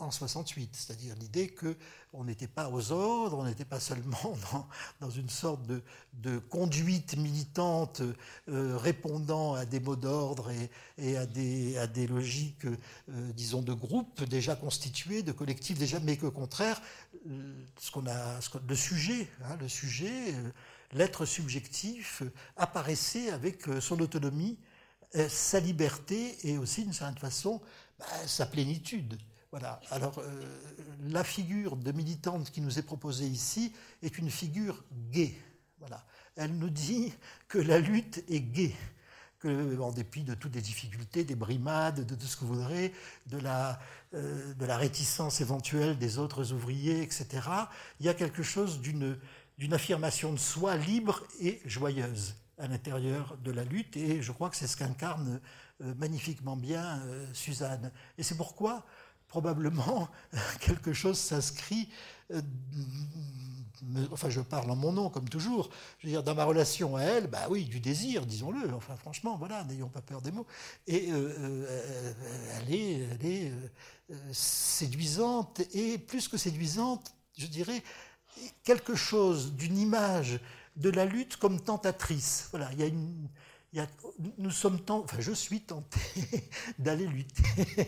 en 0.00 0.10
68. 0.10 0.70
C'est-à-dire 0.72 1.14
l'idée 1.16 1.54
qu'on 1.54 2.24
n'était 2.24 2.48
pas 2.48 2.68
aux 2.68 2.90
ordres, 2.90 3.38
on 3.38 3.44
n'était 3.44 3.64
pas 3.64 3.78
seulement 3.78 4.36
dans, 5.00 5.10
une 5.10 5.28
sorte 5.28 5.60
de, 5.66 6.38
conduite 6.38 7.16
militante 7.16 8.02
répondant 8.46 9.54
à 9.54 9.64
des 9.64 9.78
mots 9.78 9.96
d'ordre 9.96 10.50
et, 10.98 11.16
à, 11.16 11.26
des, 11.26 12.06
logiques, 12.08 12.66
disons, 13.34 13.62
de 13.62 13.72
groupes 13.72 14.24
déjà 14.24 14.56
constitués, 14.56 15.22
de 15.22 15.32
collectifs 15.32 15.78
déjà, 15.78 16.00
mais 16.00 16.16
qu'au 16.16 16.32
contraire, 16.32 16.80
ce 17.78 17.90
qu'on 17.90 18.06
a, 18.06 18.40
le 18.68 18.74
sujet, 18.74 19.28
hein, 19.44 19.56
le 19.60 19.68
sujet, 19.68 20.34
euh, 20.34 20.50
l'être 20.92 21.24
subjectif 21.24 22.22
euh, 22.22 22.32
apparaissait 22.56 23.30
avec 23.30 23.68
euh, 23.68 23.80
son 23.80 24.00
autonomie, 24.00 24.58
sa 25.28 25.60
liberté 25.60 26.36
et 26.44 26.58
aussi 26.58 26.84
d'une 26.84 26.92
certaine 26.92 27.18
façon 27.18 27.60
bah, 27.98 28.06
sa 28.26 28.46
plénitude. 28.46 29.18
Voilà. 29.50 29.80
Alors 29.90 30.22
la 31.04 31.24
figure 31.24 31.76
de 31.76 31.92
militante 31.92 32.50
qui 32.50 32.60
nous 32.60 32.78
est 32.78 32.82
proposée 32.82 33.26
ici 33.26 33.72
est 34.02 34.18
une 34.18 34.30
figure 34.30 34.84
gay. 35.10 35.34
Voilà. 35.78 36.04
Elle 36.36 36.56
nous 36.58 36.70
dit 36.70 37.12
que 37.48 37.58
la 37.58 37.78
lutte 37.78 38.22
est 38.28 38.40
gay 38.40 38.74
que, 39.38 39.80
en 39.80 39.92
dépit 39.92 40.22
de 40.22 40.34
toutes 40.34 40.54
les 40.54 40.60
difficultés, 40.60 41.24
des 41.24 41.34
brimades, 41.34 42.04
de 42.04 42.14
tout 42.14 42.26
ce 42.26 42.36
que 42.36 42.44
vous 42.44 42.54
voudrez, 42.54 42.92
de 43.26 43.38
la, 43.38 43.78
euh, 44.14 44.54
de 44.54 44.66
la 44.66 44.76
réticence 44.76 45.40
éventuelle 45.40 45.98
des 45.98 46.18
autres 46.18 46.52
ouvriers, 46.52 47.02
etc., 47.02 47.26
il 48.00 48.06
y 48.06 48.08
a 48.08 48.14
quelque 48.14 48.42
chose 48.42 48.80
d'une 48.80 49.18
affirmation 49.72 50.32
de 50.32 50.38
soi 50.38 50.76
libre 50.76 51.24
et 51.40 51.60
joyeuse 51.64 52.34
à 52.58 52.68
l'intérieur 52.68 53.36
de 53.38 53.50
la 53.50 53.64
lutte, 53.64 53.96
et 53.96 54.22
je 54.22 54.32
crois 54.32 54.50
que 54.50 54.56
c'est 54.56 54.66
ce 54.66 54.76
qu'incarne 54.76 55.40
euh, 55.82 55.94
magnifiquement 55.96 56.56
bien 56.56 57.00
euh, 57.06 57.26
Suzanne. 57.32 57.92
Et 58.16 58.22
c'est 58.22 58.36
pourquoi, 58.36 58.84
probablement, 59.28 60.08
quelque 60.60 60.92
chose 60.92 61.18
s'inscrit 61.18 61.88
enfin 64.10 64.30
je 64.30 64.40
parle 64.40 64.70
en 64.70 64.76
mon 64.76 64.92
nom 64.92 65.10
comme 65.10 65.28
toujours, 65.28 65.70
je 65.98 66.06
veux 66.06 66.12
dire 66.12 66.22
dans 66.22 66.34
ma 66.34 66.44
relation 66.44 66.96
à 66.96 67.02
elle, 67.02 67.26
bah 67.26 67.46
oui, 67.50 67.64
du 67.64 67.80
désir, 67.80 68.26
disons-le, 68.26 68.72
enfin 68.74 68.96
franchement, 68.96 69.36
voilà, 69.36 69.64
n'ayons 69.64 69.88
pas 69.88 70.02
peur 70.02 70.20
des 70.20 70.30
mots. 70.30 70.46
Et 70.86 71.10
euh, 71.10 71.34
euh, 71.38 72.12
elle 72.56 72.74
est, 72.74 72.92
elle 73.12 73.26
est 73.26 73.52
euh, 74.10 74.16
séduisante 74.32 75.60
et 75.72 75.98
plus 75.98 76.28
que 76.28 76.36
séduisante, 76.36 77.12
je 77.36 77.46
dirais 77.46 77.82
quelque 78.62 78.94
chose 78.94 79.52
d'une 79.54 79.78
image 79.78 80.40
de 80.78 80.90
la 80.90 81.04
lutte 81.04 81.36
comme 81.36 81.60
tentatrice. 81.60 82.48
Voilà, 82.50 82.70
il 82.72 82.80
y 82.80 82.82
a 82.82 82.86
une, 82.86 83.28
nous 84.38 84.50
sommes 84.50 84.80
enfin 84.88 85.18
je 85.20 85.32
suis 85.32 85.60
tenté 85.60 86.00
d'aller 86.78 87.06
lutter. 87.06 87.86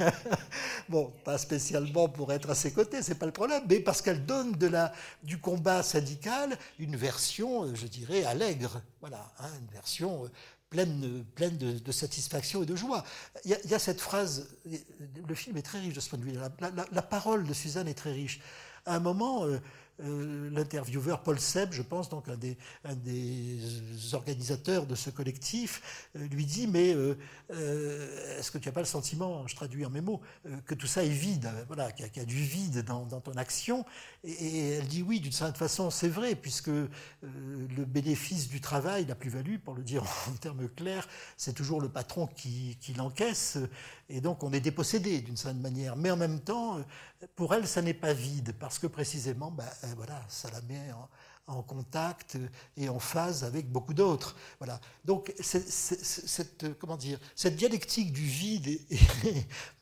bon, 0.88 1.12
pas 1.24 1.38
spécialement 1.38 2.08
pour 2.08 2.32
être 2.32 2.50
à 2.50 2.54
ses 2.54 2.72
côtés, 2.72 3.02
c'est 3.02 3.14
pas 3.14 3.26
le 3.26 3.32
problème, 3.32 3.62
mais 3.68 3.80
parce 3.80 4.02
qu'elle 4.02 4.26
donne 4.26 4.52
de 4.52 4.66
la, 4.66 4.92
du 5.22 5.38
combat 5.38 5.82
syndical 5.82 6.58
une 6.78 6.96
version, 6.96 7.64
euh, 7.64 7.74
je 7.74 7.86
dirais, 7.86 8.24
allègre. 8.24 8.82
Voilà, 9.00 9.32
hein, 9.38 9.48
une 9.60 9.72
version 9.72 10.24
euh, 10.24 10.28
pleine, 10.68 11.24
pleine 11.36 11.56
de, 11.56 11.92
satisfaction 11.92 12.64
et 12.64 12.66
de 12.66 12.74
joie. 12.74 13.04
Il 13.44 13.50
y, 13.50 13.74
a, 13.74 13.78
cette 13.78 14.00
phrase, 14.00 14.48
le 14.64 15.34
film 15.34 15.56
est 15.58 15.62
très 15.62 15.78
riche 15.78 15.94
de 15.94 16.00
ce 16.00 16.08
point 16.08 16.18
de 16.18 16.24
vue, 16.24 16.32
la, 16.32 16.50
la, 16.90 17.02
parole 17.02 17.44
de 17.44 17.52
Suzanne 17.52 17.88
est 17.88 17.94
très 17.94 18.12
riche. 18.12 18.40
À 18.86 18.96
un 18.96 19.00
moment, 19.00 19.46
euh, 20.04 20.50
l'intervieweur 20.50 21.22
Paul 21.22 21.38
Seb, 21.38 21.72
je 21.72 21.82
pense, 21.82 22.08
donc 22.08 22.28
un 22.28 22.36
des, 22.36 22.56
un 22.84 22.94
des 22.94 23.58
organisateurs 24.14 24.86
de 24.86 24.94
ce 24.94 25.10
collectif, 25.10 26.08
euh, 26.16 26.26
lui 26.28 26.44
dit 26.44 26.66
Mais 26.66 26.94
euh, 26.94 27.14
est-ce 28.38 28.50
que 28.50 28.58
tu 28.58 28.68
n'as 28.68 28.72
pas 28.72 28.80
le 28.80 28.86
sentiment, 28.86 29.46
je 29.46 29.54
traduis 29.54 29.84
en 29.84 29.90
mes 29.90 30.00
mots, 30.00 30.20
que 30.66 30.74
tout 30.74 30.86
ça 30.86 31.04
est 31.04 31.08
vide, 31.08 31.48
voilà, 31.66 31.92
qu'il 31.92 32.06
y, 32.16 32.20
a 32.20 32.24
du 32.24 32.42
vide 32.42 32.82
dans, 32.84 33.04
ton 33.04 33.32
action 33.32 33.84
et, 34.24 34.70
elle 34.70 34.86
dit 34.86 35.02
Oui, 35.02 35.20
d'une 35.20 35.32
certaine 35.32 35.56
façon, 35.56 35.90
c'est 35.90 36.08
vrai, 36.08 36.34
puisque 36.34 36.68
le 36.68 37.84
bénéfice 37.84 38.48
du 38.48 38.60
travail, 38.60 39.06
la 39.06 39.14
plus-value, 39.14 39.58
pour 39.58 39.74
le 39.74 39.82
dire 39.82 40.02
en 40.28 40.34
termes 40.36 40.68
clairs, 40.68 41.08
c'est 41.36 41.54
toujours 41.54 41.80
le 41.80 41.88
patron 41.88 42.26
qui, 42.26 42.76
qui 42.80 42.94
l'encaisse, 42.94 43.58
et 44.08 44.20
donc 44.20 44.42
on 44.42 44.52
est 44.52 44.60
dépossédé 44.60 45.20
d'une 45.20 45.36
certaine 45.36 45.60
manière. 45.60 45.96
Mais 45.96 46.10
en 46.10 46.16
même 46.16 46.40
temps, 46.40 46.80
pour 47.34 47.54
elle, 47.54 47.66
ça 47.66 47.82
n'est 47.82 47.94
pas 47.94 48.12
vide, 48.12 48.54
parce 48.58 48.78
que 48.78 48.86
précisément, 48.86 49.50
ben, 49.50 49.68
voilà, 49.96 50.22
ça 50.28 50.50
la 50.50 50.60
met 50.62 50.90
en, 50.92 51.08
contact 51.62 52.38
et 52.78 52.88
en 52.88 52.98
phase 52.98 53.44
avec 53.44 53.70
beaucoup 53.70 53.92
d'autres. 53.92 54.36
Voilà. 54.58 54.80
Donc 55.04 55.34
cette, 55.38 56.78
comment 56.78 56.96
dire, 56.96 57.18
cette 57.34 57.56
dialectique 57.56 58.10
du 58.10 58.24
vide, 58.24 58.80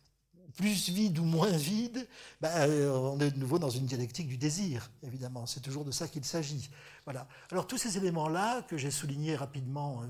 plus 0.51 0.89
vide 0.89 1.19
ou 1.19 1.25
moins 1.25 1.51
vide, 1.51 2.07
ben, 2.41 2.71
on 2.91 3.19
est 3.21 3.31
de 3.31 3.39
nouveau 3.39 3.59
dans 3.59 3.71
une 3.71 3.87
dialectique 3.87 4.29
du 4.29 4.37
désir, 4.37 4.91
évidemment. 5.03 5.47
C'est 5.47 5.61
toujours 5.61 5.85
de 5.85 5.91
ça 5.91 6.09
qu'il 6.09 6.25
s'agit. 6.25 6.71
Voilà. 7.05 7.27
Alors 7.51 7.67
tous 7.67 7.79
ces 7.79 7.97
éléments-là 7.97 8.63
que 8.63 8.77
j'ai 8.77 8.91
soulignés 8.91 9.37
rapidement 9.37 10.03
euh, 10.03 10.07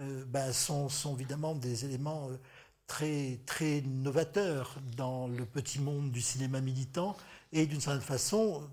euh, 0.00 0.24
ben, 0.26 0.52
sont, 0.52 0.88
évidemment 1.14 1.54
des 1.54 1.84
éléments 1.84 2.28
euh, 2.30 2.38
très, 2.86 3.40
très 3.46 3.82
novateurs 3.82 4.76
dans 4.96 5.28
le 5.28 5.44
petit 5.44 5.80
monde 5.80 6.10
du 6.10 6.20
cinéma 6.20 6.60
militant 6.60 7.16
et 7.52 7.66
d'une 7.66 7.80
certaine 7.80 8.02
façon 8.02 8.68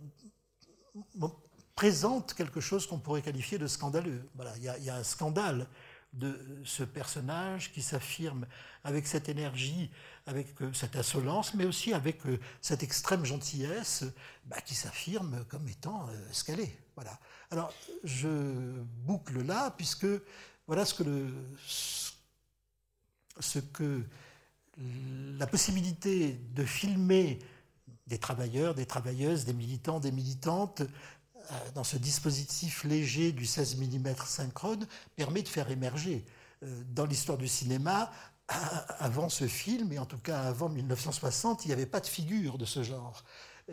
présente 1.76 2.34
quelque 2.34 2.60
chose 2.60 2.88
qu'on 2.88 2.98
pourrait 2.98 3.22
qualifier 3.22 3.58
de 3.58 3.68
scandaleux. 3.68 4.28
Voilà, 4.36 4.56
il 4.58 4.64
y, 4.64 4.90
a 4.90 4.96
un 4.96 5.04
scandale 5.04 5.68
de 6.14 6.62
ce 6.66 6.84
personnage 6.84 7.72
qui 7.72 7.82
s'affirme 7.82 8.48
avec 8.84 9.06
cette 9.06 9.30
énergie, 9.30 9.92
avec 10.28 10.62
euh, 10.62 10.72
cette 10.74 10.96
insolence, 10.96 11.54
mais 11.54 11.66
aussi 11.66 11.94
avec 11.94 12.26
euh, 12.28 12.40
cette 12.62 12.84
extrême 12.84 13.26
gentillesse 13.26 14.04
bah, 14.46 14.60
qui 14.62 14.76
s'affirme 14.76 15.46
comme 15.46 15.68
étant 15.68 16.08
euh, 16.10 16.28
ce 16.32 16.44
qu'elle 16.44 16.60
est. 16.60 16.78
Voilà. 16.96 17.18
Alors, 17.50 17.74
je 18.04 18.28
boucle 19.06 19.42
là, 19.42 19.72
puisque 19.72 20.08
voilà 20.68 20.86
ce 20.86 20.94
que 20.94 21.30
ce 23.40 23.60
que 23.60 24.04
la 25.38 25.48
possibilité 25.48 26.34
de 26.54 26.66
filmer 26.66 27.40
des 28.08 28.18
travailleurs, 28.18 28.76
des 28.76 28.86
travailleuses, 28.86 29.46
des 29.46 29.54
militants, 29.54 30.00
des 30.00 30.12
militantes, 30.12 30.84
dans 31.76 31.84
ce 31.84 31.98
dispositif 31.98 32.84
léger 32.84 33.32
du 33.32 33.46
16 33.46 33.78
mm 33.78 34.16
synchrone, 34.26 34.88
permet 35.16 35.44
de 35.44 35.48
faire 35.48 35.70
émerger. 35.72 36.26
Dans 36.62 37.06
l'histoire 37.06 37.38
du 37.38 37.48
cinéma, 37.48 38.12
avant 38.48 39.30
ce 39.30 39.48
film, 39.48 39.92
et 39.92 40.00
en 40.00 40.06
tout 40.06 40.18
cas 40.18 40.42
avant 40.42 40.70
1960, 40.70 41.66
il 41.66 41.68
n'y 41.70 41.74
avait 41.74 41.86
pas 41.86 42.00
de 42.00 42.08
figure 42.08 42.58
de 42.58 42.66
ce 42.66 42.84
genre. 42.84 43.24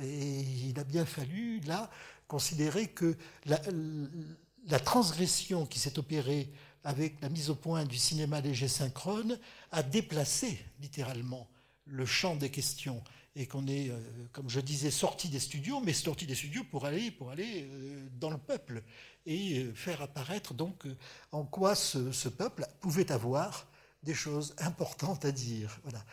Et 0.00 0.40
il 0.40 0.78
a 0.78 0.84
bien 0.84 1.04
fallu, 1.04 1.60
là, 1.60 1.90
considérer 2.26 2.88
que 2.88 3.16
la, 3.46 4.78
transgression 4.80 5.66
qui 5.66 5.78
s'est 5.78 5.98
opérée 5.98 6.50
avec 6.82 7.20
la 7.22 7.28
mise 7.28 7.50
au 7.50 7.54
point 7.54 7.84
du 7.84 7.96
cinéma 7.96 8.40
léger 8.40 8.68
synchrone, 8.68 9.38
a 9.70 9.82
déplacé 9.82 10.58
littéralement 10.80 11.48
le 11.86 12.04
champ 12.04 12.34
des 12.36 12.50
questions 12.50 13.02
et 13.36 13.46
qu'on 13.46 13.66
est, 13.66 13.90
euh, 13.90 13.98
comme 14.32 14.48
je 14.48 14.60
disais, 14.60 14.90
sorti 14.90 15.28
des 15.28 15.40
studios, 15.40 15.80
mais 15.80 15.92
sorti 15.92 16.26
des 16.26 16.34
studios 16.34 16.64
pour 16.70 16.84
aller, 16.84 17.10
pour 17.10 17.30
aller 17.30 17.68
euh, 17.72 18.08
dans 18.20 18.30
le 18.30 18.38
peuple 18.38 18.82
et 19.26 19.58
euh, 19.58 19.74
faire 19.74 20.02
apparaître 20.02 20.54
donc 20.54 20.84
en 21.32 21.44
quoi 21.44 21.74
ce, 21.74 22.28
peuple 22.28 22.66
pouvait 22.80 23.10
avoir 23.10 23.66
des 24.04 24.14
choses 24.14 24.54
importantes 24.58 25.24
à 25.24 25.32
dire. 25.32 25.78
Voilà. 25.82 26.04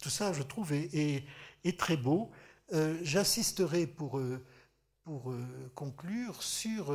tout 0.00 0.10
ça, 0.10 0.32
je 0.32 0.42
trouve, 0.42 0.72
est, 0.72 1.24
très 1.78 1.96
beau. 1.96 2.30
J'insisterai 3.02 3.86
pour, 3.86 4.20
pour 5.04 5.34
conclure 5.74 6.42
sur 6.42 6.94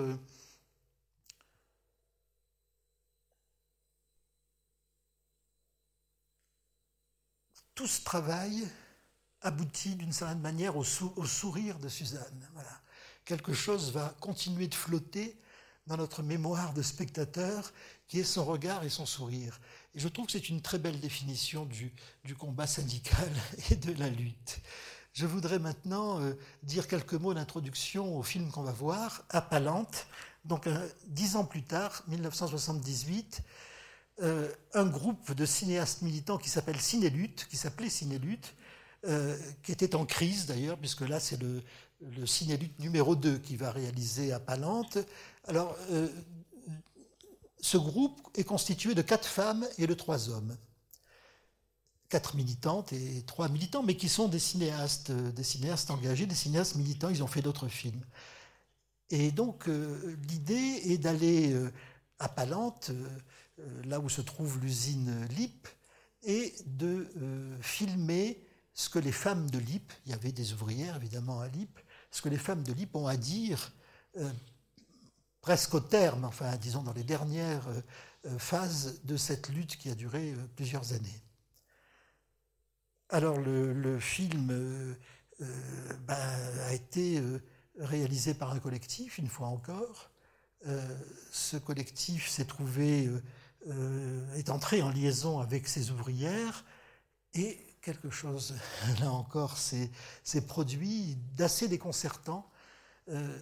tout 7.75 7.87
ce 7.87 8.01
travail 8.03 8.67
aboutit 9.41 9.95
d'une 9.95 10.13
certaine 10.13 10.39
manière 10.39 10.75
au, 10.77 10.83
sourire 10.83 11.77
de 11.77 11.89
Suzanne. 11.89 12.49
Voilà. 12.53 12.81
Quelque 13.25 13.53
chose 13.53 13.91
va 13.91 14.15
continuer 14.19 14.67
de 14.67 14.75
flotter 14.75 15.37
dans 15.85 15.97
notre 15.97 16.23
mémoire 16.23 16.73
de 16.73 16.81
spectateur, 16.81 17.71
qui 18.07 18.19
est 18.19 18.23
son 18.23 18.45
regard 18.45 18.83
et 18.83 18.89
son 18.89 19.05
sourire. 19.05 19.59
Je 19.95 20.09
trouve 20.09 20.25
que 20.25 20.33
c'est 20.33 20.49
une 20.49 20.61
très 20.61 20.77
belle 20.77 20.99
définition 20.99 21.65
du, 21.65 22.35
combat 22.35 22.67
syndical 22.67 23.31
et 23.71 23.75
de 23.75 23.93
la 23.93 24.09
lutte. 24.09 24.59
Je 25.13 25.25
voudrais 25.25 25.59
maintenant 25.59 26.19
euh, 26.19 26.33
dire 26.63 26.89
quelques 26.89 27.13
mots 27.13 27.33
d'introduction 27.33 28.17
au 28.17 28.23
film 28.23 28.51
qu'on 28.51 28.63
va 28.63 28.73
voir, 28.73 29.23
Appalante. 29.29 30.07
Donc, 30.43 30.67
dix 31.07 31.37
ans 31.37 31.45
plus 31.45 31.63
tard, 31.63 32.03
1978, 32.07 33.41
euh, 34.21 34.51
un 34.73 34.85
groupe 34.85 35.33
de 35.33 35.45
cinéastes 35.45 36.01
militants 36.01 36.37
qui 36.37 36.49
s'appelle 36.49 36.79
Cinélutte, 36.79 37.47
qui 37.49 37.57
s'appelait 37.57 37.89
Cinélutte, 37.89 38.53
euh, 39.07 39.37
qui 39.63 39.71
était 39.71 39.95
en 39.95 40.05
crise 40.05 40.45
d'ailleurs, 40.45 40.77
puisque 40.77 41.01
là 41.01 41.19
c'est 41.19 41.41
le, 41.41 41.63
le 42.01 42.25
Cinélutte 42.27 42.77
numéro 42.79 43.15
2 43.15 43.37
qui 43.39 43.55
va 43.55 43.71
réaliser 43.71 44.33
à 44.33 44.39
Palante. 44.39 44.97
Alors, 45.47 45.75
ce 47.65 47.77
groupe 47.77 48.21
est 48.35 48.43
constitué 48.43 48.93
de 48.93 49.01
quatre 49.01 49.27
femmes 49.27 49.67
et 49.79 49.87
de 49.87 49.95
trois 49.95 50.29
hommes. 50.29 50.55
Quatre 52.09 52.35
militantes 52.35 52.93
et 52.93 53.23
trois 53.25 53.49
militants, 53.49 53.81
mais 53.81 53.97
qui 53.97 54.07
sont 54.07 54.27
des 54.27 54.37
cinéastes, 54.37 55.11
des 55.11 55.43
cinéastes 55.43 55.89
engagés, 55.89 56.27
des 56.27 56.35
cinéastes 56.35 56.75
militants, 56.75 57.09
ils 57.09 57.23
ont 57.23 57.27
fait 57.27 57.41
d'autres 57.41 57.67
films. 57.67 58.05
Et 59.09 59.31
donc, 59.31 59.67
l'idée 60.29 60.81
est 60.91 60.99
d'aller 60.99 61.55
à 62.19 62.29
Palante 62.29 62.91
euh, 63.59 63.83
là 63.85 63.99
où 63.99 64.09
se 64.09 64.21
trouve 64.21 64.59
l'usine 64.59 65.25
LIP, 65.35 65.67
et 66.23 66.53
de 66.67 67.09
euh, 67.17 67.57
filmer 67.61 68.45
ce 68.73 68.89
que 68.89 68.99
les 68.99 69.11
femmes 69.11 69.49
de 69.49 69.57
LIP, 69.57 69.91
il 70.05 70.11
y 70.11 70.13
avait 70.13 70.31
des 70.31 70.53
ouvrières 70.53 70.97
évidemment 70.97 71.39
à 71.39 71.47
LIP, 71.47 71.79
ce 72.11 72.21
que 72.21 72.29
les 72.29 72.37
femmes 72.37 72.63
de 72.63 72.73
LIP 72.73 72.95
ont 72.95 73.07
à 73.07 73.17
dire 73.17 73.71
euh, 74.17 74.29
presque 75.45 75.75
au 75.75 75.79
terme, 75.79 76.25
enfin 76.25 76.57
disons 76.57 76.81
dans 76.81 76.93
les 76.93 77.03
dernières 77.03 77.67
phases 78.39 79.01
de 79.03 79.15
cette 79.15 79.49
lutte 79.49 79.77
qui 79.77 79.91
a 79.91 79.93
duré 79.95 80.33
plusieurs 80.55 80.93
années. 80.93 81.21
Alors 83.09 83.37
le, 83.37 83.99
film 83.99 84.95
ben, 86.07 86.17
a 86.65 86.73
été 86.73 87.21
réalisé 87.77 88.33
par 88.33 88.53
un 88.53 88.59
collectif, 88.59 89.19
une 89.19 89.27
fois 89.27 89.49
encore. 89.49 90.09
ce 91.31 91.57
collectif 91.57 92.27
s'est 92.27 92.45
trouvé 92.45 93.07
euh, 93.67 94.35
est 94.35 94.51
entré 94.51 94.83
en 94.83 94.89
liaison 94.89 95.39
avec 95.39 95.67
ses 95.67 95.89
ouvrières 95.89 96.63
et 97.33 97.57
quelque 97.81 98.11
chose, 98.11 98.53
là 98.99 99.09
encore, 99.11 99.57
s'est 99.57 99.89
produit 100.45 101.17
d'assez 101.35 101.67
déconcertant. 101.67 102.47
Euh, 103.09 103.39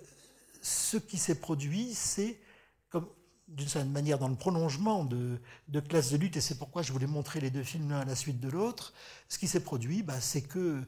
ce 0.64 0.98
qui 0.98 1.18
s'est 1.18 1.40
produit, 1.40 1.94
c'est 1.94 2.40
comme 2.90 3.08
d'une 3.48 3.68
certaine 3.68 3.92
manière 3.92 4.18
dans 4.18 4.30
le 4.30 4.36
prolongement 4.36 5.04
de, 5.04 5.38
de 5.68 5.80
classes 5.80 6.12
de 6.12 6.18
lutte, 6.18 6.38
et 6.38 6.42
c'est 6.42 6.58
pourquoi 6.58 6.82
je 6.82 6.92
voulais 6.92 7.08
montrer 7.08 7.40
les 7.42 7.52
deux 7.52 7.64
films 7.64 7.90
l'un 7.90 8.00
à 8.00 8.06
la 8.06 8.16
suite 8.16 8.40
de 8.40 8.50
l'autre, 8.50 8.94
ce 9.28 9.38
qui 9.38 9.48
s'est 9.48 9.60
produit, 9.60 10.02
bah, 10.02 10.20
c'est 10.22 10.42
que 10.42 10.82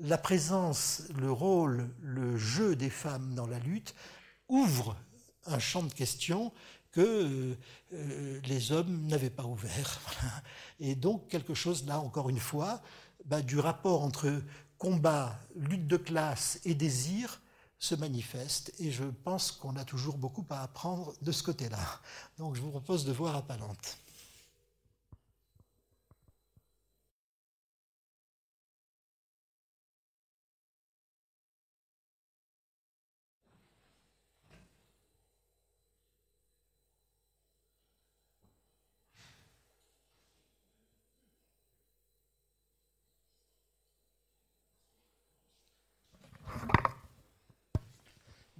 la 0.00 0.18
présence, 0.18 1.02
le 1.16 1.30
rôle, 1.30 1.88
le 2.00 2.36
jeu 2.36 2.74
des 2.74 2.90
femmes 2.90 3.34
dans 3.34 3.46
la 3.46 3.58
lutte 3.58 3.94
ouvre 4.48 4.96
un 5.46 5.58
champ 5.58 5.82
de 5.82 5.92
questions 5.92 6.52
que 6.90 7.56
euh, 7.92 8.40
les 8.44 8.72
hommes 8.72 9.06
n'avaient 9.06 9.30
pas 9.30 9.44
ouvert. 9.44 10.00
Et 10.80 10.94
donc 10.94 11.28
quelque 11.28 11.54
chose 11.54 11.86
là, 11.86 12.00
encore 12.00 12.30
une 12.30 12.38
fois, 12.38 12.80
bah, 13.26 13.42
du 13.42 13.58
rapport 13.58 14.02
entre 14.02 14.42
combat, 14.78 15.38
lutte 15.54 15.86
de 15.86 15.96
classe 15.96 16.60
et 16.64 16.74
désir 16.74 17.42
se 17.78 17.94
manifeste. 17.94 18.72
Et 18.78 18.90
je 18.90 19.04
pense 19.04 19.52
qu'on 19.52 19.76
a 19.76 19.84
toujours 19.84 20.18
beaucoup 20.18 20.44
à 20.50 20.62
apprendre 20.62 21.14
de 21.22 21.32
ce 21.32 21.42
côté-là. 21.42 22.00
Donc 22.38 22.54
je 22.54 22.60
vous 22.60 22.70
propose 22.70 23.04
de 23.04 23.12
voir 23.12 23.36
à 23.36 23.42
Palante. 23.42 23.98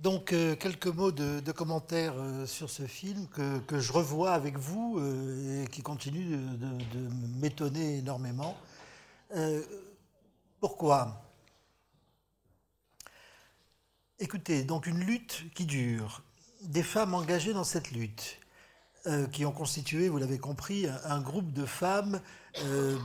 Donc, 0.02 0.32
euh, 0.32 0.54
quelques 0.54 0.86
mots 0.86 1.10
de, 1.10 1.50
commentaires 1.50 2.14
euh, 2.16 2.46
sur 2.46 2.70
ce 2.70 2.86
film 2.86 3.26
que, 3.26 3.80
je 3.80 3.92
revois 3.92 4.30
avec 4.30 4.56
vous 4.56 4.98
euh, 4.98 5.64
et 5.64 5.66
qui 5.66 5.82
continue 5.82 6.36
de, 6.36 7.08
m'étonner 7.40 7.98
énormément. 7.98 8.56
pourquoi? 10.60 11.20
Écoutez, 14.20 14.62
donc 14.62 14.86
une 14.86 15.00
lutte 15.00 15.44
qui 15.54 15.66
dure, 15.66 16.22
des 16.62 16.84
femmes 16.84 17.14
engagées 17.14 17.52
dans 17.52 17.64
cette 17.64 17.90
lutte, 17.90 18.38
qui 19.32 19.46
ont 19.46 19.52
constitué, 19.52 20.08
vous 20.08 20.18
l'avez 20.18 20.38
compris, 20.38 20.86
un, 21.04 21.20
groupe 21.20 21.52
de 21.52 21.64
femmes 21.64 22.20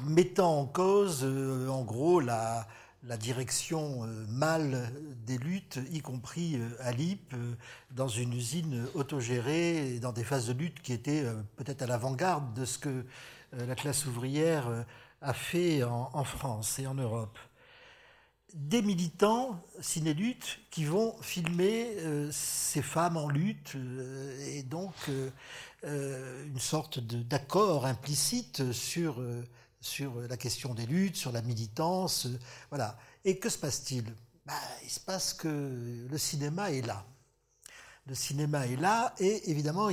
mettant 0.05 0.59
en 0.59 0.65
cause, 0.65 1.23
en 1.23 1.83
gros, 1.83 2.19
la, 2.19 2.67
la 3.05 3.17
direction 3.17 4.03
euh, 4.03 4.25
mâle 4.27 4.91
des 5.25 5.37
luttes, 5.37 5.79
y 5.91 6.01
compris 6.01 6.55
euh, 6.55 6.69
à 6.79 6.91
LIP, 6.91 7.33
euh, 7.33 7.53
dans 7.91 8.07
une 8.07 8.33
usine 8.33 8.85
autogérée, 8.93 9.99
dans 9.99 10.13
des 10.13 10.23
phases 10.23 10.47
de 10.47 10.53
lutte 10.53 10.81
qui 10.81 10.93
étaient 10.93 11.25
peut-être 11.57 11.81
à 11.81 11.85
l'avant-garde 11.85 12.53
de 12.53 12.65
ce 12.65 12.77
que 12.77 13.05
la 13.51 13.75
classe 13.75 14.05
ouvrière 14.07 14.67
a 15.21 15.33
fait 15.33 15.83
en, 15.83 16.23
France 16.23 16.79
et 16.79 16.87
en 16.87 16.95
Europe. 16.95 17.37
Des 18.55 18.81
militants 18.81 19.63
ciné-lutte 19.79 20.59
qui 20.71 20.85
vont 20.85 21.15
filmer 21.21 21.87
ces 22.31 22.81
femmes 22.81 23.17
en 23.17 23.29
lutte 23.29 23.75
et 24.47 24.63
donc 24.63 24.95
une 25.83 26.59
sorte 26.59 26.99
d'accord 26.99 27.85
implicite 27.85 28.71
sur 28.71 29.21
sur 29.85 30.19
la 30.21 30.37
question 30.37 30.73
des 30.73 30.85
luttes, 30.85 31.15
sur 31.15 31.31
la 31.31 31.41
militance. 31.41 32.25
Euh, 32.25 32.39
voilà. 32.69 32.97
Et 33.25 33.37
que 33.37 33.49
se 33.49 33.57
passe-t-il? 33.57 34.05
Bah, 34.45 34.53
Il 34.83 34.89
se 34.89 34.99
passe 34.99 35.33
que 35.33 36.07
le 36.09 36.17
cinéma 36.17 36.71
est 36.71 36.85
là. 36.85 37.05
Le 38.05 38.15
cinéma 38.15 38.67
est 38.67 38.75
là 38.75 39.15
et 39.17 39.49
évidemment, 39.49 39.89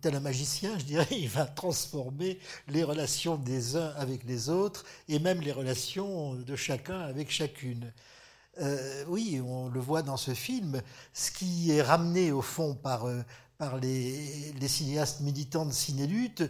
tel 0.00 0.14
un 0.14 0.20
magicien, 0.20 0.78
je 0.78 0.84
dirais, 0.84 1.06
il 1.10 1.28
va 1.28 1.44
transformer 1.44 2.38
les 2.68 2.84
relations 2.84 3.36
des 3.36 3.76
uns 3.76 3.92
avec 3.96 4.24
les 4.24 4.48
autres 4.48 4.84
et 5.08 5.18
même 5.18 5.42
les 5.42 5.52
relations 5.52 6.34
de 6.34 6.56
chacun 6.56 7.00
avec 7.00 7.30
chacune. 7.30 7.92
Euh, 8.60 9.04
oui, 9.08 9.42
on 9.44 9.68
le 9.68 9.80
voit 9.80 10.02
dans 10.02 10.16
ce 10.16 10.32
film, 10.32 10.80
ce 11.12 11.30
qui 11.30 11.70
est 11.70 11.82
ramené 11.82 12.32
au 12.32 12.40
fond 12.40 12.74
par, 12.74 13.06
euh, 13.06 13.22
par 13.58 13.78
les, 13.78 14.52
les 14.52 14.68
cinéastes 14.68 15.20
militants 15.20 15.66
de 15.66 15.72
ciné-lutte, 15.72 16.44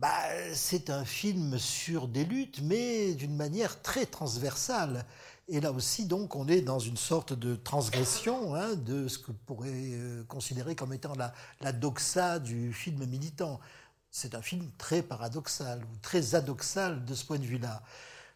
bah, 0.00 0.22
c'est 0.54 0.88
un 0.88 1.04
film 1.04 1.58
sur 1.58 2.08
des 2.08 2.24
luttes, 2.24 2.62
mais 2.62 3.12
d'une 3.12 3.36
manière 3.36 3.82
très 3.82 4.06
transversale. 4.06 5.04
Et 5.46 5.60
là 5.60 5.72
aussi, 5.72 6.06
donc, 6.06 6.36
on 6.36 6.48
est 6.48 6.62
dans 6.62 6.78
une 6.78 6.96
sorte 6.96 7.34
de 7.34 7.54
transgression 7.54 8.54
hein, 8.54 8.76
de 8.76 9.08
ce 9.08 9.18
que 9.18 9.30
pourrait 9.30 9.68
euh, 9.74 10.24
considérer 10.24 10.74
comme 10.74 10.94
étant 10.94 11.12
la, 11.60 11.72
doxa 11.72 12.38
du 12.38 12.72
film 12.72 13.04
militant. 13.04 13.60
C'est 14.10 14.34
un 14.34 14.40
film 14.40 14.70
très 14.78 15.02
paradoxal, 15.02 15.82
ou 15.84 15.96
très 16.00 16.34
adoxal 16.34 17.04
de 17.04 17.14
ce 17.14 17.26
point 17.26 17.38
de 17.38 17.44
vue-là. 17.44 17.82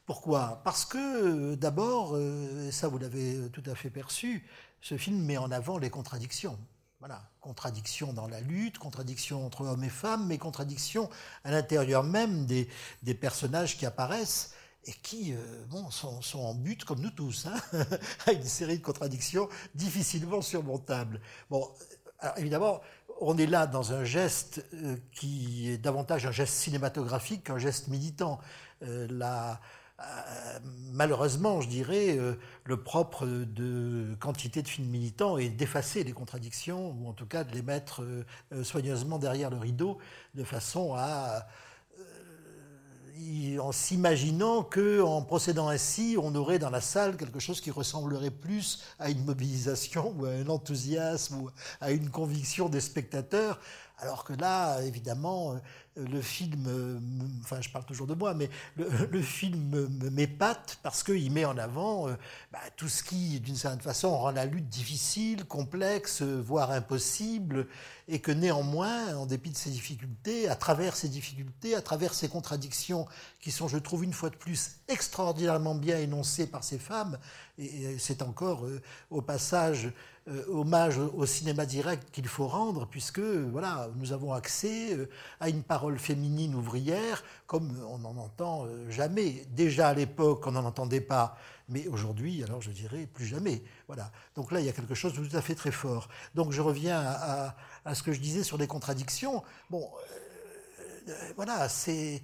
Pourquoi? 0.04 0.60
Parce 0.64 0.84
que, 0.84 0.98
euh, 0.98 1.56
d'abord, 1.56 2.10
euh, 2.14 2.70
ça 2.72 2.88
vous 2.88 2.98
l'avez 2.98 3.48
tout 3.54 3.62
à 3.64 3.74
fait 3.74 3.88
perçu, 3.88 4.46
ce 4.82 4.98
film 4.98 5.24
met 5.24 5.38
en 5.38 5.50
avant 5.50 5.78
les 5.78 5.88
contradictions. 5.88 6.58
Voilà, 7.06 7.20
contradiction 7.42 8.14
dans 8.14 8.26
la 8.28 8.40
lutte, 8.40 8.78
contradiction 8.78 9.44
entre 9.44 9.60
hommes 9.66 9.84
et 9.84 9.90
femmes, 9.90 10.26
mais 10.26 10.38
contradiction 10.38 11.10
à 11.44 11.50
l'intérieur 11.50 12.02
même 12.02 12.46
des, 12.46 12.66
des, 13.02 13.12
personnages 13.12 13.76
qui 13.76 13.84
apparaissent 13.84 14.54
et 14.86 14.92
qui 14.92 15.34
euh, 15.34 15.64
bon, 15.68 15.90
sont, 15.90 16.22
sont, 16.22 16.38
en 16.38 16.54
but, 16.54 16.82
comme 16.86 17.00
nous 17.00 17.10
tous, 17.10 17.44
hein, 17.44 17.60
à 18.26 18.32
une 18.32 18.42
série 18.42 18.78
de 18.78 18.82
contradictions 18.82 19.50
difficilement 19.74 20.40
surmontables. 20.40 21.20
Bon, 21.50 21.70
alors 22.20 22.38
évidemment, 22.38 22.80
on 23.20 23.36
est 23.36 23.48
là 23.48 23.66
dans 23.66 23.92
un 23.92 24.04
geste 24.04 24.64
euh, 24.72 24.96
qui 25.12 25.68
est 25.68 25.76
davantage 25.76 26.24
un 26.24 26.32
geste 26.32 26.54
cinématographique 26.54 27.44
qu'un 27.44 27.58
geste 27.58 27.88
militant. 27.88 28.40
Euh, 28.82 29.06
la, 29.10 29.60
malheureusement, 30.92 31.60
je 31.60 31.68
dirais, 31.68 32.16
euh, 32.18 32.34
le 32.64 32.82
propre 32.82 33.26
de 33.26 34.14
quantité 34.20 34.62
de 34.62 34.68
films 34.68 34.88
militants 34.88 35.38
est 35.38 35.48
d'effacer 35.48 36.04
les 36.04 36.12
contradictions, 36.12 36.96
ou 36.98 37.08
en 37.08 37.12
tout 37.12 37.26
cas 37.26 37.44
de 37.44 37.52
les 37.52 37.62
mettre 37.62 38.02
euh, 38.02 38.64
soigneusement 38.64 39.18
derrière 39.18 39.50
le 39.50 39.58
rideau, 39.58 39.98
de 40.34 40.44
façon 40.44 40.94
à 40.96 41.46
en 43.60 43.72
s'imaginant 43.72 44.62
que, 44.62 45.00
en 45.00 45.22
procédant 45.22 45.68
ainsi, 45.68 46.16
on 46.20 46.34
aurait 46.34 46.58
dans 46.58 46.70
la 46.70 46.80
salle 46.80 47.16
quelque 47.16 47.38
chose 47.38 47.60
qui 47.60 47.70
ressemblerait 47.70 48.30
plus 48.30 48.82
à 48.98 49.10
une 49.10 49.24
mobilisation 49.24 50.14
ou 50.18 50.26
à 50.26 50.30
un 50.30 50.48
enthousiasme 50.48 51.42
ou 51.42 51.50
à 51.80 51.92
une 51.92 52.10
conviction 52.10 52.68
des 52.68 52.80
spectateurs, 52.80 53.60
alors 53.98 54.24
que 54.24 54.32
là, 54.32 54.80
évidemment, 54.82 55.60
le 55.96 56.20
film, 56.20 56.66
euh, 56.66 56.98
enfin 57.42 57.60
je 57.60 57.70
parle 57.70 57.84
toujours 57.84 58.06
de 58.06 58.14
moi, 58.14 58.34
mais 58.34 58.50
le, 58.76 59.22
film 59.22 59.88
m'épate 60.10 60.78
parce 60.82 61.02
qu'il 61.02 61.30
met 61.30 61.44
en 61.44 61.56
avant 61.56 62.08
euh, 62.08 62.14
bah, 62.52 62.58
tout 62.76 62.88
ce 62.88 63.02
qui, 63.04 63.38
d'une 63.40 63.56
certaine 63.56 63.80
façon, 63.80 64.16
rend 64.16 64.32
la 64.32 64.44
lutte 64.44 64.68
difficile, 64.68 65.44
complexe, 65.44 66.22
voire 66.22 66.72
impossible, 66.72 67.68
et 68.08 68.18
que 68.18 68.32
néanmoins, 68.32 69.14
en 69.16 69.26
dépit 69.26 69.50
de 69.50 69.56
ces 69.56 69.70
difficultés, 69.70 70.48
à 70.48 70.56
travers 70.56 70.96
ces 70.96 71.08
difficultés, 71.08 71.74
à 71.74 71.80
travers 71.80 72.12
ces 72.12 72.28
contradictions 72.28 73.06
qui 73.40 73.52
sont, 73.52 73.68
je 73.68 73.78
trouve, 73.78 74.04
une 74.04 74.12
fois 74.12 74.30
de 74.30 74.36
plus, 74.36 74.76
extraordinairement 74.88 75.74
bien 75.74 75.98
énoncées 75.98 76.46
par 76.46 76.64
ces 76.64 76.78
femmes, 76.78 77.18
et 77.56 77.98
c'est 77.98 78.22
encore 78.22 78.66
euh, 78.66 78.82
au 79.10 79.22
passage 79.22 79.86
euh, 79.86 79.90
hommage 80.48 80.98
au 80.98 81.26
cinéma 81.26 81.66
direct 81.66 82.10
qu'il 82.10 82.26
faut 82.28 82.46
rendre, 82.46 82.86
puisque 82.86 83.20
voilà, 83.20 83.88
nous 83.96 84.12
avons 84.12 84.32
accès 84.32 84.94
euh, 84.94 85.08
à 85.40 85.48
une 85.48 85.62
parole 85.62 85.98
féminine 85.98 86.54
ouvrière 86.54 87.22
comme 87.46 87.76
on 87.88 87.98
n'en 87.98 88.16
entend 88.16 88.66
jamais. 88.88 89.46
Déjà 89.50 89.88
à 89.88 89.94
l'époque, 89.94 90.46
on 90.46 90.52
n'en 90.52 90.64
entendait 90.64 91.00
pas, 91.00 91.36
mais 91.68 91.86
aujourd'hui, 91.88 92.42
alors 92.42 92.62
je 92.62 92.70
dirais 92.70 93.06
plus 93.06 93.26
jamais. 93.26 93.62
Voilà. 93.86 94.10
Donc 94.34 94.50
là, 94.50 94.60
il 94.60 94.66
y 94.66 94.68
a 94.68 94.72
quelque 94.72 94.94
chose 94.94 95.12
de 95.12 95.26
tout 95.26 95.36
à 95.36 95.42
fait 95.42 95.54
très 95.54 95.70
fort. 95.72 96.08
Donc 96.34 96.52
je 96.52 96.62
reviens 96.62 97.00
à, 97.00 97.54
à 97.84 97.94
ce 97.94 98.02
que 98.02 98.12
je 98.12 98.20
disais 98.20 98.42
sur 98.42 98.56
les 98.56 98.66
contradictions. 98.66 99.42
Bon, 99.70 99.82
euh, 99.82 100.23
voilà, 101.36 101.68
ces, 101.68 102.22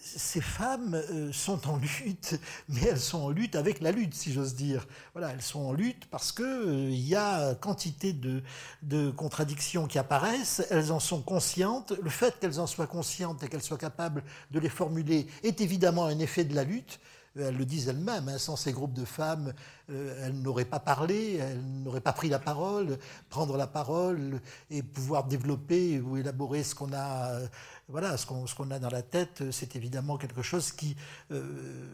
ces 0.00 0.40
femmes 0.40 0.94
euh, 0.94 1.32
sont 1.32 1.68
en 1.68 1.76
lutte, 1.76 2.38
mais 2.68 2.82
elles 2.82 3.00
sont 3.00 3.22
en 3.22 3.30
lutte 3.30 3.54
avec 3.56 3.80
la 3.80 3.92
lutte, 3.92 4.14
si 4.14 4.32
j'ose 4.32 4.54
dire. 4.54 4.86
Voilà, 5.12 5.30
elles 5.32 5.42
sont 5.42 5.60
en 5.60 5.72
lutte 5.72 6.06
parce 6.10 6.32
que 6.32 6.42
euh, 6.42 6.90
il 6.90 7.06
y 7.06 7.14
a 7.14 7.54
quantité 7.54 8.12
de, 8.12 8.42
de 8.82 9.10
contradictions 9.10 9.86
qui 9.86 9.98
apparaissent. 9.98 10.66
Elles 10.70 10.92
en 10.92 11.00
sont 11.00 11.22
conscientes. 11.22 11.92
Le 12.02 12.10
fait 12.10 12.38
qu'elles 12.40 12.60
en 12.60 12.66
soient 12.66 12.86
conscientes 12.86 13.42
et 13.42 13.48
qu'elles 13.48 13.62
soient 13.62 13.78
capables 13.78 14.24
de 14.50 14.58
les 14.58 14.68
formuler 14.68 15.26
est 15.42 15.60
évidemment 15.60 16.06
un 16.06 16.18
effet 16.18 16.44
de 16.44 16.54
la 16.54 16.64
lutte 16.64 17.00
elles 17.36 17.56
le 17.56 17.64
disent 17.64 17.88
elles-mêmes, 17.88 18.28
hein, 18.28 18.38
sans 18.38 18.56
ces 18.56 18.72
groupes 18.72 18.92
de 18.92 19.04
femmes, 19.04 19.52
elles 19.88 20.40
n'auraient 20.40 20.64
pas 20.64 20.78
parlé, 20.78 21.36
elles 21.36 21.60
n'auraient 21.82 22.00
pas 22.00 22.12
pris 22.12 22.28
la 22.28 22.38
parole. 22.38 22.98
Prendre 23.28 23.56
la 23.56 23.66
parole 23.66 24.40
et 24.70 24.82
pouvoir 24.82 25.24
développer 25.24 26.00
ou 26.00 26.16
élaborer 26.16 26.62
ce 26.62 26.74
qu'on 26.74 26.92
a 26.94 27.40
voilà, 27.88 28.16
ce 28.16 28.26
qu'on 28.26 28.70
a 28.70 28.78
dans 28.78 28.90
la 28.90 29.02
tête, 29.02 29.42
c'est 29.50 29.76
évidemment 29.76 30.16
quelque 30.16 30.42
chose 30.42 30.72
qui, 30.72 30.96
euh, 31.30 31.86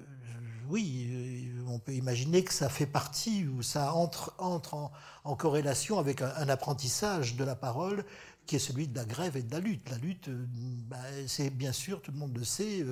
oui, 0.68 1.09
euh, 1.11 1.64
on 1.66 1.80
peut 1.80 1.95
imaginer 1.95 2.45
que 2.45 2.53
ça 2.53 2.68
fait 2.68 2.86
partie 2.86 3.47
ou 3.47 3.62
ça 3.62 3.93
entre, 3.95 4.32
entre 4.38 4.91
en, 5.24 5.36
corrélation 5.36 5.99
avec 5.99 6.22
un, 6.22 6.49
apprentissage 6.49 7.34
de 7.34 7.43
la 7.43 7.57
parole 7.57 8.05
qui 8.47 8.57
est 8.57 8.61
celui 8.61 8.88
de 8.88 8.97
la 8.97 9.05
grève 9.05 9.36
et 9.36 9.43
de 9.43 9.53
la 9.53 9.59
lutte. 9.59 9.91
La 9.91 9.99
lutte, 9.99 10.28
euh, 10.28 10.47
bah, 10.88 10.97
c'est 11.26 11.51
bien 11.51 11.72
sûr, 11.72 12.01
tout 12.03 12.12
le 12.12 12.18
monde 12.18 12.36
le 12.36 12.45
sait, 12.45 12.84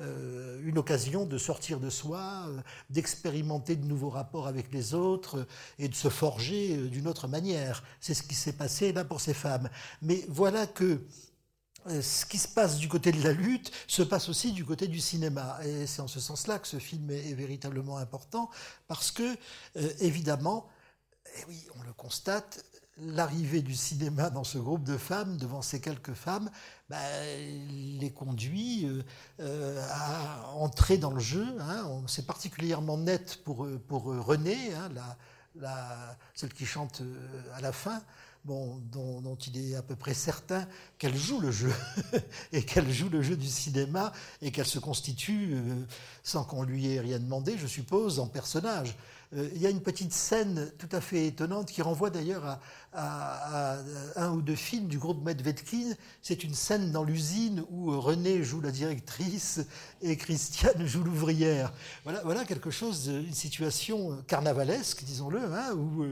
une 0.00 0.78
occasion 0.78 1.26
de 1.26 1.36
sortir 1.36 1.80
de 1.80 1.90
soi, 1.90 2.46
d'expérimenter 2.88 3.76
de 3.76 3.84
nouveaux 3.84 4.10
rapports 4.10 4.46
avec 4.46 4.72
les 4.72 4.94
autres 4.94 5.46
et 5.78 5.88
de 5.88 5.94
se 5.94 6.08
forger 6.08 6.76
d'une 6.88 7.08
autre 7.08 7.28
manière. 7.28 7.82
C'est 8.00 8.14
ce 8.14 8.22
qui 8.22 8.34
s'est 8.34 8.52
passé 8.52 8.92
là 8.92 9.04
pour 9.04 9.20
ces 9.20 9.34
femmes. 9.34 9.68
Mais 10.00 10.24
voilà 10.28 10.66
que 10.66 10.84
euh, 10.84 10.98
ce 11.86 12.26
qui 12.26 12.38
se 12.38 12.48
passe 12.48 12.76
du 12.76 12.88
côté 12.88 13.12
de 13.12 13.22
la 13.22 13.32
lutte 13.32 13.72
se 13.86 14.02
passe 14.02 14.28
aussi 14.28 14.52
du 14.52 14.64
côté 14.64 14.88
du 14.88 15.00
cinéma. 15.00 15.58
Et 15.64 15.86
c'est 15.86 16.02
en 16.02 16.08
ce 16.08 16.20
sens-là 16.20 16.58
que 16.58 16.68
ce 16.68 16.78
film 16.78 17.10
est, 17.10 17.34
véritablement 17.34 17.96
important, 17.98 18.50
parce 18.86 19.10
que, 19.10 19.36
euh, 19.76 19.92
évidemment, 20.00 20.68
et 21.26 21.40
eh 21.40 21.44
oui, 21.48 21.66
on 21.78 21.82
le 21.82 21.92
constate, 21.92 22.64
l'arrivée 22.96 23.62
du 23.62 23.74
cinéma 23.74 24.30
dans 24.30 24.44
ce 24.44 24.58
groupe 24.58 24.82
de 24.82 24.96
femmes, 24.96 25.36
devant 25.36 25.62
ces 25.62 25.80
quelques 25.80 26.14
femmes, 26.14 26.50
bah, 26.88 26.98
les 28.00 28.10
conduit 28.12 28.88
euh, 29.40 29.86
à 29.90 30.48
entrer 30.54 30.98
dans 30.98 31.12
le 31.12 31.20
jeu. 31.20 31.46
Hein. 31.60 32.02
C'est 32.06 32.26
particulièrement 32.26 32.96
net 32.96 33.42
pour, 33.44 33.68
pour 33.86 34.04
René, 34.04 34.74
hein, 34.74 34.90
celle 36.34 36.52
qui 36.52 36.66
chante 36.66 37.02
à 37.54 37.60
la 37.60 37.72
fin 37.72 38.02
dont, 38.44 39.38
il 39.46 39.72
est 39.72 39.74
à 39.74 39.82
peu 39.82 39.96
près 39.96 40.14
certain 40.14 40.66
qu'elle 40.98 41.16
joue 41.16 41.40
le 41.40 41.50
jeu, 41.50 41.72
et 42.52 42.62
qu'elle 42.62 42.90
joue 42.90 43.08
le 43.08 43.22
jeu 43.22 43.36
du 43.36 43.48
cinéma, 43.48 44.12
et 44.42 44.50
qu'elle 44.50 44.66
se 44.66 44.78
constitue, 44.78 45.50
euh, 45.52 45.84
sans 46.22 46.44
qu'on 46.44 46.62
lui 46.62 46.92
ait 46.92 47.00
rien 47.00 47.18
demandé, 47.18 47.56
je 47.58 47.66
suppose, 47.66 48.18
en 48.18 48.26
personnage. 48.26 48.96
il 49.32 49.60
y 49.60 49.66
a 49.66 49.70
une 49.70 49.82
petite 49.82 50.12
scène 50.12 50.70
tout 50.78 50.88
à 50.92 51.00
fait 51.00 51.26
étonnante 51.26 51.70
qui 51.70 51.82
renvoie 51.82 52.10
d'ailleurs 52.10 52.58
à, 52.92 53.78
un 54.16 54.30
ou 54.32 54.42
deux 54.42 54.54
films 54.54 54.88
du 54.88 54.98
groupe 54.98 55.24
Medvedkin. 55.24 55.94
C'est 56.22 56.44
une 56.44 56.54
scène 56.54 56.90
dans 56.90 57.04
l'usine 57.04 57.64
où 57.70 57.98
René 58.00 58.42
joue 58.42 58.60
la 58.60 58.70
directrice 58.70 59.60
et 60.02 60.16
Christiane 60.16 60.86
joue 60.86 61.04
l'ouvrière. 61.04 61.72
Voilà, 62.04 62.22
voilà 62.24 62.44
quelque 62.44 62.70
chose, 62.70 63.08
une 63.08 63.34
situation 63.34 64.22
carnavalesque, 64.26 65.04
disons-le, 65.04 65.40
hein, 65.52 65.74
où 65.74 66.04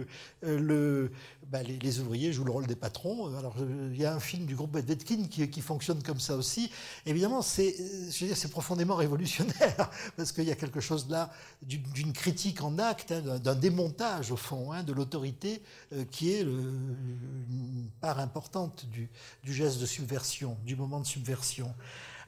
le, 0.42 1.10
bah, 1.50 1.62
les, 1.62 2.00
ouvriers 2.00 2.32
jouent 2.32 2.44
le 2.44 2.50
rôle 2.50 2.66
des 2.66 2.74
patrons. 2.74 3.34
Alors, 3.36 3.54
il 3.58 3.96
y 3.96 4.04
a 4.04 4.14
un 4.14 4.20
film 4.20 4.46
du 4.46 4.56
groupe 4.56 4.72
Bedvetkin 4.72 5.26
qui, 5.28 5.60
fonctionne 5.60 6.02
comme 6.02 6.18
ça 6.18 6.36
aussi. 6.36 6.70
Évidemment, 7.04 7.42
c'est, 7.42 7.74
c'est 8.10 8.50
profondément 8.50 8.96
révolutionnaire 8.96 9.90
parce 10.16 10.32
qu'il 10.32 10.44
y 10.44 10.50
a 10.50 10.56
quelque 10.56 10.80
chose 10.80 11.08
là 11.08 11.30
d'une 11.62 12.12
critique 12.12 12.62
en 12.62 12.78
acte, 12.78 13.12
hein, 13.12 13.38
d'un 13.38 13.54
démontage 13.54 14.32
au 14.32 14.36
fond 14.36 14.72
hein, 14.72 14.82
de 14.82 14.92
l'autorité 14.92 15.62
euh, 15.92 16.04
qui 16.10 16.32
est 16.32 16.40
une 16.42 17.88
part 18.00 18.18
importante 18.18 18.86
du, 18.86 19.08
geste 19.44 19.78
de 19.78 19.86
subversion, 19.86 20.56
du 20.64 20.76
moment 20.76 21.00
de 21.00 21.06
subversion. 21.06 21.72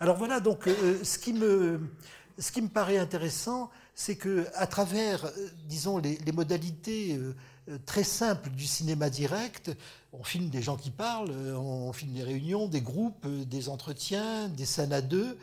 Alors 0.01 0.17
voilà, 0.17 0.39
donc 0.39 0.69
euh, 0.69 1.03
ce 1.03 1.19
qui 1.19 1.33
me 1.33 2.69
paraît 2.69 2.99
intéressant, 2.99 3.71
c'est 3.99 4.15
que 4.15 4.47
à 4.55 4.69
travers, 4.69 5.25
euh, 5.25 5.31
disons, 5.67 5.99
les, 5.99 6.21
modalités 6.33 7.17
euh, 7.17 7.35
très 7.85 8.05
simple 8.05 8.51
du 8.51 8.67
cinéma 8.67 9.11
direct. 9.11 9.71
On 10.13 10.23
filme 10.25 10.49
des 10.49 10.63
gens 10.63 10.77
qui 10.77 10.91
parlent, 10.91 11.31
euh, 11.31 11.57
on 11.57 11.93
filme 11.93 12.13
des 12.13 12.23
réunions, 12.23 12.67
des 12.67 12.81
groupes, 12.81 13.27
euh, 13.27 13.45
des 13.45 13.69
entretiens, 13.69 14.49
des 14.49 14.67
scènes 14.67 14.93
à 14.93 15.01
deux. 15.01 15.39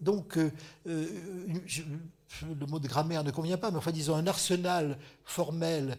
donc, 0.00 0.38
le 0.86 2.66
mot 2.66 2.78
de 2.80 2.88
grammaire 2.88 3.22
ne 3.22 3.30
convient 3.30 3.58
pas, 3.58 3.70
mais 3.70 3.76
enfin, 3.76 3.92
disons 3.92 4.16
un 4.16 4.26
arsenal 4.26 4.98
formel 5.24 5.96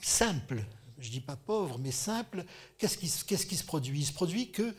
simple, 0.00 0.64
je 0.98 1.10
dis 1.10 1.20
pas 1.20 1.36
pauvre, 1.36 1.78
mais 1.78 1.92
simple. 1.92 2.44
Qu'est-ce 2.78 2.96
qui, 2.96 3.12
qu'est-ce 3.26 3.46
qui 3.46 3.56
se 3.56 3.62
produit? 3.62 4.00
Il 4.00 4.06
se 4.06 4.12
produit 4.12 4.50
que 4.50 4.74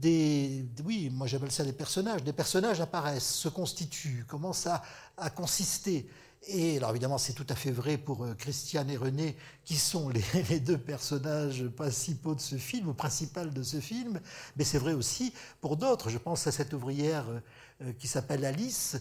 des, 0.00 0.66
oui, 0.84 1.10
moi 1.10 1.26
j'appelle 1.26 1.50
ça 1.50 1.64
des 1.64 1.72
personnages. 1.72 2.22
Des 2.22 2.34
personnages 2.34 2.80
apparaissent, 2.80 3.34
se 3.34 3.48
constituent, 3.48 4.24
commencent 4.28 4.66
à, 4.66 4.82
à 5.16 5.30
consister. 5.30 6.06
Et 6.46 6.78
alors 6.78 6.90
évidemment, 6.90 7.18
c'est 7.18 7.34
tout 7.34 7.46
à 7.50 7.54
fait 7.54 7.70
vrai 7.70 7.98
pour 7.98 8.24
euh, 8.24 8.34
Christiane 8.34 8.88
et 8.88 8.96
René, 8.96 9.36
qui 9.64 9.76
sont 9.76 10.08
les, 10.08 10.60
deux 10.60 10.78
personnages 10.78 11.66
principaux 11.68 12.34
de 12.34 12.40
ce 12.40 12.56
film, 12.56 12.88
ou 12.88 12.94
principaux 12.94 13.44
de 13.44 13.62
ce 13.62 13.78
film, 13.78 14.20
mais 14.56 14.64
c'est 14.64 14.78
vrai 14.78 14.94
aussi 14.94 15.34
pour 15.60 15.76
d'autres. 15.76 16.08
Je 16.08 16.16
pense 16.16 16.46
à 16.46 16.52
cette 16.52 16.72
ouvrière 16.72 17.28
euh, 17.28 17.40
euh, 17.82 17.92
qui 17.98 18.08
s'appelle 18.08 18.44
Alice, 18.46 18.96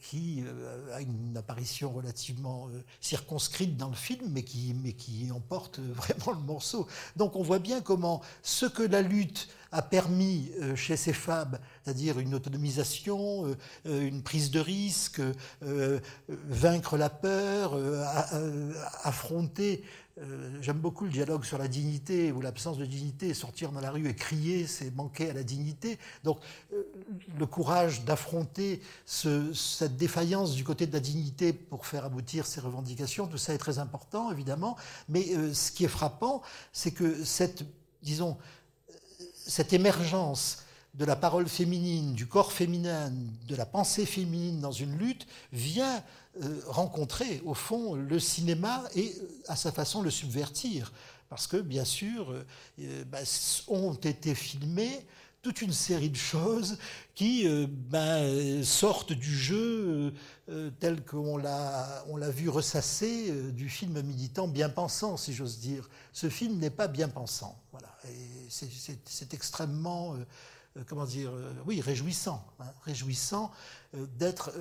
qui 0.00 0.42
a 0.92 1.00
une 1.00 1.36
apparition 1.36 1.92
relativement 1.92 2.68
circonscrite 3.00 3.76
dans 3.76 3.88
le 3.88 3.94
film, 3.94 4.30
mais 4.30 4.42
qui, 4.42 4.74
mais 4.82 4.94
qui 4.94 5.30
emporte 5.32 5.80
vraiment 5.94 6.32
le 6.32 6.44
morceau. 6.46 6.86
Donc 7.16 7.36
on 7.36 7.42
voit 7.42 7.58
bien 7.58 7.80
comment 7.80 8.22
ce 8.42 8.66
que 8.66 8.82
la 8.82 9.02
lutte 9.02 9.48
a 9.72 9.82
permis 9.82 10.50
euh, 10.60 10.74
chez 10.74 10.96
ces 10.96 11.12
femmes, 11.12 11.58
c'est-à-dire 11.84 12.18
une 12.18 12.34
autonomisation, 12.34 13.46
euh, 13.46 13.56
euh, 13.86 14.06
une 14.06 14.22
prise 14.22 14.50
de 14.50 14.60
risque, 14.60 15.22
vaincre 16.48 16.96
la 16.96 17.10
peur, 17.10 17.76
affronter 19.04 19.82
J'aime 20.60 20.78
beaucoup 20.78 21.04
le 21.04 21.10
dialogue 21.10 21.44
sur 21.44 21.56
la 21.56 21.66
dignité 21.66 22.30
ou 22.30 22.40
l'absence 22.40 22.76
de 22.76 22.84
dignité. 22.84 23.32
Sortir 23.32 23.72
dans 23.72 23.80
la 23.80 23.90
rue 23.90 24.08
et 24.08 24.14
crier, 24.14 24.66
c'est 24.66 24.94
manquer 24.94 25.30
à 25.30 25.32
la 25.32 25.42
dignité. 25.42 25.98
Donc, 26.24 26.38
le 27.38 27.46
courage 27.46 28.04
d'affronter 28.04 28.82
cette 29.06 29.96
défaillance 29.96 30.54
du 30.54 30.64
côté 30.64 30.86
de 30.86 30.92
la 30.92 31.00
dignité 31.00 31.52
pour 31.54 31.86
faire 31.86 32.04
aboutir 32.04 32.46
ses 32.46 32.60
revendications, 32.60 33.26
tout 33.26 33.38
ça 33.38 33.54
est 33.54 33.58
très 33.58 33.78
important, 33.78 34.30
évidemment. 34.30 34.76
Mais 35.08 35.24
ce 35.54 35.72
qui 35.72 35.84
est 35.84 35.88
frappant, 35.88 36.42
c'est 36.72 36.90
que 36.90 37.24
cette, 37.24 37.64
disons, 38.02 38.36
cette 39.34 39.72
émergence 39.72 40.64
de 40.94 41.04
la 41.04 41.16
parole 41.16 41.48
féminine, 41.48 42.14
du 42.14 42.26
corps 42.26 42.52
féminin, 42.52 43.12
de 43.48 43.54
la 43.54 43.66
pensée 43.66 44.06
féminine 44.06 44.60
dans 44.60 44.72
une 44.72 44.96
lutte 44.98 45.26
vient 45.52 45.96
euh, 45.96 46.00
rencontrer 46.66 47.42
au 47.44 47.54
fond 47.54 47.94
le 47.94 48.18
cinéma 48.18 48.84
et 48.94 49.14
à 49.48 49.56
sa 49.56 49.72
façon 49.72 50.02
le 50.02 50.10
subvertir. 50.10 50.92
Parce 51.28 51.46
que 51.46 51.56
bien 51.56 51.84
sûr, 51.84 52.34
euh, 52.80 53.04
bah, 53.04 53.18
ont 53.68 53.94
été 53.94 54.34
filmées 54.34 55.06
toute 55.42 55.62
une 55.62 55.72
série 55.72 56.10
de 56.10 56.16
choses 56.16 56.76
qui 57.14 57.48
euh, 57.48 57.66
ben, 57.68 58.62
sortent 58.62 59.12
du 59.12 59.34
jeu 59.36 60.12
tel 60.80 61.04
qu'on 61.04 61.36
l'a, 61.36 62.04
on 62.08 62.16
l'a 62.16 62.30
vu 62.30 62.48
ressasser 62.48 63.30
du 63.52 63.68
film 63.68 64.02
militant 64.02 64.48
bien 64.48 64.68
pensant, 64.68 65.16
si 65.16 65.32
j'ose 65.32 65.60
dire. 65.60 65.88
Ce 66.12 66.28
film 66.28 66.58
n'est 66.58 66.70
pas 66.70 66.88
bien 66.88 67.08
pensant. 67.08 67.56
Voilà 67.70 67.90
c'est 68.48 69.34
extrêmement, 69.34 70.14
euh, 70.14 70.18
euh, 70.76 70.84
comment 70.86 71.04
dire, 71.04 71.30
euh, 71.32 71.52
oui, 71.66 71.80
réjouissant, 71.80 72.44
hein, 72.58 72.72
réjouissant 72.84 73.50
d'être 73.92 74.52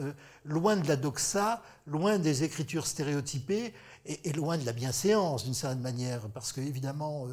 loin 0.43 0.75
de 0.75 0.87
la 0.87 0.95
doxa, 0.95 1.61
loin 1.85 2.17
des 2.17 2.43
écritures 2.43 2.87
stéréotypées 2.87 3.73
et, 4.05 4.33
loin 4.33 4.57
de 4.57 4.65
la 4.65 4.73
bienséance 4.73 5.43
d'une 5.43 5.53
certaine 5.53 5.81
manière, 5.81 6.29
parce 6.29 6.51
qu'évidemment, 6.51 7.27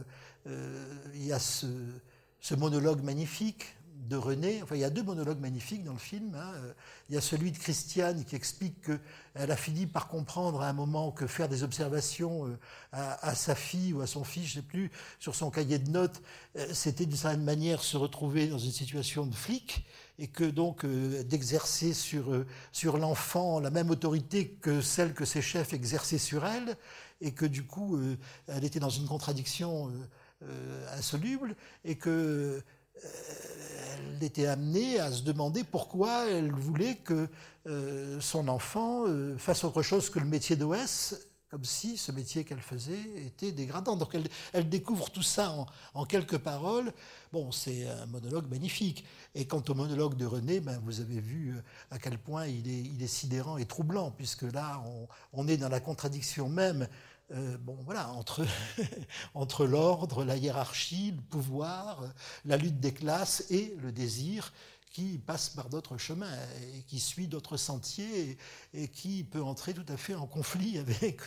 il 0.47 1.26
y 1.26 1.32
a 1.32 1.38
ce, 1.38 1.66
monologue 2.57 3.03
magnifique 3.03 3.76
de 4.09 4.16
René. 4.16 4.62
Enfin, 4.62 4.76
il 4.76 4.80
y 4.80 4.84
a 4.84 4.90
deux 4.90 5.03
monologues 5.03 5.40
magnifiques 5.40 5.84
dans 5.84 5.92
le 5.92 5.99
film. 5.99 6.34
Hein. 6.34 6.53
Il 7.09 7.14
y 7.14 7.18
a 7.18 7.20
celui 7.20 7.51
de 7.51 7.59
Christiane 7.59 8.24
qui 8.24 8.36
explique 8.36 8.82
qu'elle 8.82 9.51
a 9.51 9.57
fini 9.57 9.86
par 9.86 10.09
comprendre 10.09 10.62
à 10.62 10.68
un 10.68 10.72
moment 10.72 11.11
que 11.12 11.26
faire 11.26 11.49
des 11.49 11.62
observations 11.62 12.47
euh, 12.47 12.57
à, 12.92 13.34
sa 13.34 13.55
fille 13.55 13.92
ou 13.92 14.01
à 14.01 14.07
son 14.07 14.24
fils, 14.24 14.47
je 14.47 14.59
ne 14.59 14.62
sais 14.62 14.66
plus, 14.66 14.90
sur 15.18 15.34
son 15.34 15.51
cahier 15.51 15.78
de 15.78 15.90
notes, 15.90 16.20
euh, 16.57 16.66
c'était 16.72 17.07
d'une 17.07 17.16
certaine 17.16 17.44
manière 17.44 17.82
se 17.82 17.97
retrouver 17.97 18.49
dans 18.49 18.59
une 18.59 18.72
situation 18.72 19.26
de 19.26 19.34
flic 19.34 19.84
et 20.18 20.28
que 20.28 20.44
donc 20.44 20.84
euh, 20.84 21.22
d'exercer 21.22 21.92
sur, 21.92 22.44
sur 22.72 22.98
l'enfant 22.98 23.60
la 23.60 23.70
même 23.70 23.90
autorité 23.90 24.48
que 24.60 24.80
celle 24.80 25.14
que 25.14 25.24
ses 25.24 25.42
chefs 25.42 25.72
exerçaient 25.72 26.18
sur 26.18 26.46
elle, 26.46 26.76
et 27.20 27.32
que 27.32 27.46
du 27.46 27.64
coup 27.64 27.98
elle 28.46 28.64
était 28.64 28.80
dans 28.80 28.90
une 28.90 29.06
contradiction 29.06 29.90
insoluble, 30.92 31.56
et 31.82 31.96
que 31.96 32.62
elle 34.16 34.22
était 34.22 34.46
amenée 34.46 34.98
à 34.98 35.10
se 35.12 35.22
demander 35.22 35.64
pourquoi 35.64 36.26
elle 36.28 36.52
voulait 36.52 36.96
que 36.96 37.28
euh, 37.66 38.20
son 38.20 38.48
enfant 38.48 39.04
euh, 39.06 39.36
fasse 39.38 39.64
autre 39.64 39.82
chose 39.82 40.10
que 40.10 40.18
le 40.18 40.26
métier 40.26 40.56
d'OS, 40.56 41.14
comme 41.57 41.64
si 41.64 41.96
ce 41.96 42.12
métier 42.12 42.44
qu'elle 42.44 42.61
faisait 42.61 43.00
était 43.24 43.50
dégradant. 43.50 43.96
Donc 43.96 44.14
elle, 44.52 44.68
découvre 44.68 45.09
tout 45.09 45.22
ça 45.22 45.54
en, 45.94 46.04
quelques 46.04 46.36
paroles. 46.36 46.92
Bon, 47.32 47.50
c'est 47.50 47.88
un 47.88 48.04
monologue 48.04 48.46
magnifique. 48.50 49.07
Et 49.34 49.46
quant 49.46 49.62
au 49.66 49.72
monologue 49.72 50.18
de 50.18 50.26
René, 50.26 50.61
ben, 50.61 50.78
vous 50.84 51.00
avez 51.00 51.18
vu 51.18 51.54
euh, 51.57 51.62
à 51.90 51.98
quel 51.98 52.18
point 52.18 52.46
il 52.46 53.02
est, 53.02 53.07
sidérant 53.07 53.57
et 53.57 53.64
troublant, 53.64 54.11
puisque 54.11 54.42
là, 54.42 54.82
on, 55.32 55.48
est 55.48 55.57
dans 55.57 55.70
la 55.70 55.80
contradiction 55.80 56.50
même 56.50 56.88
euh, 57.32 57.57
bon, 57.57 57.78
voilà, 57.86 58.11
entre, 58.11 58.44
entre 59.34 59.64
l'ordre, 59.64 60.24
la 60.24 60.36
hiérarchie, 60.36 61.14
le 61.16 61.22
pouvoir, 61.22 62.02
la 62.44 62.59
lutte 62.59 62.80
des 62.80 62.92
classes 62.92 63.46
et 63.48 63.74
le 63.80 63.92
désir 63.92 64.52
qui 64.97 65.18
passe 65.18 65.51
par 65.51 65.68
d'autres 65.68 65.99
chemins 65.99 66.32
et 66.72 66.80
qui 66.84 67.01
suit 67.01 67.26
d'autres 67.26 67.59
sentiers 67.59 68.38
et, 68.72 68.88
qui 68.88 69.24
peut 69.24 69.42
entrer 69.42 69.74
tout 69.74 69.84
à 69.90 69.99
fait 69.99 70.14
en 70.14 70.26
conflit 70.26 70.78
avec, 70.86 71.20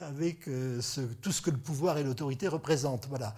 avec 0.00 0.48
euh, 0.48 0.80
tout 1.20 1.30
ce 1.30 1.40
que 1.40 1.50
le 1.50 1.56
pouvoir 1.56 1.98
et 1.98 2.02
l'autorité 2.02 2.48
représentent. 2.48 3.06
Voilà. 3.06 3.36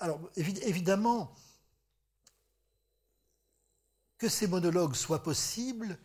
alors, 0.00 0.18
évidemment, 0.34 1.32
que 4.18 4.28
ces 4.28 4.48
monologues 4.48 4.96
soient 4.96 5.22
possibles, 5.22 5.96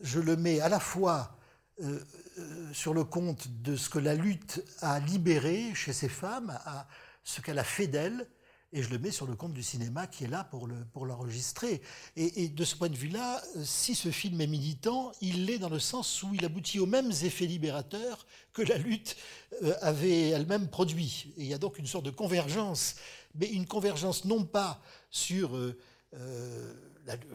je 0.00 0.18
le 0.18 0.36
mets 0.36 0.60
à 0.60 0.70
la 0.70 0.80
fois 0.80 1.36
euh, 1.82 2.02
euh, 2.38 2.72
sur 2.72 2.94
le 2.94 3.04
compte 3.04 3.48
de 3.60 3.76
ce 3.76 3.90
que 3.90 3.98
la 3.98 4.14
lutte 4.14 4.64
a 4.80 4.98
libéré 4.98 5.74
chez 5.74 5.92
ces 5.92 6.08
femmes, 6.08 6.58
à 6.64 6.88
ce 7.22 7.42
qu'elle 7.42 7.58
a 7.58 7.64
fait 7.64 7.86
d'elles, 7.86 8.26
et 8.74 8.82
je 8.82 8.90
le 8.90 8.98
mets 8.98 9.12
sur 9.12 9.26
le 9.26 9.36
compte 9.36 9.54
du 9.54 9.62
cinéma 9.62 10.08
qui 10.08 10.24
est 10.24 10.28
là 10.28 10.42
pour, 10.42 10.66
le, 10.66 10.74
pour 10.92 11.06
l'enregistrer. 11.06 11.80
Et, 12.16 12.48
de 12.48 12.64
ce 12.64 12.74
point 12.74 12.88
de 12.88 12.96
vue-là, 12.96 13.40
si 13.62 13.94
ce 13.94 14.10
film 14.10 14.40
est 14.40 14.48
militant, 14.48 15.12
il 15.20 15.46
l'est 15.46 15.58
dans 15.58 15.68
le 15.68 15.78
sens 15.78 16.24
où 16.24 16.34
il 16.34 16.44
aboutit 16.44 16.80
aux 16.80 16.86
mêmes 16.86 17.12
effets 17.22 17.46
libérateurs 17.46 18.26
que 18.52 18.62
la 18.62 18.76
lutte 18.76 19.16
euh, 19.62 19.74
avait 19.80 20.30
elle-même 20.30 20.68
produit. 20.68 21.32
Et 21.36 21.42
il 21.42 21.46
y 21.46 21.54
a 21.54 21.58
donc 21.58 21.78
une 21.78 21.86
sorte 21.86 22.04
de 22.04 22.10
convergence, 22.10 22.96
mais 23.36 23.46
une 23.46 23.66
convergence 23.66 24.24
non 24.24 24.44
pas 24.44 24.82
sur 25.08 25.56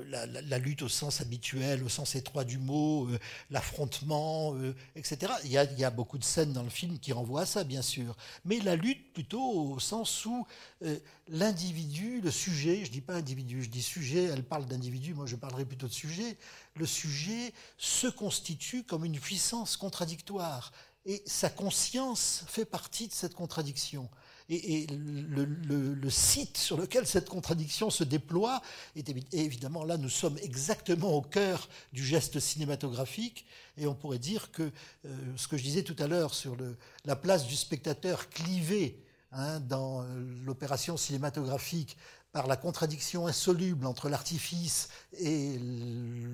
la, 0.08 0.58
lutte 0.58 0.82
au 0.82 0.90
sens 0.90 1.22
habituel, 1.22 1.84
au 1.84 1.90
sens 1.90 2.16
étroit 2.16 2.44
du 2.44 2.58
mot, 2.58 3.08
euh, 3.08 3.20
l'affrontement, 3.50 4.56
euh, 4.56 4.76
etc. 4.96 5.32
Il 5.44 5.52
y, 5.52 5.58
a, 5.58 5.90
beaucoup 5.90 6.18
de 6.18 6.24
scènes 6.24 6.54
dans 6.54 6.64
le 6.64 6.70
film 6.70 7.00
qui 7.00 7.14
renvoient 7.14 7.42
à 7.42 7.46
ça, 7.46 7.64
bien 7.64 7.82
sûr. 7.82 8.16
Mais 8.46 8.60
la 8.60 8.76
lutte 8.76 9.14
plutôt 9.14 9.42
au 9.42 9.80
sens 9.80 10.26
où 10.26 10.46
euh, 10.84 10.98
l'individu, 11.28 12.22
le 12.22 12.32
sujet, 12.32 12.84
je 12.86 12.92
dis 12.92 13.02
pas 13.02 13.16
individu, 13.16 13.64
je 13.64 13.70
dis 13.70 13.82
sujet, 13.82 14.24
elle 14.24 14.44
parle 14.44 14.66
d'individu, 14.66 15.14
moi 15.14 15.26
je 15.26 15.36
parlerai 15.36 15.66
plutôt 15.66 15.88
de 15.88 15.94
sujet, 15.94 16.38
le 16.76 16.86
sujet 16.86 17.54
se 17.78 18.08
constitue 18.08 18.84
comme 18.84 19.06
une 19.06 19.20
puissance 19.20 19.78
contradictoire. 19.78 20.72
Et 21.06 21.24
sa 21.26 21.50
conscience 21.50 22.44
fait 22.48 22.66
partie 22.66 23.08
de 23.08 23.14
cette 23.14 23.34
contradiction 23.34 24.10
et, 24.50 24.88
le, 24.88 26.10
site 26.10 26.58
sur 26.58 26.78
lequel 26.78 27.06
cette 27.06 27.30
contradiction 27.30 27.90
se 27.90 28.04
déploie, 28.04 28.62
est 28.96 29.08
évidemment 29.32 29.84
là 29.84 29.98
nous 29.98 30.10
sommes 30.10 30.38
exactement 30.42 31.14
au 31.14 31.22
cœur 31.22 31.70
du 31.94 32.04
geste 32.04 32.40
cinématographique, 32.40 33.46
et 33.78 33.86
on 33.86 33.94
pourrait 33.94 34.20
dire 34.20 34.52
que 34.52 34.64
euh, 35.06 35.10
ce 35.38 35.48
que 35.48 35.56
je 35.58 35.64
disais 35.64 35.84
tout 35.84 35.96
à 36.00 36.08
l'heure 36.08 36.34
sur 36.34 36.58
la 37.06 37.16
place 37.16 37.46
du 37.46 37.56
spectateur 37.56 38.30
clivé 38.30 39.00
hein, 39.32 39.60
dans 39.60 40.02
euh, 40.02 40.06
l'opération 40.44 40.98
cinématographique 40.98 41.96
par 42.32 42.48
la 42.48 42.56
contradiction 42.56 43.28
insoluble 43.28 43.86
entre 43.86 44.08
l'artifice 44.08 44.90
et 45.20 45.58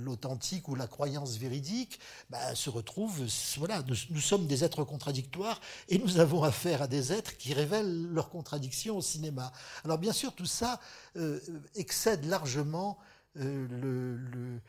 l'authentique 0.03 0.67
ou 0.67 0.75
la 0.75 0.87
croyance 0.87 1.37
véridique, 1.37 1.99
bah, 2.29 2.53
se 2.53 2.69
retrouve, 2.69 3.25
voilà, 3.57 3.81
nous, 4.09 4.19
sommes 4.19 4.45
des 4.45 4.63
êtres 4.63 4.83
contradictoires 4.83 5.61
et 5.87 5.97
nous 5.97 6.19
avons 6.19 6.43
affaire 6.43 6.81
à 6.81 6.87
des 6.87 7.13
êtres 7.13 7.37
qui 7.37 7.53
révèlent 7.53 8.07
leurs 8.07 8.29
contradictions 8.29 8.97
au 8.97 9.01
cinéma. 9.01 9.51
Alors 9.85 9.97
bien 9.97 10.13
sûr, 10.13 10.33
tout 10.33 10.45
ça 10.45 10.81
euh, 11.15 11.39
excède 11.75 12.25
largement 12.25 12.97
euh, 13.37 13.67
le 13.69 14.61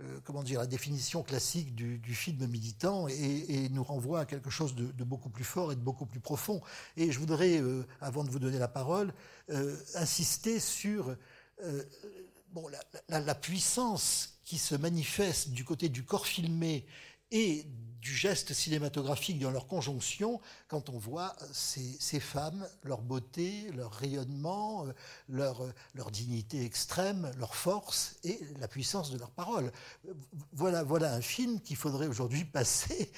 euh, 0.00 0.18
comment 0.24 0.42
dire, 0.42 0.58
la 0.58 0.66
définition 0.66 1.22
classique 1.22 1.72
du, 1.72 2.14
film 2.14 2.44
militant 2.48 3.06
et, 3.06 3.68
nous 3.70 3.84
renvoie 3.84 4.20
à 4.20 4.24
quelque 4.26 4.50
chose 4.50 4.74
de, 4.74 5.04
beaucoup 5.04 5.30
plus 5.30 5.44
fort 5.44 5.70
et 5.70 5.76
de 5.76 5.80
beaucoup 5.80 6.04
plus 6.04 6.18
profond. 6.18 6.60
Et 6.96 7.12
je 7.12 7.18
voudrais, 7.20 7.60
euh, 7.60 7.86
avant 8.00 8.24
de 8.24 8.30
vous 8.30 8.40
donner 8.40 8.58
la 8.58 8.66
parole, 8.66 9.14
euh, 9.50 9.76
insister 9.94 10.58
sur 10.58 11.16
la, 13.08 13.20
la, 13.20 13.34
puissance 13.36 14.40
qui 14.44 14.58
se 14.58 14.74
manifeste 14.74 15.50
du 15.50 15.64
côté 15.64 15.88
du 15.88 16.04
corps 16.04 16.26
filmé 16.26 16.86
et 17.30 17.64
du 18.04 18.14
geste 18.14 18.52
cinématographique 18.52 19.38
dans 19.38 19.50
leur 19.50 19.66
conjonction 19.66 20.38
quand 20.68 20.90
on 20.90 20.98
voit 20.98 21.34
ces, 21.52 22.20
femmes, 22.20 22.68
leur 22.82 23.00
beauté, 23.00 23.70
leur 23.74 23.92
rayonnement, 23.92 24.86
euh, 24.86 25.72
leur, 25.94 26.10
dignité 26.10 26.66
extrême, 26.66 27.32
leur 27.38 27.56
force 27.56 28.16
et 28.22 28.38
la 28.60 28.68
puissance 28.68 29.10
de 29.10 29.18
leurs 29.18 29.30
paroles. 29.30 29.72
Voilà, 30.52 30.82
voilà 30.82 31.14
un 31.14 31.22
film 31.22 31.60
qu'il 31.60 31.76
faudrait 31.76 32.06
aujourd'hui 32.06 32.44
passer 32.58 33.10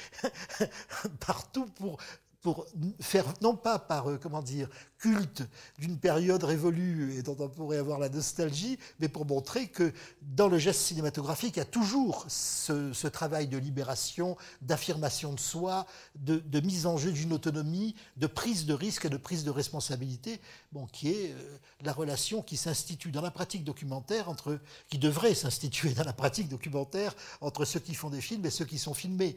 partout 1.18 1.66
pour 1.66 1.98
pour 2.46 2.64
faire, 3.00 3.24
non 3.42 3.56
pas 3.56 3.80
par, 3.80 4.08
euh, 4.08 4.20
comment 4.22 4.40
dire, 4.40 4.68
culte 4.98 5.42
d'une 5.80 5.98
période 5.98 6.44
révolue 6.44 7.18
et 7.18 7.22
dont 7.24 7.36
on 7.40 7.48
pourrait 7.48 7.78
avoir 7.78 7.98
la 7.98 8.08
nostalgie, 8.08 8.78
mais 9.00 9.08
pour 9.08 9.26
montrer 9.26 9.66
que 9.66 9.92
dans 10.22 10.46
le 10.46 10.56
geste 10.56 10.82
cinématographique, 10.82 11.56
il 11.56 11.58
y 11.58 11.62
a 11.62 11.64
toujours 11.64 12.24
ce, 12.28 13.08
travail 13.08 13.48
de 13.48 13.58
libération, 13.58 14.36
d'affirmation 14.62 15.32
de 15.32 15.40
soi, 15.40 15.88
de, 16.14 16.60
mise 16.60 16.86
en 16.86 16.96
jeu 16.96 17.10
d'une 17.10 17.32
autonomie, 17.32 17.96
de 18.16 18.28
prise 18.28 18.64
de 18.64 18.74
risque 18.74 19.06
et 19.06 19.10
de 19.10 19.16
prise 19.16 19.42
de 19.42 19.50
responsabilité, 19.50 20.40
bon, 20.70 20.86
qui 20.86 21.08
est 21.08 21.32
euh, 21.32 21.58
la 21.80 21.92
relation 21.92 22.42
qui 22.42 22.56
s'institue 22.56 23.10
dans 23.10 23.22
la 23.22 23.32
pratique 23.32 23.64
documentaire 23.64 24.28
entre, 24.28 24.60
qui 24.88 24.98
devrait 24.98 25.34
s'instituer 25.34 25.94
dans 25.94 26.04
la 26.04 26.12
pratique 26.12 26.48
documentaire 26.48 27.12
entre 27.40 27.64
ceux 27.64 27.80
qui 27.80 27.94
font 27.94 28.10
des 28.10 28.20
films 28.20 28.46
et 28.46 28.50
ceux 28.50 28.66
qui 28.66 28.78
sont 28.78 28.94
filmés. 28.94 29.36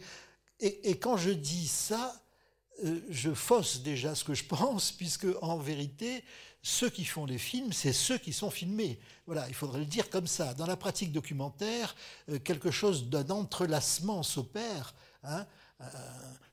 Et, 0.61 0.97
quand 0.99 1.15
je 1.15 1.29
dis 1.29 1.67
ça, 1.67 2.21
je 3.09 3.33
fausse 3.33 3.81
déjà 3.81 4.15
ce 4.15 4.23
que 4.23 4.33
je 4.33 4.43
pense, 4.45 4.91
puisque 4.91 5.27
en 5.41 5.57
vérité, 5.57 6.23
ceux 6.61 6.89
qui 6.89 7.05
font 7.05 7.25
les 7.25 7.37
films, 7.37 7.71
c'est 7.71 7.93
ceux 7.93 8.17
qui 8.17 8.33
sont 8.33 8.51
filmés. 8.51 8.99
Voilà, 9.25 9.47
il 9.47 9.53
faudrait 9.53 9.79
le 9.79 9.85
dire 9.85 10.09
comme 10.09 10.27
ça. 10.27 10.53
Dans 10.53 10.65
la 10.65 10.75
pratique 10.75 11.11
documentaire, 11.11 11.95
euh, 12.29 12.39
quelque 12.39 12.71
chose 12.71 13.09
d'un 13.09 13.29
entrelacement 13.29 14.23
s'opère, 14.23 14.93
hein, 15.23 15.45
euh, 15.81 15.85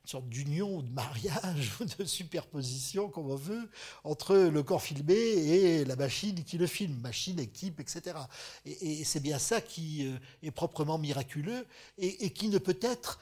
une 0.03 0.09
sorte 0.09 0.29
d'union 0.29 0.77
ou 0.77 0.81
de 0.81 0.89
mariage 0.89 1.73
ou 1.81 1.85
de 1.85 2.05
superposition, 2.05 3.09
comme 3.09 3.29
on 3.29 3.35
veut, 3.35 3.69
entre 4.05 4.37
le 4.37 4.63
corps 4.63 4.81
filmé 4.81 5.13
et 5.13 5.83
la 5.83 5.97
machine 5.97 6.41
qui 6.45 6.57
le 6.57 6.67
filme, 6.67 6.97
machine, 7.01 7.37
équipe, 7.39 7.81
etc. 7.81 8.17
Et, 8.65 9.03
c'est 9.03 9.19
bien 9.19 9.39
ça 9.39 9.59
qui 9.59 10.09
est 10.41 10.51
proprement 10.51 10.97
miraculeux 10.97 11.65
et, 11.97 12.29
qui 12.31 12.47
ne 12.47 12.57
peut 12.57 12.79
être 12.81 13.19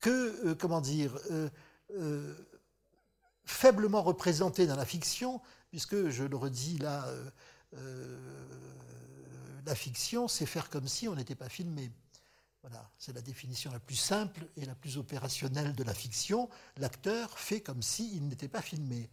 que, 0.00 0.52
comment 0.54 0.82
dire, 0.82 1.18
euh, 1.30 1.48
faiblement 3.48 4.02
représenté 4.02 4.66
dans 4.66 4.76
la 4.76 4.84
fiction, 4.84 5.40
puisque, 5.70 6.08
je 6.10 6.24
le 6.24 6.36
redis 6.36 6.78
là, 6.78 7.06
euh, 7.06 7.30
euh, 7.74 8.18
la 9.66 9.74
fiction, 9.74 10.28
c'est 10.28 10.46
faire 10.46 10.68
comme 10.70 10.86
si 10.86 11.08
on 11.08 11.14
n'était 11.14 11.34
pas 11.34 11.48
filmé. 11.48 11.90
Voilà, 12.62 12.90
c'est 12.98 13.14
la 13.14 13.22
définition 13.22 13.72
la 13.72 13.80
plus 13.80 13.96
simple 13.96 14.46
et 14.56 14.64
la 14.64 14.74
plus 14.74 14.98
opérationnelle 14.98 15.74
de 15.74 15.84
la 15.84 15.94
fiction. 15.94 16.48
L'acteur 16.76 17.38
fait 17.38 17.60
comme 17.60 17.82
s'il 17.82 18.28
n'était 18.28 18.48
pas 18.48 18.62
filmé. 18.62 19.08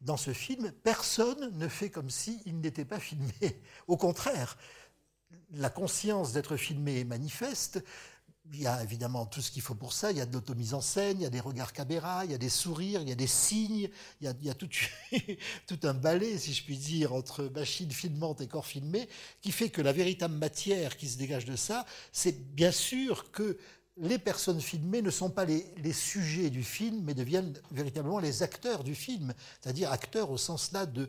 Dans 0.00 0.16
ce 0.16 0.32
film, 0.32 0.72
personne 0.82 1.56
ne 1.56 1.68
fait 1.68 1.90
comme 1.90 2.10
s'il 2.10 2.60
n'était 2.60 2.84
pas 2.84 3.00
filmé. 3.00 3.32
Au 3.86 3.96
contraire, 3.96 4.56
la 5.52 5.70
conscience 5.70 6.32
d'être 6.32 6.56
filmé 6.56 7.00
est 7.00 7.04
manifeste, 7.04 7.82
il 8.50 8.62
y 8.62 8.66
a 8.66 8.82
évidemment 8.82 9.24
tout 9.26 9.40
ce 9.40 9.50
qu'il 9.50 9.62
faut 9.62 9.74
pour 9.74 9.92
ça. 9.92 10.10
Il 10.10 10.18
y 10.18 10.20
a 10.20 10.26
de 10.26 10.32
l'automise 10.32 10.74
en 10.74 10.80
scène, 10.80 11.18
il 11.20 11.22
y 11.22 11.26
a 11.26 11.30
des 11.30 11.40
regards 11.40 11.72
caméra, 11.72 12.24
il 12.24 12.32
y 12.32 12.34
a 12.34 12.38
des 12.38 12.48
sourires, 12.48 13.00
il 13.02 13.08
y 13.08 13.12
a 13.12 13.16
des 13.16 13.26
signes, 13.26 13.88
il 14.20 14.34
y 14.42 14.50
a, 14.50 14.54
tout, 15.66 15.78
un 15.84 15.94
balai, 15.94 16.38
si 16.38 16.52
je 16.52 16.64
puis 16.64 16.76
dire, 16.76 17.12
entre 17.12 17.44
machine 17.44 17.90
filmante 17.90 18.40
et 18.40 18.48
corps 18.48 18.66
filmé, 18.66 19.08
qui 19.40 19.52
fait 19.52 19.70
que 19.70 19.80
la 19.80 19.92
véritable 19.92 20.34
matière 20.34 20.96
qui 20.96 21.08
se 21.08 21.18
dégage 21.18 21.44
de 21.44 21.56
ça, 21.56 21.86
c'est 22.12 22.54
bien 22.54 22.72
sûr 22.72 23.30
que 23.30 23.58
les 23.98 24.18
personnes 24.18 24.60
filmées 24.60 25.02
ne 25.02 25.10
sont 25.10 25.30
pas 25.30 25.44
les, 25.44 25.92
sujets 25.92 26.50
du 26.50 26.64
film, 26.64 27.02
mais 27.04 27.14
deviennent 27.14 27.54
véritablement 27.70 28.18
les 28.18 28.42
acteurs 28.42 28.84
du 28.84 28.94
film, 28.94 29.34
c'est-à-dire 29.60 29.92
acteurs 29.92 30.30
au 30.30 30.38
sens 30.38 30.72
là 30.72 30.86
de 30.86 31.08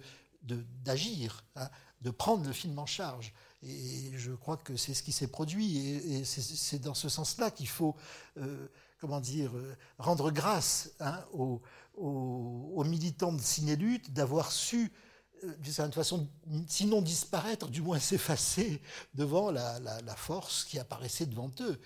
d'agir, 0.83 1.45
hein, 1.55 1.69
de 2.01 2.11
prendre 2.11 2.45
le 2.45 2.51
film 2.51 2.77
en 2.77 2.85
charge. 2.85 3.33
Et 3.65 4.11
je 4.17 4.31
crois 4.31 4.57
que 4.57 4.75
c'est 4.75 4.93
ce 4.93 5.03
qui 5.03 5.11
s'est 5.11 5.27
produit. 5.27 5.77
Et, 5.77 6.25
c'est 6.25 6.79
dans 6.79 6.93
ce 6.93 7.09
sens-là 7.09 7.51
qu'il 7.51 7.67
faut, 7.67 7.95
euh, 8.37 8.67
comment 8.99 9.21
dire, 9.21 9.55
euh, 9.55 9.75
rendre 9.97 10.31
grâce 10.31 10.91
hein, 10.99 11.23
aux, 11.33 11.61
militants 12.83 13.31
de 13.31 13.41
Ciné-Lutte 13.41 14.11
d'avoir 14.11 14.51
su, 14.51 14.91
euh, 15.43 15.55
d'une 15.57 15.71
certaine 15.71 15.93
façon, 15.93 16.27
sinon 16.67 17.01
disparaître, 17.01 17.69
du 17.69 17.81
moins 17.81 17.99
s'effacer 17.99 18.81
devant 19.13 19.49
la, 19.49 19.79
force 20.17 20.65
qui 20.65 20.77
apparaissait 20.77 21.25
devant 21.25 21.51
eux. 21.61 21.79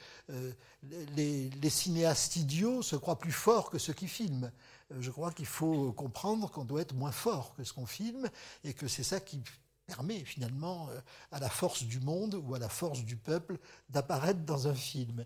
les, 1.16 1.70
cinéastes 1.70 2.38
idiots 2.38 2.82
se 2.82 2.96
croient 2.96 3.20
plus 3.20 3.32
forts 3.32 3.70
que 3.70 3.78
ceux 3.78 3.94
qui 3.94 4.08
filment. 4.08 4.52
Je 5.00 5.12
crois 5.12 5.32
qu'il 5.32 5.46
faut 5.46 5.92
comprendre 5.92 6.50
qu'on 6.50 6.66
doit 6.66 6.82
être 6.82 6.96
moins 6.96 7.12
fort 7.12 7.54
que 7.56 7.64
ce 7.64 7.74
qu'on 7.74 7.86
filme 7.86 8.30
et 8.64 8.74
que 8.74 8.88
c'est 8.88 9.04
ça 9.04 9.20
qui 9.20 9.44
permet 9.88 10.20
finalement 10.20 10.90
euh, 10.90 11.00
à 11.32 11.40
la 11.40 11.50
force 11.50 11.84
du 11.84 12.00
monde 12.00 12.40
ou 12.46 12.54
à 12.54 12.60
la 12.60 12.70
force 12.70 13.04
du 13.04 13.16
peuple 13.16 13.58
d'apparaître 13.90 14.42
dans 14.42 14.68
un 14.68 14.76
film. 14.76 15.26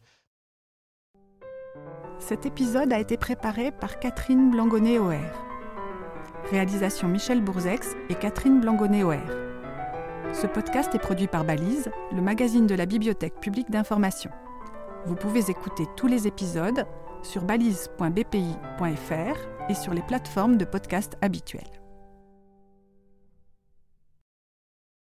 Cet 2.20 2.45
épisode 2.45 2.93
a 2.93 2.99
été 2.99 3.18
préparé 3.18 3.72
par 3.72 3.99
Catherine 3.99 4.51
Blangonnet-Oer. 4.51 5.32
Réalisation 6.51 7.07
Michel 7.07 7.41
Bourzex 7.41 7.95
et 8.09 8.16
Catherine 8.16 8.59
Blangonnet-Oer. 8.62 9.26
Ce 10.34 10.47
podcast 10.47 10.93
est 10.93 10.99
produit 10.99 11.28
par 11.28 11.43
Balise, 11.43 11.91
le 12.12 12.22
magazine 12.22 12.68
de 12.68 12.76
la 12.76 12.86
Bibliothèque 12.86 13.39
publique 13.39 13.72
d'information. 13.72 14.32
Vous 15.05 15.16
pouvez 15.16 15.49
écouter 15.49 15.86
tous 15.97 16.07
les 16.07 16.28
épisodes 16.28 16.86
sur 17.24 17.43
balise.bpi.fr 17.43 18.09
et 19.70 19.76
sur 19.76 19.93
les 19.93 20.03
plateformes 20.03 20.57
de 20.57 20.66
podcast 20.66 21.18
habituelles. 21.22 21.80